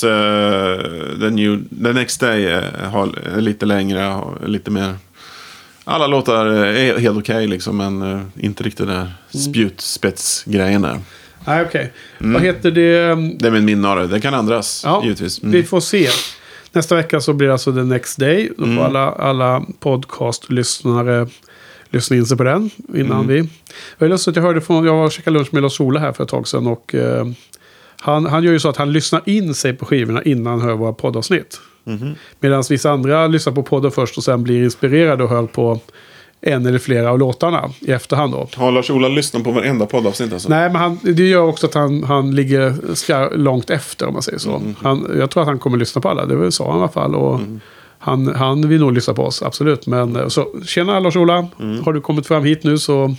the, 1.20 1.30
new, 1.30 1.58
the 1.84 1.92
Next 1.92 2.20
Day 2.20 2.60
har, 2.90 3.38
lite 3.40 3.66
längre, 3.66 4.20
lite 4.46 4.70
mer... 4.70 4.94
Alla 5.84 6.06
låtar 6.06 6.46
är 6.46 6.98
helt 6.98 7.18
okej 7.18 7.46
liksom, 7.46 7.76
men 7.76 8.02
eh, 8.02 8.20
inte 8.36 8.62
riktigt 8.62 8.86
den 8.86 8.96
där 8.96 9.12
spjutspetsgrejen 9.38 10.82
där. 10.82 10.98
Nej, 11.46 11.64
okej. 11.66 11.92
Vad 12.18 12.42
heter 12.42 12.70
det? 12.70 13.14
Det 13.38 13.46
är 13.46 13.50
min 13.50 13.64
minne 13.64 13.88
av 13.88 14.08
det. 14.08 14.20
Kan 14.20 14.34
ändras, 14.34 14.82
Ja, 14.84 15.00
givetvis. 15.04 15.42
Mm. 15.42 15.52
vi 15.52 15.62
får 15.62 15.80
se. 15.80 16.08
Nästa 16.72 16.94
vecka 16.96 17.20
så 17.20 17.32
blir 17.32 17.46
det 17.48 17.52
alltså 17.54 17.72
The 17.72 17.82
Next 17.82 18.18
Day. 18.18 18.48
Då 18.58 18.64
får 18.64 18.70
Mm. 18.72 18.84
alla, 18.84 19.12
alla 19.12 19.62
podcastlyssnare 19.80 21.28
lyssna 21.90 22.16
in 22.16 22.26
sig 22.26 22.36
på 22.36 22.44
den 22.44 22.70
innan 22.94 23.20
Mm. 23.24 23.26
vi... 23.26 23.48
Var 23.98 24.08
lustigt, 24.08 24.36
jag 24.36 24.42
hörde 24.42 24.60
från... 24.60 24.84
Jag 24.84 24.94
var 24.94 25.04
och 25.04 25.12
käkade 25.12 25.36
lunch 25.38 25.48
med 25.54 25.62
Lars 25.62 25.80
Ola 25.80 26.00
här 26.00 26.12
för 26.12 26.24
ett 26.24 26.30
tag 26.30 26.48
sedan 26.48 26.66
och... 26.66 26.94
Eh, 26.94 27.26
han, 28.00 28.26
han 28.26 28.44
gör 28.44 28.52
ju 28.52 28.58
så 28.60 28.68
att 28.68 28.76
han 28.76 28.92
lyssnar 28.92 29.22
in 29.26 29.54
sig 29.54 29.72
på 29.74 29.84
skivorna 29.86 30.22
innan 30.22 30.46
han 30.60 30.68
hör 30.68 30.74
våra 30.76 30.92
poddavsnitt. 30.92 31.60
Mhm. 31.84 32.14
Medan 32.40 32.64
vissa 32.70 32.90
andra 32.90 33.26
lyssnar 33.26 33.52
på 33.52 33.62
podden 33.62 33.90
först 33.90 34.16
och 34.18 34.24
sen 34.24 34.42
blir 34.42 34.64
inspirerade 34.64 35.24
och 35.24 35.30
hör 35.30 35.46
på 35.46 35.80
en 36.40 36.66
eller 36.66 36.78
flera 36.78 37.10
av 37.10 37.18
låtarna 37.18 37.70
i 37.80 37.90
efterhand 37.92 38.32
då. 38.32 38.48
Har 38.56 38.72
Lars-Ola 38.72 39.08
lyssnat 39.08 39.44
på 39.44 39.50
varenda 39.50 39.86
poddavsnitt 39.86 40.32
alltså? 40.32 40.48
Nej, 40.48 40.68
men 40.68 40.76
han, 40.76 40.98
det 41.02 41.22
gör 41.28 41.42
också 41.42 41.66
att 41.66 41.74
han, 41.74 42.02
han 42.04 42.34
ligger 42.34 42.94
ska, 42.94 43.28
långt 43.32 43.70
efter 43.70 44.06
om 44.06 44.12
man 44.12 44.22
säger 44.22 44.38
så. 44.38 44.56
Mm. 44.56 44.74
Han, 44.82 45.10
jag 45.18 45.30
tror 45.30 45.42
att 45.42 45.48
han 45.48 45.58
kommer 45.58 45.78
lyssna 45.78 46.00
på 46.00 46.08
alla, 46.08 46.26
det 46.26 46.52
sa 46.52 46.70
han 46.70 46.78
i 46.78 46.82
alla 46.82 46.92
fall. 46.92 47.14
Och 47.14 47.40
han, 47.98 48.34
han 48.34 48.68
vill 48.68 48.80
nog 48.80 48.92
lyssna 48.92 49.14
på 49.14 49.22
oss, 49.24 49.42
absolut. 49.42 49.86
Men 49.86 50.16
eh, 50.16 50.28
så, 50.28 50.46
tjena 50.66 51.00
Lars-Ola, 51.00 51.46
Mm. 51.60 51.84
har 51.84 51.92
du 51.92 52.00
kommit 52.00 52.26
fram 52.26 52.44
hit 52.44 52.64
nu 52.64 52.78
så, 52.78 53.14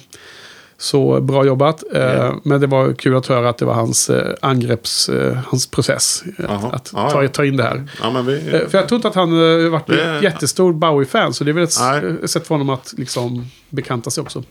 så 0.78 1.21
bra 1.21 1.45
jobbat. 1.45 1.84
Ja. 1.93 2.36
Men 2.43 2.61
det 2.61 2.67
var 2.67 2.93
kul 2.93 3.15
att 3.15 3.28
höra 3.28 3.49
att 3.49 3.57
det 3.57 3.65
var 3.65 3.73
hans 3.73 4.09
eh, 4.09 4.34
angrepps, 4.41 5.09
eh, 5.09 5.38
hans 5.47 5.67
process. 5.67 6.23
eh, 6.26 6.45
Jaha. 6.49 6.69
Att 6.71 6.86
ta, 6.86 7.23
ja. 7.23 7.28
ta 7.30 7.45
in 7.45 7.57
det 7.57 7.63
här. 7.63 7.84
Ja, 8.01 8.21
vi... 8.21 8.39
För 8.69 8.78
jag 8.78 8.88
tror 8.88 8.95
inte 8.95 9.07
att 9.07 9.15
han 9.15 9.32
varit 9.71 9.89
en 9.89 10.23
jättestor 10.23 10.73
Bowie-fan. 10.73 11.34
Så 11.34 11.43
det 11.43 11.51
är 11.51 11.53
väl 11.53 11.63
ett 11.63 11.78
Nej. 11.80 12.28
sätt 12.28 12.47
för 12.47 12.55
honom 12.55 12.69
att 12.69 12.93
liksom 12.97 13.45
bekanta 13.69 14.09
sig 14.09 14.21
också. 14.21 14.43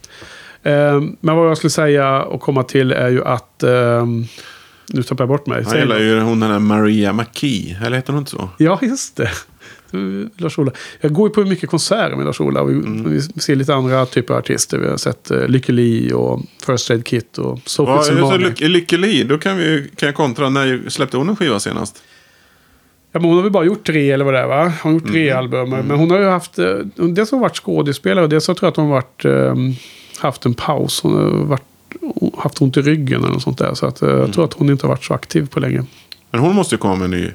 Men 1.21 1.37
vad 1.37 1.51
jag 1.51 1.57
skulle 1.57 1.71
säga 1.71 2.23
och 2.23 2.41
komma 2.41 2.63
till 2.63 2.93
är 2.93 3.09
ju 3.09 3.25
att... 3.25 3.63
eh, 3.63 4.07
nu 4.93 5.03
tappar 5.03 5.23
jag 5.25 5.29
bort 5.29 5.47
mig. 5.47 5.63
Han 5.63 5.71
Säg 5.73 5.81
gillar 5.81 5.99
ju 5.99 6.21
hon 6.21 6.41
den 6.41 6.51
där 6.51 6.59
Maria 6.59 7.13
McKee. 7.13 7.77
Eller 7.85 7.97
heter 7.97 8.13
hon 8.13 8.21
inte 8.21 8.31
så? 8.31 8.49
Ja, 8.59 8.79
just 8.83 9.17
det. 9.17 9.31
Lars-Ola. 10.37 10.73
Jag 11.01 11.13
går 11.13 11.29
ju 11.29 11.35
på 11.35 11.41
mycket 11.45 11.71
konserter 11.71 12.17
med 12.17 12.27
Lars-Ola. 12.27 12.65
Vi, 12.65 12.73
Mm. 12.75 13.11
vi 13.11 13.21
ser 13.41 13.57
lite 13.57 13.75
andra 13.75 14.07
typer 14.07 14.35
av 14.35 14.41
artister. 14.41 14.79
Vi 14.79 14.89
har 14.89 14.97
sett 14.97 15.31
uh, 15.31 15.49
Lykke 15.49 15.73
Li 15.73 16.13
och 16.13 16.41
First 16.67 16.91
Aid 16.91 17.05
Kit 17.07 17.39
och 17.39 17.59
Sophie 17.65 17.95
Ja, 17.95 18.03
Silvani. 18.03 18.45
Lyck- 18.45 18.69
Lykke-Li, 18.69 19.25
då 19.25 19.39
kan, 19.39 19.57
vi, 19.59 19.91
kan 19.97 20.07
jag 20.07 20.15
kontra. 20.17 20.49
När 20.51 20.89
släppte 20.89 21.17
hon 21.17 21.29
en 21.29 21.37
skiva 21.37 21.61
senast? 21.61 22.03
Ja, 23.13 23.21
men 23.21 23.25
hon 23.29 23.37
har 23.37 23.43
väl 23.43 23.53
bara 23.53 23.65
gjort 23.65 23.87
tre 23.87 24.11
eller 24.11 24.25
vad 24.25 24.35
det 24.35 24.41
är 24.41 24.47
va? 24.47 24.73
Hon 24.83 24.93
har 24.93 25.01
gjort 25.01 25.11
tre 25.13 25.29
Mm. 25.31 25.39
album. 25.39 25.71
Men 25.71 25.91
hon 25.99 26.11
har 26.11 26.19
ju 26.19 26.25
haft... 26.27 26.59
eh, 26.59 26.67
Dels 26.97 27.31
har 27.31 27.37
hon 27.37 27.41
varit 27.43 27.57
skådespelare 27.57 28.25
och 28.25 28.29
dels 28.31 28.45
så 28.45 28.55
tror 28.55 28.67
jag 28.67 28.71
att 28.71 28.77
hon 28.77 28.87
har 28.87 28.95
varit, 28.95 29.25
eh, 29.25 29.55
haft 30.19 30.47
en 30.47 30.55
paus. 30.55 31.01
Hon 31.03 31.15
har 31.15 31.31
varit, 31.45 31.63
haft 32.39 32.63
ont 32.63 32.77
i 32.77 32.83
ryggen 32.83 33.21
eller 33.25 33.33
något 33.33 33.43
sånt 33.43 33.59
där. 33.59 33.75
Så 33.75 33.87
att, 33.87 34.03
eh, 34.03 34.09
Mm. 34.09 34.21
jag 34.21 34.33
tror 34.33 34.45
att 34.45 34.53
hon 34.53 34.71
inte 34.71 34.87
har 34.87 34.89
varit 34.89 35.05
så 35.05 35.15
aktiv 35.15 35.49
på 35.51 35.61
länge. 35.61 35.85
Men 36.31 36.41
hon 36.41 36.55
måste 36.55 36.75
ju 36.75 36.79
komma 36.79 36.95
med 36.95 37.05
en 37.05 37.11
ny. 37.11 37.31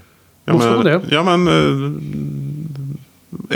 Ja, 0.54 0.58
men, 0.58 0.76
hon 0.76 0.86
det? 0.86 1.02
Ja, 1.12 1.24
men... 1.24 1.48
eh, 1.48 1.92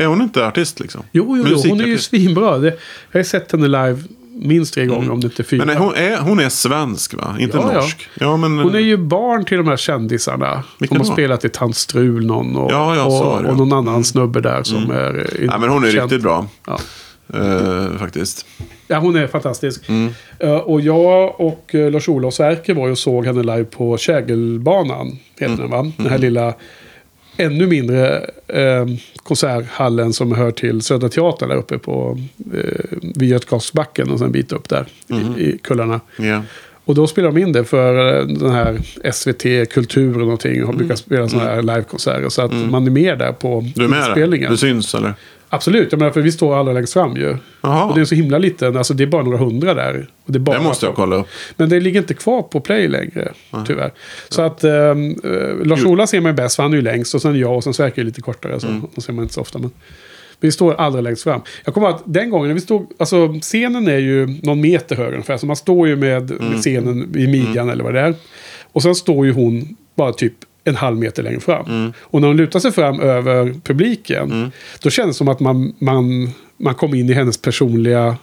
Är 0.02 0.06
hon 0.06 0.22
inte 0.22 0.48
artist 0.48 0.80
liksom? 0.80 1.02
Jo, 1.12 1.38
jo, 1.38 1.46
jo. 1.50 1.70
Hon 1.70 1.82
är 1.82 1.86
ju 1.86 1.98
svinbra. 1.98 2.58
Det, 2.58 2.78
jag 3.12 3.20
har 3.20 3.24
sett 3.24 3.52
henne 3.52 3.68
live 3.68 3.98
minst 4.36 4.74
tre 4.74 4.86
gånger 4.86 5.12
om 5.12 5.20
det 5.22 5.26
inte 5.28 5.42
är 5.42 5.44
fyra. 5.44 5.66
Men 5.66 5.78
hon, 5.78 5.96
är, 5.96 6.18
hon 6.18 6.40
är 6.40 6.50
svensk 6.50 7.14
va? 7.14 7.36
Inte 7.40 7.58
Ja, 7.58 7.70
ja. 7.74 7.82
norsk? 7.82 8.08
Ja, 8.20 8.38
men... 8.38 8.60
Hon 8.60 8.76
är 8.76 8.80
ju 8.80 8.98
barn 8.98 9.46
till 9.46 9.58
de 9.58 9.68
här 9.68 9.78
kändisarna. 9.78 10.64
Hon 10.90 10.98
har 10.98 11.06
spelat 11.06 11.46
i 11.46 11.50
Tant 11.50 11.76
Strul 11.76 12.26
någon 12.26 12.56
och, 12.56 12.72
Ja, 12.72 12.96
ja, 12.96 13.04
och, 13.06 13.46
och 13.46 13.58
någon 13.58 13.74
annan 13.74 14.04
snubbe 14.04 14.42
där 14.42 14.64
som 14.64 14.92
är... 14.92 15.18
eh, 15.40 15.46
Ja, 15.46 15.58
men 15.58 15.70
hon 15.70 15.84
är 15.84 15.92
känd. 15.92 16.02
riktigt 16.04 16.22
bra. 16.24 16.48
Ja. 16.68 16.80
Eh, 17.34 17.98
faktiskt. 18.00 18.46
Ja, 18.88 19.00
hon 19.00 19.16
är 19.16 19.28
fantastisk. 19.28 19.90
Mm. 19.90 20.14
Eh, 20.40 20.52
och 20.56 20.82
jag 20.82 21.42
och 21.42 21.72
uh, 21.74 21.92
Lars-Ola 21.92 22.28
och 22.28 22.34
Sverker 22.34 22.74
var 22.74 22.86
ju 22.86 22.92
och 22.92 22.98
såg 22.98 23.26
henne 23.26 23.44
live 23.44 23.64
på 23.64 23.98
Kägelbanan. 23.98 25.18
Heter 25.40 25.58
den 25.58 25.70
va? 25.70 25.92
Den 25.98 26.10
här 26.10 26.18
lilla, 26.18 26.54
ännu 27.38 27.68
mindre 27.68 28.18
eh, 28.48 28.86
konserthallen 29.24 30.14
som 30.14 30.32
hör 30.32 30.52
till 30.52 30.82
Södra 30.82 31.10
Teatern 31.10 31.50
där 31.50 31.56
uppe 31.56 31.78
på 31.78 32.20
eh, 32.54 32.98
vid 33.16 33.30
Götgasbacken 33.30 34.10
och 34.12 34.18
sen 34.18 34.26
en 34.26 34.32
bit 34.32 34.52
upp 34.52 34.70
där 34.70 34.86
i, 35.08 35.42
i 35.44 35.58
kullarna. 35.64 36.02
Ja. 36.18 36.42
Och 36.86 36.96
då 36.96 37.08
spelar 37.08 37.32
de 37.32 37.42
in 37.42 37.52
det 37.52 37.64
för 37.64 38.20
eh, 38.20 38.28
den 38.28 38.52
här 38.52 38.80
SVT 39.12 39.74
Kultur 39.74 40.14
och 40.14 40.20
någonting. 40.20 40.64
Och 40.66 40.76
brukar 40.76 40.96
spela 40.96 41.30
sådana 41.30 41.50
här 41.50 41.62
livekonserter. 41.62 42.30
Så 42.30 42.42
att 42.42 42.54
man 42.54 42.88
är 42.88 42.92
med 42.92 43.20
där 43.20 43.32
på 43.32 43.54
Mm. 43.60 43.72
Du 43.76 43.84
är 43.84 43.88
med 43.88 44.00
där? 44.00 44.08
inspelningen. 44.08 44.52
Du 44.52 44.58
syns 44.58 44.96
eller? 44.96 45.14
Absolut, 45.54 45.92
jag 45.92 46.00
menar, 46.00 46.12
för 46.12 46.22
vi 46.22 46.32
står 46.32 46.56
allra 46.56 46.74
längst 46.74 46.94
fram 46.94 47.16
ju. 47.18 47.38
Jaha. 47.62 47.86
Och 47.86 47.96
det 47.96 48.02
är 48.02 48.06
så 48.06 48.16
himla 48.16 48.38
liten, 48.38 48.78
alltså 48.78 48.94
det 48.94 49.04
är 49.04 49.08
bara 49.08 49.24
några 49.24 49.38
hundra 49.38 49.74
där. 49.74 50.08
Och 50.26 50.32
det, 50.32 50.38
är 50.38 50.40
bara 50.40 50.58
Det 50.58 50.64
måste 50.64 50.86
jag 50.86 50.96
kolla 50.96 51.16
upp. 51.16 51.28
Men 51.58 51.70
det 51.70 51.80
ligger 51.80 52.00
inte 52.00 52.14
kvar 52.14 52.42
på 52.42 52.60
Play 52.60 52.88
längre, 52.88 53.32
tyvärr. 53.68 53.92
Så 54.30 54.42
att 54.42 54.64
um, 54.64 55.16
Lars-Ola 55.64 56.08
ser 56.08 56.22
man 56.22 56.32
ju 56.32 56.36
bäst, 56.36 56.56
för 56.56 56.64
han 56.64 56.72
är 56.72 56.76
ju 56.78 56.82
längst. 56.82 57.16
Och 57.16 57.22
sen 57.22 57.40
jag, 57.40 57.56
och 57.56 57.64
sen 57.64 57.74
Sverker 57.74 58.02
är 58.02 58.06
lite 58.06 58.22
kortare. 58.22 58.60
Så 58.60 58.68
Mm. 58.68 58.82
ser 58.98 59.14
man 59.14 59.24
inte 59.24 59.34
så 59.34 59.42
ofta. 59.42 59.60
Men 59.60 59.72
vi 60.40 60.52
står 60.52 60.74
allra 60.74 61.02
längst 61.02 61.24
fram. 61.24 61.42
Jag 61.66 61.74
kommer 61.74 61.88
ihåg 61.88 61.96
att 61.96 62.04
den 62.06 62.30
gången 62.30 62.48
när 62.48 62.56
vi 62.56 62.62
stod, 62.62 62.92
alltså 63.00 63.28
scenen 63.42 63.88
är 63.88 63.98
ju 63.98 64.28
någon 64.44 64.62
meter 64.62 64.96
högre 64.96 65.12
ungefär. 65.12 65.38
Så 65.38 65.46
man 65.46 65.56
står 65.56 65.88
ju 65.88 65.96
med, 65.96 66.32
Mm. 66.32 66.46
med 66.48 66.60
scenen 66.62 67.16
i 67.18 67.28
midjan 67.28 67.70
eller 67.70 67.84
vad 67.84 67.94
det 67.94 68.00
är. 68.00 68.16
Och 68.72 68.82
sen 68.84 68.96
står 68.96 69.26
ju 69.26 69.32
hon 69.34 69.76
bara 69.96 70.14
typ 70.14 70.34
en 70.64 70.76
halv 70.76 70.98
meter 70.98 71.24
längre 71.24 71.40
fram. 71.40 71.66
Mm. 71.66 71.94
Och 72.00 72.22
när 72.22 72.28
hon 72.28 72.38
lutar 72.38 72.60
sig 72.60 72.72
fram 72.72 73.00
över 73.00 73.54
publiken. 73.64 74.52
Då 74.82 74.90
kändes 74.90 75.16
det 75.16 75.18
som 75.18 75.28
att 75.28 75.40
man, 75.40 75.74
man, 75.80 76.30
man 76.58 76.76
kom 76.76 76.94
in 76.96 77.10
i 77.10 77.14
hennes 77.14 77.38
personliga 77.38 78.18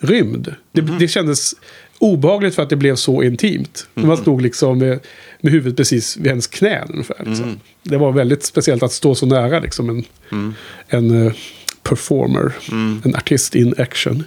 rymd. 0.00 0.54
Det, 0.72 0.82
Mhm. 0.82 0.98
det 0.98 1.08
kändes 1.08 1.52
obehagligt 1.98 2.54
för 2.54 2.62
att 2.62 2.70
det 2.70 2.76
blev 2.76 2.94
så 2.94 3.22
intimt. 3.22 3.86
Mhm. 3.94 4.06
Man 4.08 4.16
stod 4.16 4.42
liksom 4.42 4.78
med, 4.78 5.00
med 5.40 5.52
huvudet 5.52 5.76
precis 5.76 6.16
vid 6.16 6.26
hennes 6.26 6.46
knän 6.46 6.88
ungefär. 6.92 7.16
Liksom. 7.26 7.46
Mhm. 7.46 7.60
Det 7.82 7.96
var 7.96 8.12
väldigt 8.12 8.42
speciellt 8.44 8.82
att 8.82 8.92
stå 8.92 9.14
så 9.14 9.26
nära 9.26 9.60
liksom 9.60 9.88
en, 9.90 10.04
Mm. 10.32 10.54
en 10.88 11.26
eh, 11.26 11.32
performer. 11.82 12.52
En 13.04 13.14
artist 13.16 13.54
in 13.54 13.74
action. 13.78 14.24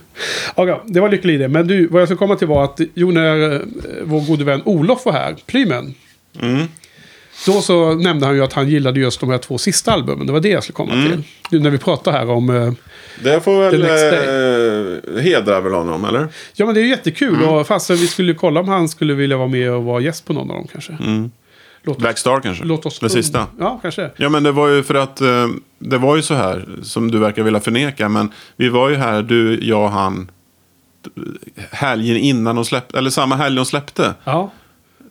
Ja, 0.56 0.84
det 0.88 1.00
var 1.00 1.10
lycklig 1.10 1.34
idé. 1.36 1.48
Men 1.48 1.68
du, 1.68 1.88
vad 1.88 2.02
jag 2.02 2.08
ska 2.10 2.16
komma 2.18 2.36
till 2.36 2.48
var 2.48 2.64
att 2.64 2.80
jo, 2.94 3.12
när 3.12 3.54
eh, 3.54 3.60
vår 4.04 4.22
gode 4.28 4.44
vän 4.44 4.62
Olof 4.66 5.06
var 5.06 5.14
här, 5.14 5.36
Plymen. 5.46 5.94
Mm. 6.42 6.64
Då 7.46 7.62
så 7.62 7.96
nämnde 7.96 8.26
han 8.26 8.36
ju 8.36 8.44
att 8.44 8.54
han 8.54 8.70
gillade 8.70 9.00
just 9.00 9.20
de 9.20 9.30
här 9.30 9.38
två 9.38 9.58
sista 9.58 9.92
albumen. 9.92 10.28
Det 10.28 10.34
var 10.34 10.40
det 10.40 10.50
jag 10.50 10.64
skulle 10.64 10.76
komma 10.76 10.92
till. 10.92 11.24
Nu 11.52 11.60
när 11.60 11.70
vi 11.70 11.78
pratar 11.78 12.12
här 12.12 12.30
om... 12.30 12.50
eh, 12.50 12.74
Det 13.24 13.42
får 13.42 13.60
väl 13.72 13.84
eh, 13.84 15.22
hedra 15.24 15.62
väl 15.62 15.74
honom, 15.74 16.06
eller? 16.06 16.28
Ja 16.54 16.66
men 16.66 16.76
det 16.76 16.82
är 16.82 16.86
jättekul. 16.86 17.36
Mm. 17.36 17.50
Och 17.50 17.68
fastän 17.68 17.96
vi 17.98 18.08
skulle 18.08 18.34
kolla 18.34 18.60
om 18.60 18.68
han 18.68 18.90
skulle 18.90 19.14
vilja 19.14 19.38
vara 19.38 19.48
med 19.48 19.72
och 19.72 19.84
vara 19.84 20.02
gäst 20.02 20.26
på 20.26 20.34
någon 20.34 20.50
av 20.52 20.56
dem 20.58 20.68
kanske. 20.72 20.98
Låt, 21.86 21.98
Black 21.98 22.18
Star 22.18 22.40
kanske? 22.40 22.64
låt 22.64 22.86
oss 22.86 23.00
Det 23.00 23.10
sista. 23.10 23.48
Ja, 23.60 23.80
kanske. 23.82 24.10
Ja, 24.18 24.30
men 24.30 24.44
det 24.44 24.52
var 24.52 24.68
ju 24.68 24.84
för 24.84 24.96
att 24.96 25.22
eh, 25.22 25.48
det 25.80 25.98
var 25.98 26.16
ju 26.16 26.22
så 26.22 26.34
här 26.34 26.66
som 26.84 27.12
du 27.12 27.20
verkar 27.20 27.44
vilja 27.44 27.60
förneka. 27.60 28.10
Men 28.10 28.32
vi 28.56 28.70
var 28.70 28.90
ju 28.90 28.96
här, 28.96 29.22
du, 29.22 29.60
jag, 29.62 29.88
han, 29.90 30.32
helgen 31.72 32.18
innan 32.18 32.56
de 32.56 32.66
släppte, 32.66 32.98
eller 32.98 33.10
samma 33.10 33.36
helg 33.36 33.56
de 33.56 33.66
släppte. 33.66 34.14
Ja. 34.24 34.52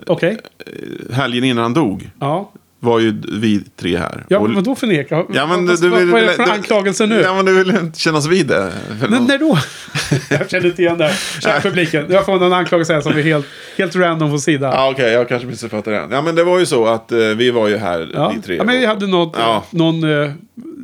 Okej. 0.06 0.38
Helgen 1.12 1.44
innan 1.44 1.62
han 1.62 1.74
dog 1.74 2.10
Ja. 2.20 2.50
var 2.80 2.98
ju 3.00 3.22
vi 3.28 3.64
tre 3.76 3.96
här. 3.98 4.24
Ja, 4.28 4.38
Och- 4.38 4.46
men 4.46 4.54
vadå 4.54 4.74
förneka? 4.74 5.24
Ja, 5.34 5.46
men 5.46 5.66
du, 5.66 5.76
du 5.76 5.90
vill, 5.90 6.10
vad 6.10 6.22
är 6.22 6.26
det 6.26 6.32
för 6.32 6.44
du- 6.44 6.50
anklagelse 6.50 7.06
nu? 7.06 7.20
Ja, 7.20 7.34
men 7.34 7.44
du 7.44 7.54
vill 7.64 7.70
inte 7.76 7.98
kännas 8.00 8.26
vid 8.26 8.46
det. 8.46 8.72
Men 9.10 9.24
när 9.24 9.38
då? 9.38 9.58
jag 10.30 10.50
känner 10.50 10.66
inte 10.66 10.82
igen 10.82 10.98
det. 10.98 11.04
här. 11.04 11.40
Kära 11.40 11.60
publiken. 11.60 12.06
Jag 12.08 12.24
får 12.26 12.38
någon 12.38 12.52
anklagelse 12.52 12.94
här 12.94 13.00
som 13.00 13.12
är 13.12 13.22
helt, 13.22 13.46
helt 13.78 13.96
random 13.96 14.30
på 14.30 14.38
sidan. 14.38 14.72
Ja, 14.72 14.90
okej, 14.90 15.12
jag 15.12 15.28
kanske 15.28 15.46
missuppfattade 15.48 15.96
det. 15.96 16.06
Ja, 16.10 16.22
men 16.22 16.34
det 16.34 16.44
var 16.44 16.58
ju 16.58 16.66
så 16.66 16.86
att 16.86 17.12
eh, 17.12 17.18
vi 17.18 17.50
var 17.50 17.68
ju 17.68 17.76
här, 17.76 18.10
Ja. 18.14 18.32
vi 18.36 18.42
tre. 18.42 18.56
ja, 18.56 18.64
men 18.64 18.78
vi 18.80 18.86
hade 18.86 19.06
något, 19.06 19.34
Ja. 19.38 19.64
någon 19.70 20.22
eh, 20.22 20.30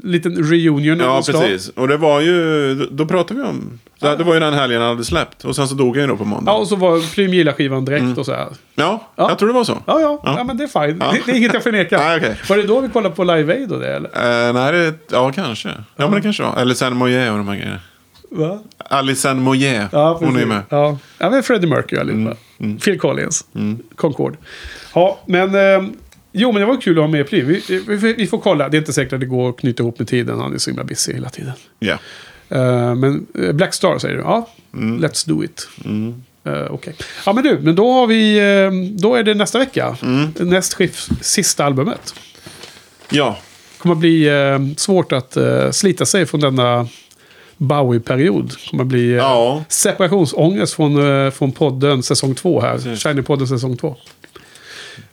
liten 0.04 0.36
reunion. 0.44 0.98
Ja, 1.00 1.22
precis. 1.26 1.68
Och 1.68 1.88
det 1.88 1.96
var 1.96 2.20
ju, 2.20 2.74
då 2.90 3.06
pratade 3.06 3.40
vi 3.40 3.46
om, 3.46 3.78
det, 4.00 4.16
det 4.16 4.24
var 4.24 4.34
ju 4.34 4.40
den 4.40 4.54
helgen 4.54 4.80
han 4.80 4.90
hade 4.90 5.04
släppt. 5.04 5.44
Och 5.44 5.56
sen 5.56 5.68
så 5.68 5.74
dog 5.74 5.96
han 5.96 6.02
ju 6.04 6.06
då 6.08 6.16
på 6.16 6.24
måndag. 6.24 6.52
Ja, 6.52 6.56
och 6.58 6.68
så 6.68 6.76
var 6.76 7.14
Plym 7.14 7.34
gillar 7.34 7.52
skivan 7.52 7.84
direkt 7.84 8.18
och 8.18 8.26
så 8.26 8.32
här. 8.34 8.46
Ja, 8.74 9.08
Ja. 9.16 9.28
jag 9.28 9.38
tror 9.38 9.48
det 9.48 9.54
var 9.54 9.64
så. 9.64 9.72
Ja, 9.86 10.00
ja, 10.00 10.20
ja. 10.24 10.34
Ja. 10.36 10.44
men 10.44 10.56
det 10.56 10.64
är 10.64 10.86
fine. 10.86 10.98
Ja. 11.00 11.12
Det, 11.12 11.20
det 11.26 11.32
är 11.32 11.36
inget 11.36 11.54
jag 11.54 11.62
förnekar. 11.62 11.98
Nej, 12.04 12.16
okej. 12.16 12.36
Var 12.48 12.56
det 12.56 12.62
då 12.62 12.80
vi 12.80 12.88
kollade 12.88 13.14
på 13.14 13.24
Live 13.24 13.54
Aid 13.54 13.72
och 13.72 13.80
det 13.80 13.96
eller? 13.96 14.46
Eh, 14.48 14.52
nej, 14.52 14.72
det, 14.72 14.94
ja 15.10 15.32
kanske. 15.32 15.68
Ja, 15.68 15.84
men 15.96 16.10
det 16.12 16.20
kanske 16.20 16.42
var. 16.42 16.56
Eller 16.56 16.74
Sen 16.74 16.96
Moyer 16.96 17.30
och 17.32 17.38
de 17.38 17.48
här 17.48 17.56
grejerna. 17.56 17.80
Va? 18.30 18.58
Alison 18.78 19.42
Moyer, 19.42 19.88
Ja, 19.92 20.16
hon 20.20 20.36
är 20.36 20.46
med. 20.46 20.62
Ja, 20.68 20.98
ja 21.18 21.30
men 21.30 21.42
Freddie 21.42 21.66
Mercury 21.66 22.00
allihopa. 22.00 22.36
Mm, 22.60 22.78
Phil 22.78 22.98
Collins. 23.00 23.44
Concord. 23.96 24.36
Ja, 24.94 25.18
men... 25.26 25.54
Eh, 25.54 25.88
jo, 26.38 26.52
men 26.52 26.60
det 26.60 26.66
var 26.66 26.80
kul 26.80 26.98
att 26.98 27.02
ha 27.02 27.08
med 27.08 27.28
Plym. 27.28 27.46
Vi, 27.46 27.62
vi, 27.88 28.12
vi 28.12 28.26
får 28.26 28.38
kolla. 28.38 28.68
Det 28.68 28.76
är 28.76 28.78
inte 28.78 28.92
säkert 28.92 29.12
att 29.12 29.20
det 29.20 29.26
går 29.26 29.50
att 29.50 29.56
knyta 29.56 29.82
ihop 29.82 29.98
med 29.98 30.08
tiden. 30.08 30.40
Han 30.40 30.54
är 30.54 30.58
så 30.58 30.70
himla 30.70 30.84
busy 30.84 31.12
hela 31.12 31.28
tiden. 31.30 31.52
Ja. 31.78 31.98
Eh, 32.48 32.94
men 32.94 33.26
eh, 33.38 33.52
Black 33.52 33.74
Star 33.74 33.98
säger 33.98 34.16
du? 34.16 34.22
Ja, 34.22 34.48
Mm. 34.74 35.04
let's 35.04 35.28
do 35.28 35.44
it. 35.44 35.68
Eh, 36.44 36.64
Okej. 36.70 36.94
Ja, 37.26 37.32
men 37.32 37.44
du, 37.44 37.58
men 37.62 37.74
då 37.74 37.92
har 37.92 38.06
vi... 38.06 38.38
eh, 38.38 38.98
då 39.00 39.14
är 39.14 39.22
det 39.22 39.34
nästa 39.34 39.58
vecka. 39.58 39.96
Mm. 40.02 40.28
Näst 40.50 40.74
skift, 40.74 41.08
sista 41.20 41.64
albumet. 41.64 42.14
Ja, 43.10 43.38
kommer 43.78 43.94
att 43.94 43.98
bli 44.00 44.28
eh, 44.28 44.58
svårt 44.76 45.12
att 45.12 45.36
slita 45.72 46.06
sig 46.06 46.26
från 46.26 46.40
denna 46.40 46.88
Bowie-period. 47.56 48.52
kommer 48.70 48.82
att 48.84 48.88
bli 48.88 49.14
Ja. 49.14 49.64
separationsångest 49.68 50.74
från, 50.74 51.32
från 51.32 51.52
podden 51.52 52.02
säsong 52.02 52.34
2 52.34 52.60
här. 52.60 52.78
Shiny-podden 52.78 53.46
säsong 53.46 53.76
2. 53.76 53.96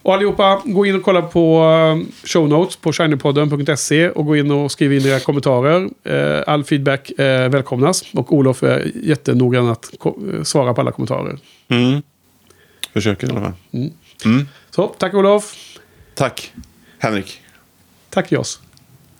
Och 0.05 0.13
allihopa, 0.13 0.61
gå 0.65 0.85
in 0.85 0.95
och 0.95 1.03
kolla 1.03 1.21
på 1.21 1.63
eh, 1.63 2.27
show 2.27 2.49
notes 2.49 2.75
på 2.75 2.93
shinypodden.se 2.93 4.09
och 4.09 4.25
gå 4.25 4.35
in 4.35 4.51
och 4.51 4.71
skriv 4.71 4.93
in 4.93 5.05
era 5.05 5.19
kommentarer. 5.19 5.89
Eh, 6.03 6.43
all 6.47 6.63
feedback 6.63 7.11
eh, 7.19 7.49
välkomnas. 7.49 8.03
Och 8.13 8.33
Olof 8.33 8.63
är 8.63 8.91
jättenoggrann 9.03 9.69
att 9.69 9.93
svara 10.43 10.73
på 10.73 10.81
alla 10.81 10.91
kommentarer. 10.91 11.39
mm. 11.67 12.01
försöker 12.93 13.27
i 13.27 13.31
alla 13.31 13.41
fall. 13.41 13.53
Mm. 14.25 14.47
Så, 14.69 14.87
tack 14.87 15.13
Olof. 15.13 15.55
Tack, 16.13 16.53
Henrik. 16.99 17.41
Tack 18.09 18.31
Jos. 18.31 18.59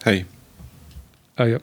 Hej. 0.04 0.26
Adjö. 1.36 1.60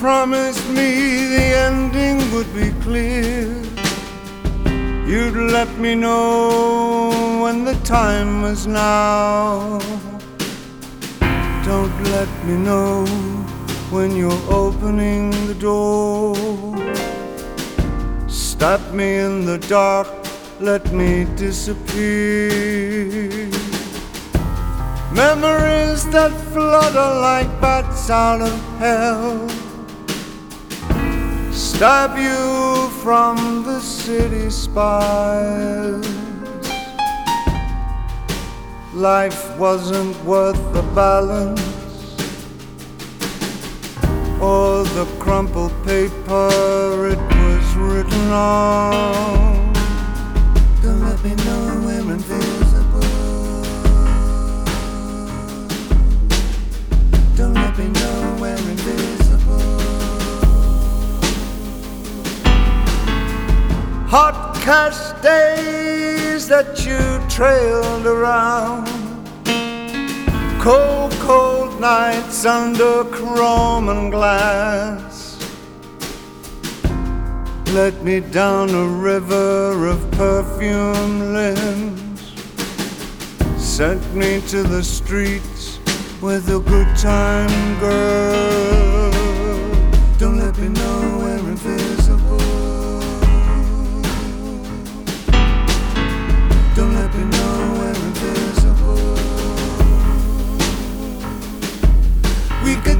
Promised 0.00 0.66
me 0.70 1.26
the 1.26 1.46
ending 1.68 2.18
would 2.32 2.50
be 2.54 2.70
clear. 2.80 3.44
You'd 5.06 5.36
let 5.52 5.68
me 5.76 5.94
know 5.94 7.42
when 7.42 7.66
the 7.66 7.74
time 7.84 8.40
was 8.40 8.66
now. 8.66 9.78
Don't 11.66 12.02
let 12.16 12.30
me 12.46 12.56
know 12.56 13.04
when 13.90 14.16
you're 14.16 14.44
opening 14.48 15.32
the 15.46 15.54
door. 15.54 16.34
Stop 18.26 18.80
me 18.94 19.18
in 19.18 19.44
the 19.44 19.58
dark, 19.68 20.08
let 20.60 20.90
me 20.94 21.26
disappear. 21.36 22.50
Memories 25.12 26.08
that 26.08 26.32
flutter 26.54 27.10
like 27.28 27.50
bats 27.60 28.08
out 28.08 28.40
of 28.40 28.58
hell 28.78 29.59
You 31.80 32.90
from 33.02 33.62
the 33.64 33.80
city 33.80 34.50
spires. 34.50 36.06
Life 38.92 39.56
wasn't 39.56 40.14
worth 40.24 40.60
the 40.74 40.82
balance 40.94 41.62
Or 44.42 44.84
the 44.84 45.06
crumpled 45.18 45.72
paper 45.86 47.08
it 47.08 47.18
was 47.18 47.76
written 47.76 48.30
on 48.30 49.49
outcast 64.12 65.22
days 65.22 66.48
that 66.48 66.84
you 66.84 66.98
trailed 67.28 68.06
around. 68.06 68.86
Cold, 70.60 71.12
cold 71.20 71.80
nights 71.80 72.44
under 72.44 73.04
chrome 73.04 73.88
and 73.88 74.10
glass. 74.10 75.38
Let 77.72 78.02
me 78.02 78.18
down 78.18 78.70
a 78.70 78.86
river 78.86 79.86
of 79.86 80.10
perfume 80.12 81.32
limbs. 81.32 82.32
Sent 83.56 84.02
me 84.14 84.40
to 84.48 84.64
the 84.64 84.82
streets 84.82 85.78
with 86.20 86.48
a 86.48 86.58
good 86.58 86.96
time 86.96 87.78
girl. 87.78 89.19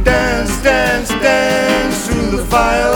Dance, 0.05 0.63
dance, 0.63 1.09
dance 1.09 2.07
through 2.07 2.31
the 2.37 2.45
fire. 2.45 2.91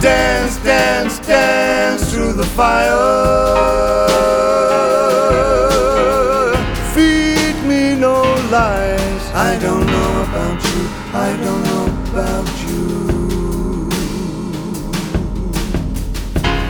Dance, 0.00 0.56
dance, 0.58 1.18
dance 1.20 2.12
through 2.12 2.32
the 2.32 2.44
fire. 2.44 2.96
Feed 6.94 7.56
me 7.66 7.94
no 7.98 8.22
lies. 8.50 9.24
I 9.34 9.58
don't 9.60 9.86
know 9.86 10.22
about 10.28 10.62
you. 10.64 10.82
I 11.12 11.36
don't 11.44 11.62
know 11.70 11.86
about 12.10 12.48
you. 12.66 12.86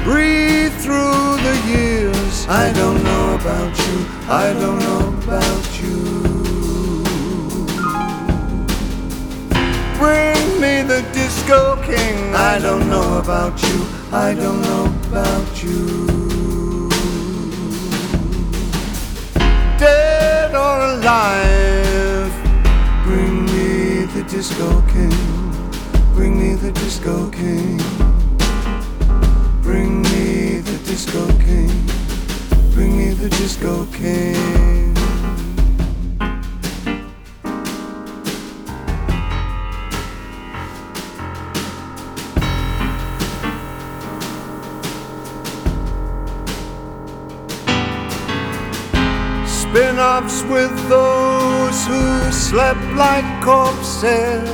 Breathe 0.04 0.74
through 0.84 1.36
the 1.46 1.56
years. 1.66 2.46
I 2.48 2.72
don't 2.72 3.02
know 3.02 3.34
about 3.34 3.76
you. 3.86 4.06
I 4.28 4.52
don't 4.52 4.78
know 4.78 5.08
about 5.22 5.64
you. 5.70 5.75
Bring 10.06 10.60
me 10.60 10.82
the 10.82 11.02
disco 11.12 11.82
king. 11.82 12.32
I 12.32 12.60
don't 12.60 12.88
know 12.88 13.18
about 13.18 13.60
you. 13.60 13.78
I 14.12 14.34
don't 14.34 14.60
know 14.62 14.84
about 15.08 15.64
you. 15.64 16.88
Dead 19.76 20.54
or 20.54 20.76
alive. 20.92 22.32
Bring 23.02 23.46
me 23.46 24.04
the 24.14 24.22
disco 24.28 24.80
king. 24.92 25.16
Bring 26.14 26.38
me 26.38 26.54
the 26.54 26.70
disco 26.70 27.28
king. 27.30 27.78
Bring 29.60 30.02
me 30.02 30.60
the 30.60 30.78
disco 30.86 31.26
king. 31.46 31.72
Bring 32.74 32.96
me 32.96 33.08
the 33.10 33.28
disco 33.28 33.86
king. 33.86 34.95
Offs 49.98 50.42
with 50.44 50.70
those 50.88 51.86
who 51.86 52.32
slept 52.32 52.82
like 52.94 53.24
corpses. 53.42 54.48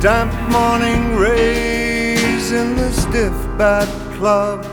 Damp 0.00 0.32
morning 0.50 1.16
rays 1.16 2.52
in 2.52 2.76
the 2.76 2.90
stiff 2.92 3.34
bat 3.58 3.88
club. 4.16 4.64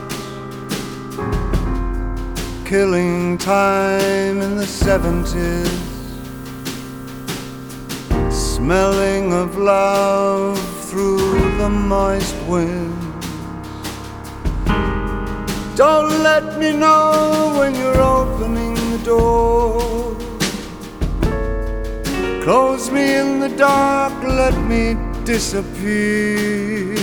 Killing 2.64 3.38
time 3.38 4.40
in 4.40 4.56
the 4.56 4.66
seventies. 4.66 5.68
Smelling 8.30 9.32
of 9.32 9.56
love 9.56 10.58
through 10.88 11.56
the 11.58 11.68
moist 11.68 12.36
wind. 12.46 12.92
Don't 15.76 16.22
let 16.22 16.58
me 16.58 16.72
know 16.72 17.54
when 17.58 17.74
you're 17.74 18.00
opening 18.00 18.63
door. 19.04 20.16
Close 22.42 22.90
me 22.90 23.16
in 23.16 23.38
the 23.40 23.50
dark, 23.50 24.12
let 24.22 24.56
me 24.64 24.96
disappear. 25.24 26.96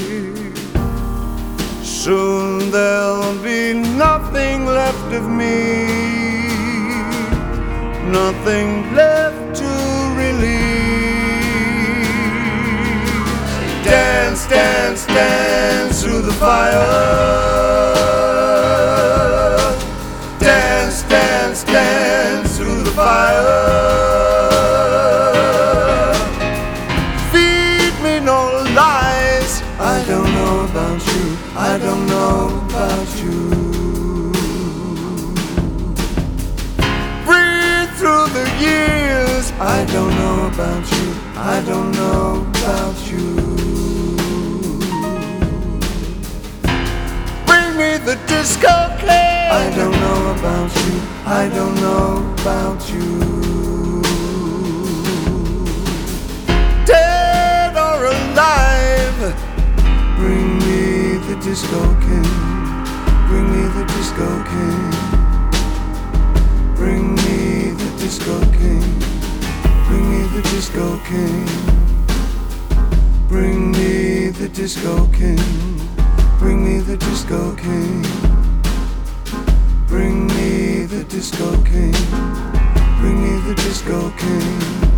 Soon 1.83 2.71
there'll 2.71 3.37
be 3.43 3.73
nothing 3.73 4.65
left 4.65 5.13
of 5.13 5.29
me, 5.29 5.85
nothing 8.09 8.93
left 8.95 9.55
to 9.61 9.71
release. 10.21 10.81
Dance, 13.85 14.47
dance, 14.47 15.05
dance 15.05 16.03
through 16.03 16.21
the 16.23 16.33
fire. 16.33 17.60
Fire. 22.95 24.51
Feed 27.31 27.93
me 28.03 28.19
no 28.19 28.41
lies. 28.76 29.61
I 29.80 30.03
don't 30.07 30.31
know 30.38 30.65
about 30.69 30.99
you. 31.11 31.38
I 31.55 31.77
don't 31.77 32.05
know 32.07 32.38
about 32.69 33.09
you. 33.23 33.39
Breathe 37.26 37.91
through 37.99 38.27
the 38.38 38.47
years. 38.59 39.51
I 39.59 39.85
don't 39.85 40.13
know 40.22 40.47
about 40.47 40.85
you. 40.91 41.07
I 41.35 41.61
don't 41.65 41.91
know 41.91 42.45
about 42.61 42.97
you. 43.11 43.27
Bring 47.47 47.69
me 47.77 47.97
the 48.05 48.18
disco 48.27 48.90
I 51.33 51.47
don't 51.47 51.75
know 51.75 52.35
about 52.41 52.91
you. 52.91 54.01
Dead 56.85 57.73
or 57.77 58.05
alive. 58.15 59.19
Bring 60.17 60.59
me 60.59 61.17
the 61.29 61.37
disco 61.41 61.81
king. 62.05 62.31
Bring 63.29 63.47
me 63.53 63.63
the 63.77 63.85
disco 63.95 64.27
king. 64.51 64.91
Bring 66.75 67.15
me 67.15 67.71
the 67.81 67.89
disco 67.97 68.37
king. 68.59 68.83
Bring 69.87 70.03
me 70.11 70.21
the 70.35 70.41
disco 70.51 70.85
king. 71.07 71.45
Bring 73.29 73.71
me 73.71 74.31
the 74.31 74.49
disco 74.49 75.07
king. 75.13 75.39
Bring 76.39 76.59
me 76.65 76.79
the 76.81 76.97
disco 76.97 77.55
king. 77.55 78.05
Bring 79.87 80.27
me 80.27 80.40
the 81.01 81.15
disco 81.15 81.51
king. 81.63 81.91
Bring 82.99 83.23
me 83.23 83.41
the 83.47 83.55
disco 83.55 84.11
king. 84.17 84.90